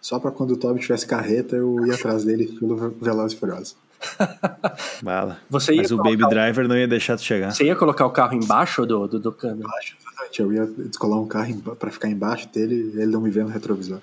[0.01, 3.75] Só pra quando o Toby tivesse carreta, eu ia atrás dele pelo Velozes e Furiosos.
[5.03, 5.37] Bala.
[5.49, 7.51] Você ia Mas o Baby o- Driver não ia deixar tu chegar.
[7.51, 9.67] Você ia colocar o carro embaixo do, do, do cano?
[9.77, 10.41] Acho, exatamente.
[10.41, 13.49] Eu ia descolar um carro pra ficar embaixo dele e ele não me ver no
[13.49, 13.99] retrovisor.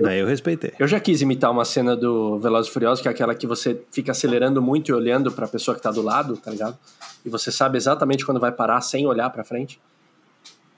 [0.00, 0.72] Daí eu respeitei.
[0.78, 3.82] Eu já quis imitar uma cena do Velozes e Furiosos, que é aquela que você
[3.90, 6.78] fica acelerando muito e olhando pra pessoa que tá do lado, tá ligado?
[7.24, 9.80] E você sabe exatamente quando vai parar sem olhar pra frente.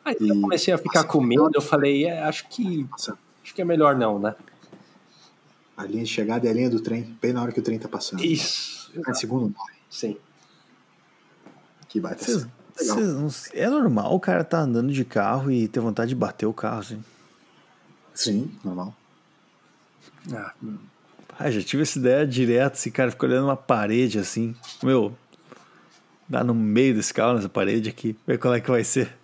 [0.02, 2.86] Aí eu E- comecei a ficar com medo, eu falei, é, acho que
[3.44, 4.34] acho que é melhor não, né?
[5.80, 7.78] A linha de chegada é a linha do trem, bem na hora que o trem
[7.78, 8.24] tá passando.
[8.24, 8.90] Isso.
[9.06, 9.74] Um segundo morre.
[9.90, 10.16] Sim.
[11.88, 12.46] Que baita vocês
[12.86, 16.52] não- é normal o cara tá andando de carro e ter vontade de bater o
[16.52, 17.04] carro, assim.
[18.14, 18.94] Sim, normal.
[20.32, 20.52] Ah,
[21.38, 24.54] Ah, já tive essa ideia direto, esse cara fica olhando uma parede assim.
[24.82, 25.16] Meu,
[26.28, 29.16] dá no meio desse carro, nessa parede aqui, ver qual é que vai ser.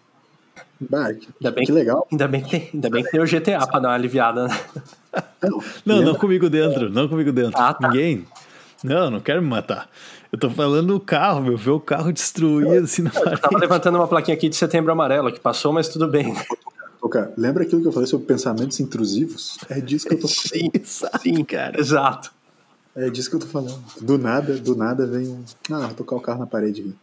[0.81, 2.07] Bah, que, Ainda bem que legal.
[2.13, 4.61] ainda bem que tem, ainda bem que tem o GTA pra dar uma aliviada, né?
[5.85, 7.59] Não, Não, comigo dentro, não comigo dentro.
[7.59, 7.89] Ah, tá.
[7.89, 8.27] Ninguém.
[8.85, 9.89] Não, não quero me matar.
[10.31, 13.61] Eu tô falando do carro, meu, ver o carro destruído assim na Eu tava parede.
[13.61, 16.33] levantando uma plaquinha aqui de setembro amarelo, que passou, mas tudo bem.
[16.35, 16.45] né?
[17.01, 19.57] Toca, lembra aquilo que eu falei sobre pensamentos intrusivos?
[19.71, 20.71] É disso que eu tô falando.
[20.75, 21.81] Exato, Sim, cara.
[21.81, 22.33] Exato.
[22.95, 23.79] É disso que eu tô falando.
[24.01, 25.43] Do nada, do nada vem um.
[25.71, 26.95] Ah, vou tocar o carro na parede aqui.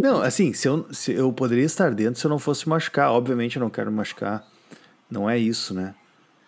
[0.00, 3.10] Não, assim, se eu, se eu poderia estar dentro se eu não fosse machucar.
[3.10, 4.46] Obviamente eu não quero machucar.
[5.10, 5.94] Não é isso, né?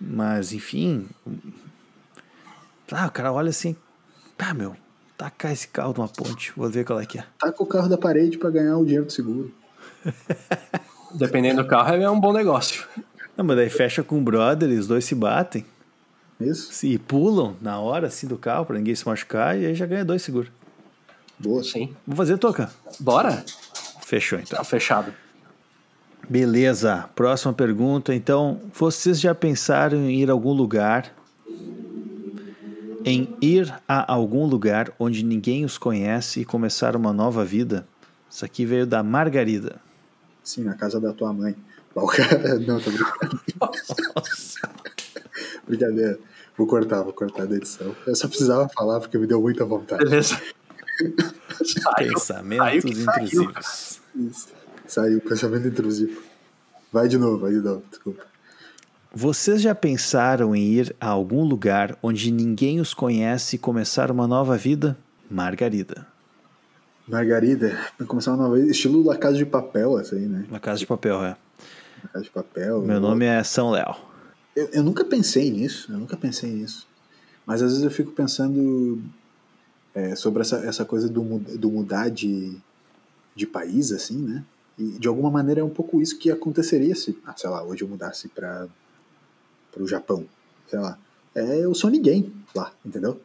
[0.00, 1.08] Mas, enfim.
[2.92, 3.76] Ah, o cara olha assim.
[4.36, 4.76] Tá, meu,
[5.16, 6.52] tacar esse carro numa ponte.
[6.56, 7.24] Vou ver qual é que é.
[7.38, 9.52] Taca o carro da parede pra ganhar o dinheiro do seguro.
[11.14, 12.86] Dependendo do carro, é um bom negócio.
[13.36, 15.64] Não, mas daí fecha com o brother e os dois se batem.
[16.40, 16.86] Isso?
[16.86, 19.58] E pulam na hora, assim, do carro pra ninguém se machucar.
[19.58, 20.50] E aí já ganha dois seguros.
[21.38, 21.62] Boa.
[21.62, 21.94] Sim.
[22.06, 22.70] Vamos fazer, Toca?
[22.98, 23.44] Bora?
[24.02, 24.58] Fechou, então.
[24.58, 25.12] Tá fechado.
[26.28, 28.14] Beleza, próxima pergunta.
[28.14, 31.14] Então, vocês já pensaram em ir a algum lugar?
[33.04, 37.86] Em ir a algum lugar onde ninguém os conhece e começar uma nova vida?
[38.28, 39.76] Isso aqui veio da Margarida.
[40.42, 41.54] Sim, na casa da tua mãe.
[42.66, 43.40] Não, tô brincando.
[45.66, 46.18] Brincadeira.
[46.56, 47.94] Vou cortar, vou cortar da edição.
[48.06, 50.04] Eu só precisava falar porque me deu muita vontade.
[50.04, 50.40] Beleza.
[51.98, 53.02] Pensamentos Saiu saiu.
[53.02, 54.00] intrusivos.
[54.16, 54.48] Isso.
[54.86, 56.20] Saiu, pensamento intrusivo.
[56.92, 58.24] Vai de novo, vai de novo, desculpa.
[59.12, 64.26] Vocês já pensaram em ir a algum lugar onde ninguém os conhece e começar uma
[64.26, 64.96] nova vida?
[65.30, 66.06] Margarida.
[67.06, 70.44] Margarida, começar uma nova vez, estilo La Casa de Papel, essa aí, né?
[70.50, 71.36] Na Casa de Papel, é.
[72.02, 72.82] La Casa de Papel.
[72.82, 73.94] Meu nome é São Léo.
[74.54, 76.86] Eu, eu nunca pensei nisso, eu nunca pensei nisso.
[77.46, 79.02] Mas às vezes eu fico pensando
[79.94, 82.56] é, sobre essa, essa coisa do, do mudar de,
[83.34, 84.44] de país, assim, né?
[84.78, 87.82] E de alguma maneira é um pouco isso que aconteceria se, ah, sei lá, hoje
[87.82, 88.68] eu mudasse para
[89.76, 90.24] o Japão,
[90.68, 90.96] sei lá.
[91.34, 93.20] É, eu sou ninguém lá, entendeu?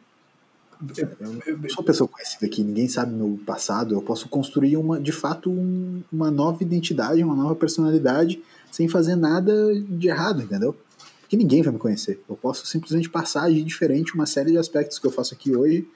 [1.20, 3.94] Eu não sou uma pessoa conhecida aqui, ninguém sabe meu passado.
[3.94, 9.14] Eu posso construir uma, de fato um- uma nova identidade, uma nova personalidade, sem fazer
[9.14, 10.76] nada de errado, entendeu?
[11.20, 12.20] Porque ninguém vai me conhecer.
[12.28, 15.88] Eu posso simplesmente passar agir diferente uma série de aspectos que eu faço aqui hoje,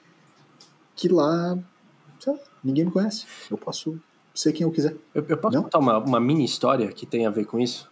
[0.99, 1.57] que lá,
[2.19, 3.25] sei lá, ninguém me conhece.
[3.49, 3.97] Eu posso
[4.35, 4.97] ser quem eu quiser.
[5.15, 5.63] Eu, eu posso Não?
[5.63, 7.89] contar uma, uma mini história que tem a ver com isso?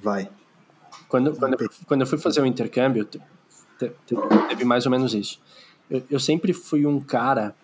[0.00, 0.30] Vai.
[1.06, 3.20] Quando, quando, eu, quando eu fui fazer o intercâmbio, te-
[3.78, 4.16] te- te-
[4.48, 5.38] teve mais ou menos isso.
[5.90, 7.54] Eu, eu sempre fui um cara.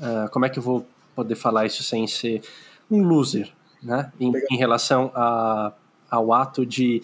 [0.00, 2.42] ah, como é que eu vou poder falar isso sem ser
[2.90, 4.10] um loser, né?
[4.18, 5.74] Em, em relação a,
[6.10, 7.02] ao ato de,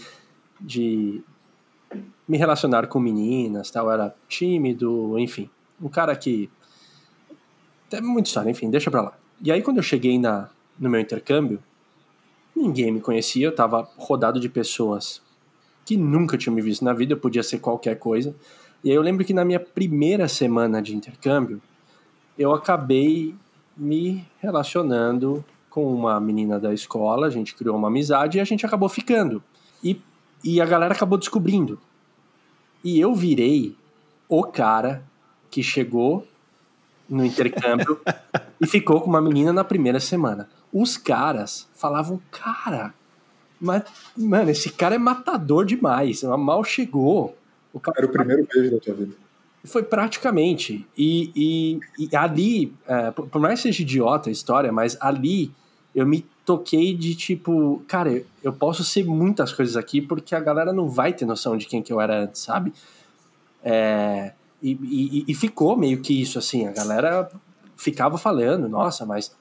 [0.59, 1.23] de
[2.27, 5.51] me relacionar com meninas, tal, eu era tímido, enfim.
[5.81, 6.51] Um cara que.
[7.91, 9.19] Tem muita história, enfim, deixa pra lá.
[9.43, 10.49] E aí, quando eu cheguei na,
[10.79, 11.63] no meu intercâmbio,
[12.55, 15.23] ninguém me conhecia, eu tava rodado de pessoas
[15.85, 18.35] que nunca tinham me visto na vida, podia ser qualquer coisa.
[18.83, 21.61] E aí eu lembro que na minha primeira semana de intercâmbio,
[22.39, 23.35] eu acabei
[23.77, 28.65] me relacionando com uma menina da escola, a gente criou uma amizade e a gente
[28.65, 29.43] acabou ficando.
[29.83, 30.01] E,
[30.43, 31.81] e a galera acabou descobrindo.
[32.83, 33.77] E eu virei
[34.29, 35.03] o cara
[35.55, 36.27] que chegou
[37.09, 38.01] no intercâmbio
[38.61, 40.49] e ficou com uma menina na primeira semana.
[40.73, 42.93] Os caras falavam, cara,
[43.61, 43.85] mas,
[44.17, 46.25] mano, esse cara é matador demais.
[46.25, 47.37] Mal chegou.
[47.73, 47.99] O cara...
[47.99, 49.15] Era o primeiro beijo da tua vida.
[49.63, 50.85] Foi praticamente.
[50.99, 55.53] E, e, e ali, é, por mais que seja idiota a história, mas ali
[55.95, 60.73] eu me toquei de tipo, cara, eu posso ser muitas coisas aqui porque a galera
[60.73, 62.73] não vai ter noção de quem que eu era antes, sabe?
[63.63, 64.33] É,
[64.65, 67.31] e, e, e ficou meio que isso, assim, a galera
[67.77, 69.37] ficava falando, nossa, mas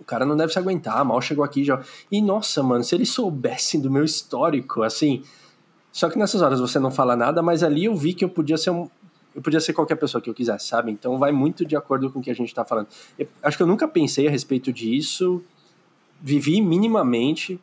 [0.00, 1.80] o cara não deve se aguentar, mal chegou aqui já.
[2.10, 5.22] E nossa, mano, se eles soubessem do meu histórico, assim.
[5.92, 8.56] Só que nessas horas você não fala nada, mas ali eu vi que eu podia
[8.56, 8.88] ser um.
[9.32, 10.90] Eu podia ser qualquer pessoa que eu quisesse, sabe?
[10.90, 12.88] Então vai muito de acordo com o que a gente tá falando.
[13.16, 15.40] Eu, acho que eu nunca pensei a respeito disso.
[16.20, 17.60] Vivi minimamente,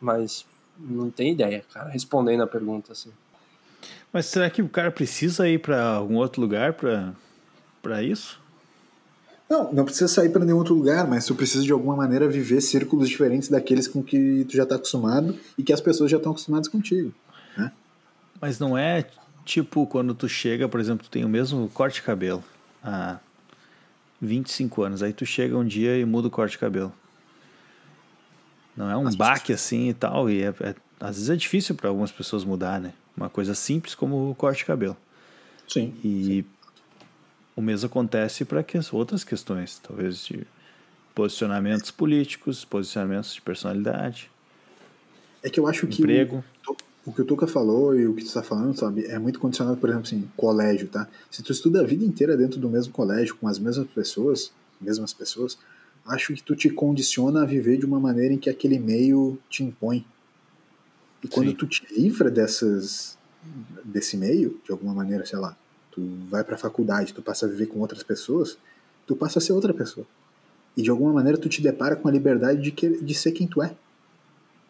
[0.00, 0.46] mas
[0.78, 3.10] não tem ideia, cara, respondendo a pergunta assim.
[4.12, 8.40] Mas será que o cara precisa ir para algum outro lugar para isso?
[9.48, 12.60] Não, não precisa sair para nenhum outro lugar, mas tu precisa de alguma maneira viver
[12.60, 16.30] círculos diferentes daqueles com que tu já está acostumado e que as pessoas já estão
[16.30, 17.12] acostumadas contigo.
[17.56, 17.72] Né?
[18.40, 19.04] Mas não é
[19.44, 22.44] tipo quando tu chega, por exemplo, tu tem o mesmo corte de cabelo
[22.82, 23.18] há
[24.20, 26.92] 25 anos, aí tu chega um dia e muda o corte de cabelo.
[28.76, 29.60] Não é um as baque pessoas...
[29.60, 32.92] assim e tal, e é, é, às vezes é difícil para algumas pessoas mudar, né?
[33.20, 34.96] Uma coisa simples como o corte de cabelo.
[35.68, 35.94] Sim.
[36.02, 36.44] E sim.
[37.54, 40.46] O mesmo acontece para que outras questões, talvez de
[41.14, 44.30] posicionamentos políticos, posicionamentos de personalidade.
[45.42, 46.42] É que eu acho que emprego.
[46.66, 46.76] O,
[47.10, 49.76] o que o Tuca falou e o que tu está falando, sabe, é muito condicionado,
[49.76, 51.06] por exemplo, assim, colégio, tá?
[51.30, 55.12] Se tu estuda a vida inteira dentro do mesmo colégio, com as mesmas pessoas, mesmas
[55.12, 55.58] pessoas,
[56.06, 59.62] acho que tu te condiciona a viver de uma maneira em que aquele meio te
[59.62, 60.06] impõe.
[61.22, 61.56] E quando Sim.
[61.56, 63.18] tu te livra dessas
[63.84, 65.56] desse meio, de alguma maneira, sei lá,
[65.90, 68.58] tu vai para a faculdade, tu passa a viver com outras pessoas,
[69.06, 70.06] tu passa a ser outra pessoa.
[70.76, 73.46] E de alguma maneira tu te depara com a liberdade de, que, de ser quem
[73.46, 73.74] tu é.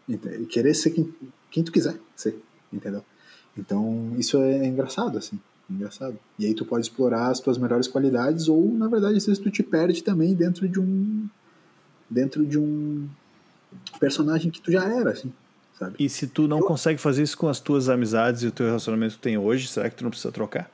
[0.09, 0.17] E
[0.47, 1.13] querer ser quem,
[1.51, 2.37] quem tu quiser ser,
[2.73, 3.05] entendeu?
[3.57, 5.39] Então isso é engraçado, assim.
[5.69, 6.19] Engraçado.
[6.39, 9.51] E aí tu pode explorar as tuas melhores qualidades ou, na verdade, às vezes tu
[9.51, 11.29] te perde também dentro de um
[12.09, 13.09] dentro de um
[14.01, 15.33] personagem que tu já era, assim,
[15.81, 15.97] sabe?
[15.99, 16.65] E se tu não Eu...
[16.65, 19.67] consegue fazer isso com as tuas amizades e o teu relacionamento que tu tem hoje,
[19.67, 20.71] será que tu não precisa trocar?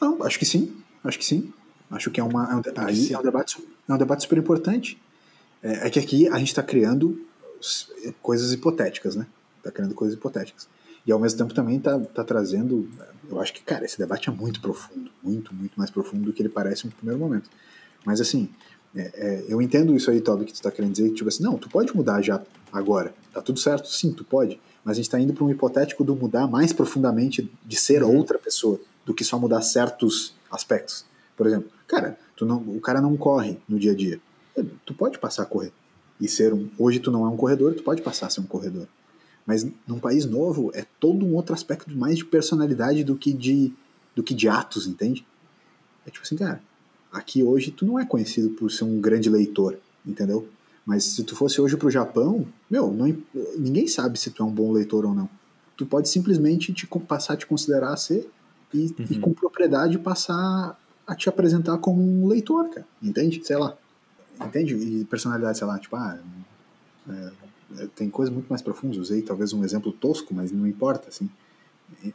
[0.00, 0.76] Não, acho que sim.
[1.02, 1.52] Acho que sim.
[1.90, 5.00] Acho que é, uma, é, um, aí é, um, debate, é um debate super importante.
[5.62, 7.26] É, é que aqui a gente está criando
[8.22, 9.26] coisas hipotéticas, né?
[9.58, 10.68] Está criando coisas hipotéticas.
[11.06, 12.88] E ao mesmo tempo também está tá trazendo.
[13.28, 15.10] Eu acho que, cara, esse debate é muito profundo.
[15.22, 17.50] Muito, muito mais profundo do que ele parece no primeiro momento.
[18.04, 18.48] Mas assim,
[18.94, 21.56] é, é, eu entendo isso aí, Toby, que tu está querendo dizer, tipo assim, não,
[21.56, 22.42] tu pode mudar já
[22.72, 23.14] agora.
[23.32, 23.88] Tá tudo certo?
[23.88, 24.60] Sim, tu pode.
[24.84, 28.16] Mas a gente está indo para um hipotético do mudar mais profundamente, de ser uhum.
[28.16, 31.04] outra pessoa do que só mudar certos aspectos.
[31.36, 34.20] Por exemplo, cara, tu não, o cara não corre no dia a dia.
[34.84, 35.72] Tu pode passar a correr.
[36.20, 36.68] E ser um.
[36.78, 38.86] Hoje tu não é um corredor, tu pode passar a ser um corredor.
[39.46, 43.72] Mas num país novo é todo um outro aspecto mais de personalidade do que de,
[44.14, 45.26] do que de atos, entende?
[46.06, 46.62] É tipo assim, cara,
[47.12, 50.48] aqui hoje tu não é conhecido por ser um grande leitor, entendeu?
[50.84, 53.16] Mas se tu fosse hoje pro Japão, meu, não,
[53.56, 55.28] ninguém sabe se tu é um bom leitor ou não.
[55.76, 58.28] Tu pode simplesmente te, passar a te considerar ser
[58.72, 59.06] e, uhum.
[59.10, 62.86] e com propriedade passar a te apresentar como um leitor, cara.
[63.02, 63.40] Entende?
[63.44, 63.76] Sei lá.
[64.40, 64.74] Entende?
[64.74, 66.18] E personalidade, sei lá, tipo, ah,
[67.08, 67.32] é,
[67.78, 68.98] é, tem coisas muito mais profundas.
[68.98, 71.28] Usei talvez um exemplo tosco, mas não importa, assim.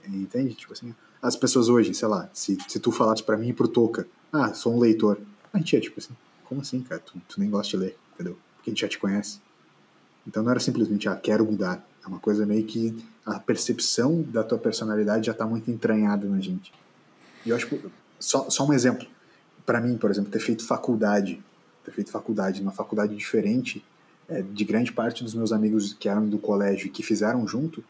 [0.08, 0.54] Entende?
[0.54, 0.96] Tipo assim,
[1.26, 4.54] as pessoas hoje, sei lá, se, se tu falasse para mim e pro Toca, ah,
[4.54, 5.18] sou um leitor.
[5.52, 7.02] A gente é tipo assim, como assim, cara?
[7.02, 8.38] Tu, tu nem gosta de ler, entendeu?
[8.56, 9.40] Porque a gente já te conhece.
[10.28, 11.84] Então não era simplesmente, ah, quero mudar.
[12.04, 16.40] É uma coisa meio que a percepção da tua personalidade já está muito entranhada na
[16.40, 16.72] gente.
[17.44, 17.84] E eu acho que,
[18.20, 19.08] só, só um exemplo,
[19.66, 21.42] para mim, por exemplo, ter feito faculdade,
[21.84, 23.84] ter feito faculdade numa faculdade diferente
[24.30, 27.84] é, de grande parte dos meus amigos que eram do colégio e que fizeram junto,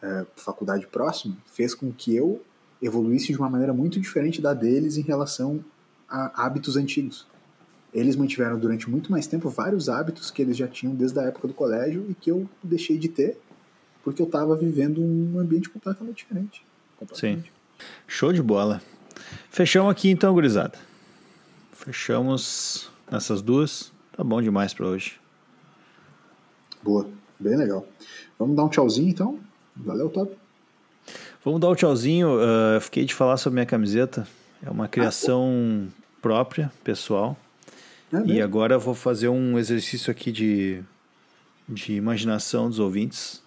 [0.00, 2.42] é, faculdade próxima, fez com que eu
[2.80, 5.64] evoluísse de uma maneira muito diferente da deles em relação
[6.08, 7.26] a hábitos antigos.
[7.92, 11.48] Eles mantiveram durante muito mais tempo vários hábitos que eles já tinham desde a época
[11.48, 13.38] do colégio e que eu deixei de ter
[14.02, 16.64] porque eu estava vivendo um ambiente completamente diferente.
[16.98, 17.42] completamente.
[17.42, 17.84] Sim.
[18.06, 18.80] Show de bola.
[19.50, 20.78] Fechamos aqui então, gurizada.
[21.72, 23.92] Fechamos nessas duas.
[24.16, 25.20] Tá bom demais pra hoje.
[26.82, 27.86] Boa, bem legal.
[28.38, 29.38] Vamos dar um tchauzinho então?
[29.76, 30.34] Valeu, Top.
[31.48, 32.28] Vamos dar o tchauzinho.
[32.36, 34.28] Uh, fiquei de falar sobre minha camiseta.
[34.62, 35.88] É uma criação
[36.20, 37.38] própria, pessoal.
[38.12, 40.82] É E agora eu vou fazer um exercício aqui de,
[41.66, 43.42] de imaginação dos ouvintes.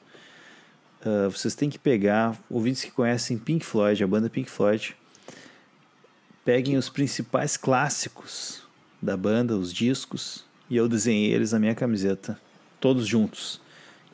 [1.06, 4.98] Ah, vocês têm que pegar, ouvintes que conhecem Pink Floyd, a banda Pink Floyd,
[6.44, 8.64] peguem os principais clássicos
[9.00, 12.40] da banda, os discos, e eu desenhei eles na minha camiseta,
[12.80, 13.62] todos juntos.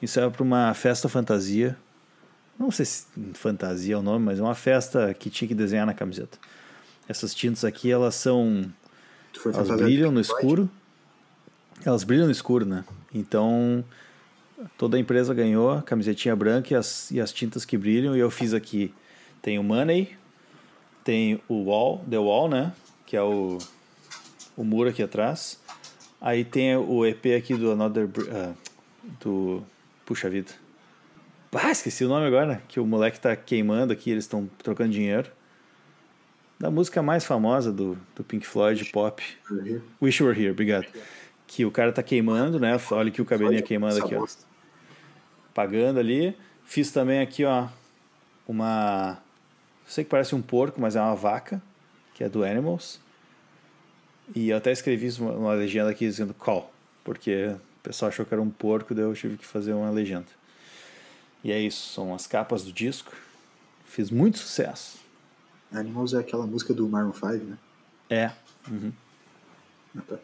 [0.02, 1.78] Isso era para uma festa fantasia.
[2.60, 5.86] Não sei se fantasia é o nome, mas é uma festa que tinha que desenhar
[5.86, 6.38] na camiseta.
[7.08, 8.72] Essas tintas aqui, elas são
[9.46, 10.70] elas brilham no escuro.
[11.86, 12.84] Elas brilham no escuro, né?
[13.14, 13.84] Então,
[14.78, 18.16] toda a empresa ganhou a camisetinha branca e as, e as tintas que brilham.
[18.16, 18.94] E eu fiz aqui,
[19.42, 20.18] tem o Money,
[21.04, 22.74] tem o Wall, The Wall, né?
[23.06, 23.60] Que é o,
[24.56, 25.60] o muro aqui atrás.
[26.20, 28.10] Aí tem o EP aqui do Another...
[28.32, 28.54] Ah,
[29.22, 29.64] do...
[30.06, 30.52] Puxa vida.
[31.60, 32.62] Ah, esqueci o nome agora.
[32.68, 35.32] Que o moleque tá queimando aqui, eles estão trocando dinheiro.
[36.60, 39.24] Da música mais famosa do, do Pink Floyd, pop.
[40.02, 40.86] Wish You Were Here, obrigado.
[41.48, 42.80] Que o cara tá queimando, né?
[42.92, 44.28] Olha aqui o cabelinho queimando aqui, ó.
[45.54, 46.38] Pagando ali.
[46.64, 47.68] Fiz também aqui, ó,
[48.48, 49.18] uma...
[49.88, 51.62] Sei que parece um porco, mas é uma vaca,
[52.14, 53.00] que é do Animals.
[54.36, 56.72] E eu até escrevi uma, uma legenda aqui dizendo call,
[57.04, 60.37] porque o pessoal achou que era um porco, daí eu tive que fazer uma legenda.
[61.44, 63.12] E é isso, são as capas do disco.
[63.86, 64.98] Fiz muito sucesso.
[65.72, 67.58] Animals é aquela música do Maroon 5, né?
[68.10, 68.26] É,
[69.96, 70.18] Ah, tá.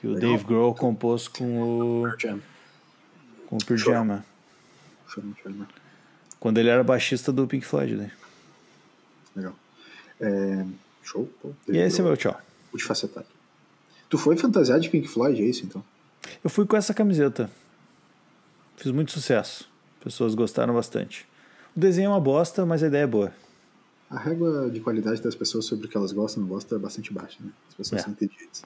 [0.00, 0.30] que o Legal.
[0.30, 2.02] Dave Grohl compôs com o,
[3.48, 5.68] com o te lembrar.
[6.38, 7.96] quando ele era baixista do Pink Floyd.
[7.96, 8.10] Né?
[9.34, 9.54] Legal.
[10.20, 10.64] É,
[11.02, 11.26] show.
[11.40, 12.40] Pô, E esse é meu tchau.
[12.72, 13.26] Multifacetado.
[14.08, 15.82] Tu foi fantasiado de Pink Floyd, é isso então?
[16.44, 17.50] Eu fui com essa camiseta.
[18.76, 19.68] Fiz muito sucesso.
[20.02, 21.26] Pessoas gostaram bastante.
[21.76, 23.32] O desenho é uma bosta, mas a ideia é boa.
[24.08, 26.80] A régua de qualidade das pessoas sobre o que elas gostam e não gostam é
[26.80, 27.50] bastante baixa, né?
[27.68, 28.04] As pessoas É.
[28.04, 28.64] são inteligentes.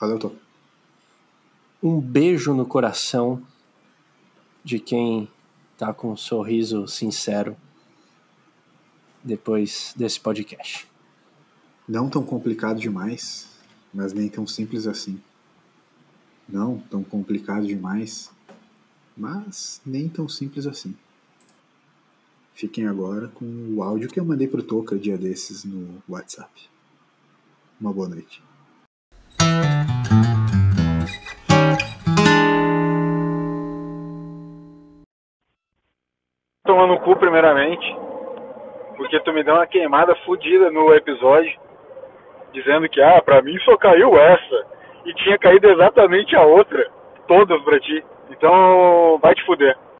[0.00, 0.32] Valeu, Tô.
[1.82, 3.42] Um beijo no coração
[4.64, 5.28] de quem
[5.78, 7.56] tá com um sorriso sincero
[9.22, 10.86] depois desse podcast.
[11.88, 13.48] Não tão complicado demais,
[13.92, 15.20] mas nem tão simples assim.
[16.48, 18.30] Não tão complicado demais,
[19.20, 20.96] mas nem tão simples assim.
[22.54, 23.44] Fiquem agora com
[23.76, 26.50] o áudio que eu mandei pro Toca dia desses no WhatsApp.
[27.78, 28.42] Uma boa noite.
[36.64, 37.84] tomar no cu primeiramente,
[38.96, 41.52] porque tu me deu uma queimada fodida no episódio,
[42.52, 44.66] dizendo que, ah, pra mim só caiu essa,
[45.04, 46.88] e tinha caído exatamente a outra,
[47.26, 48.04] todas pra ti.
[48.30, 49.76] Então, vai te fuder.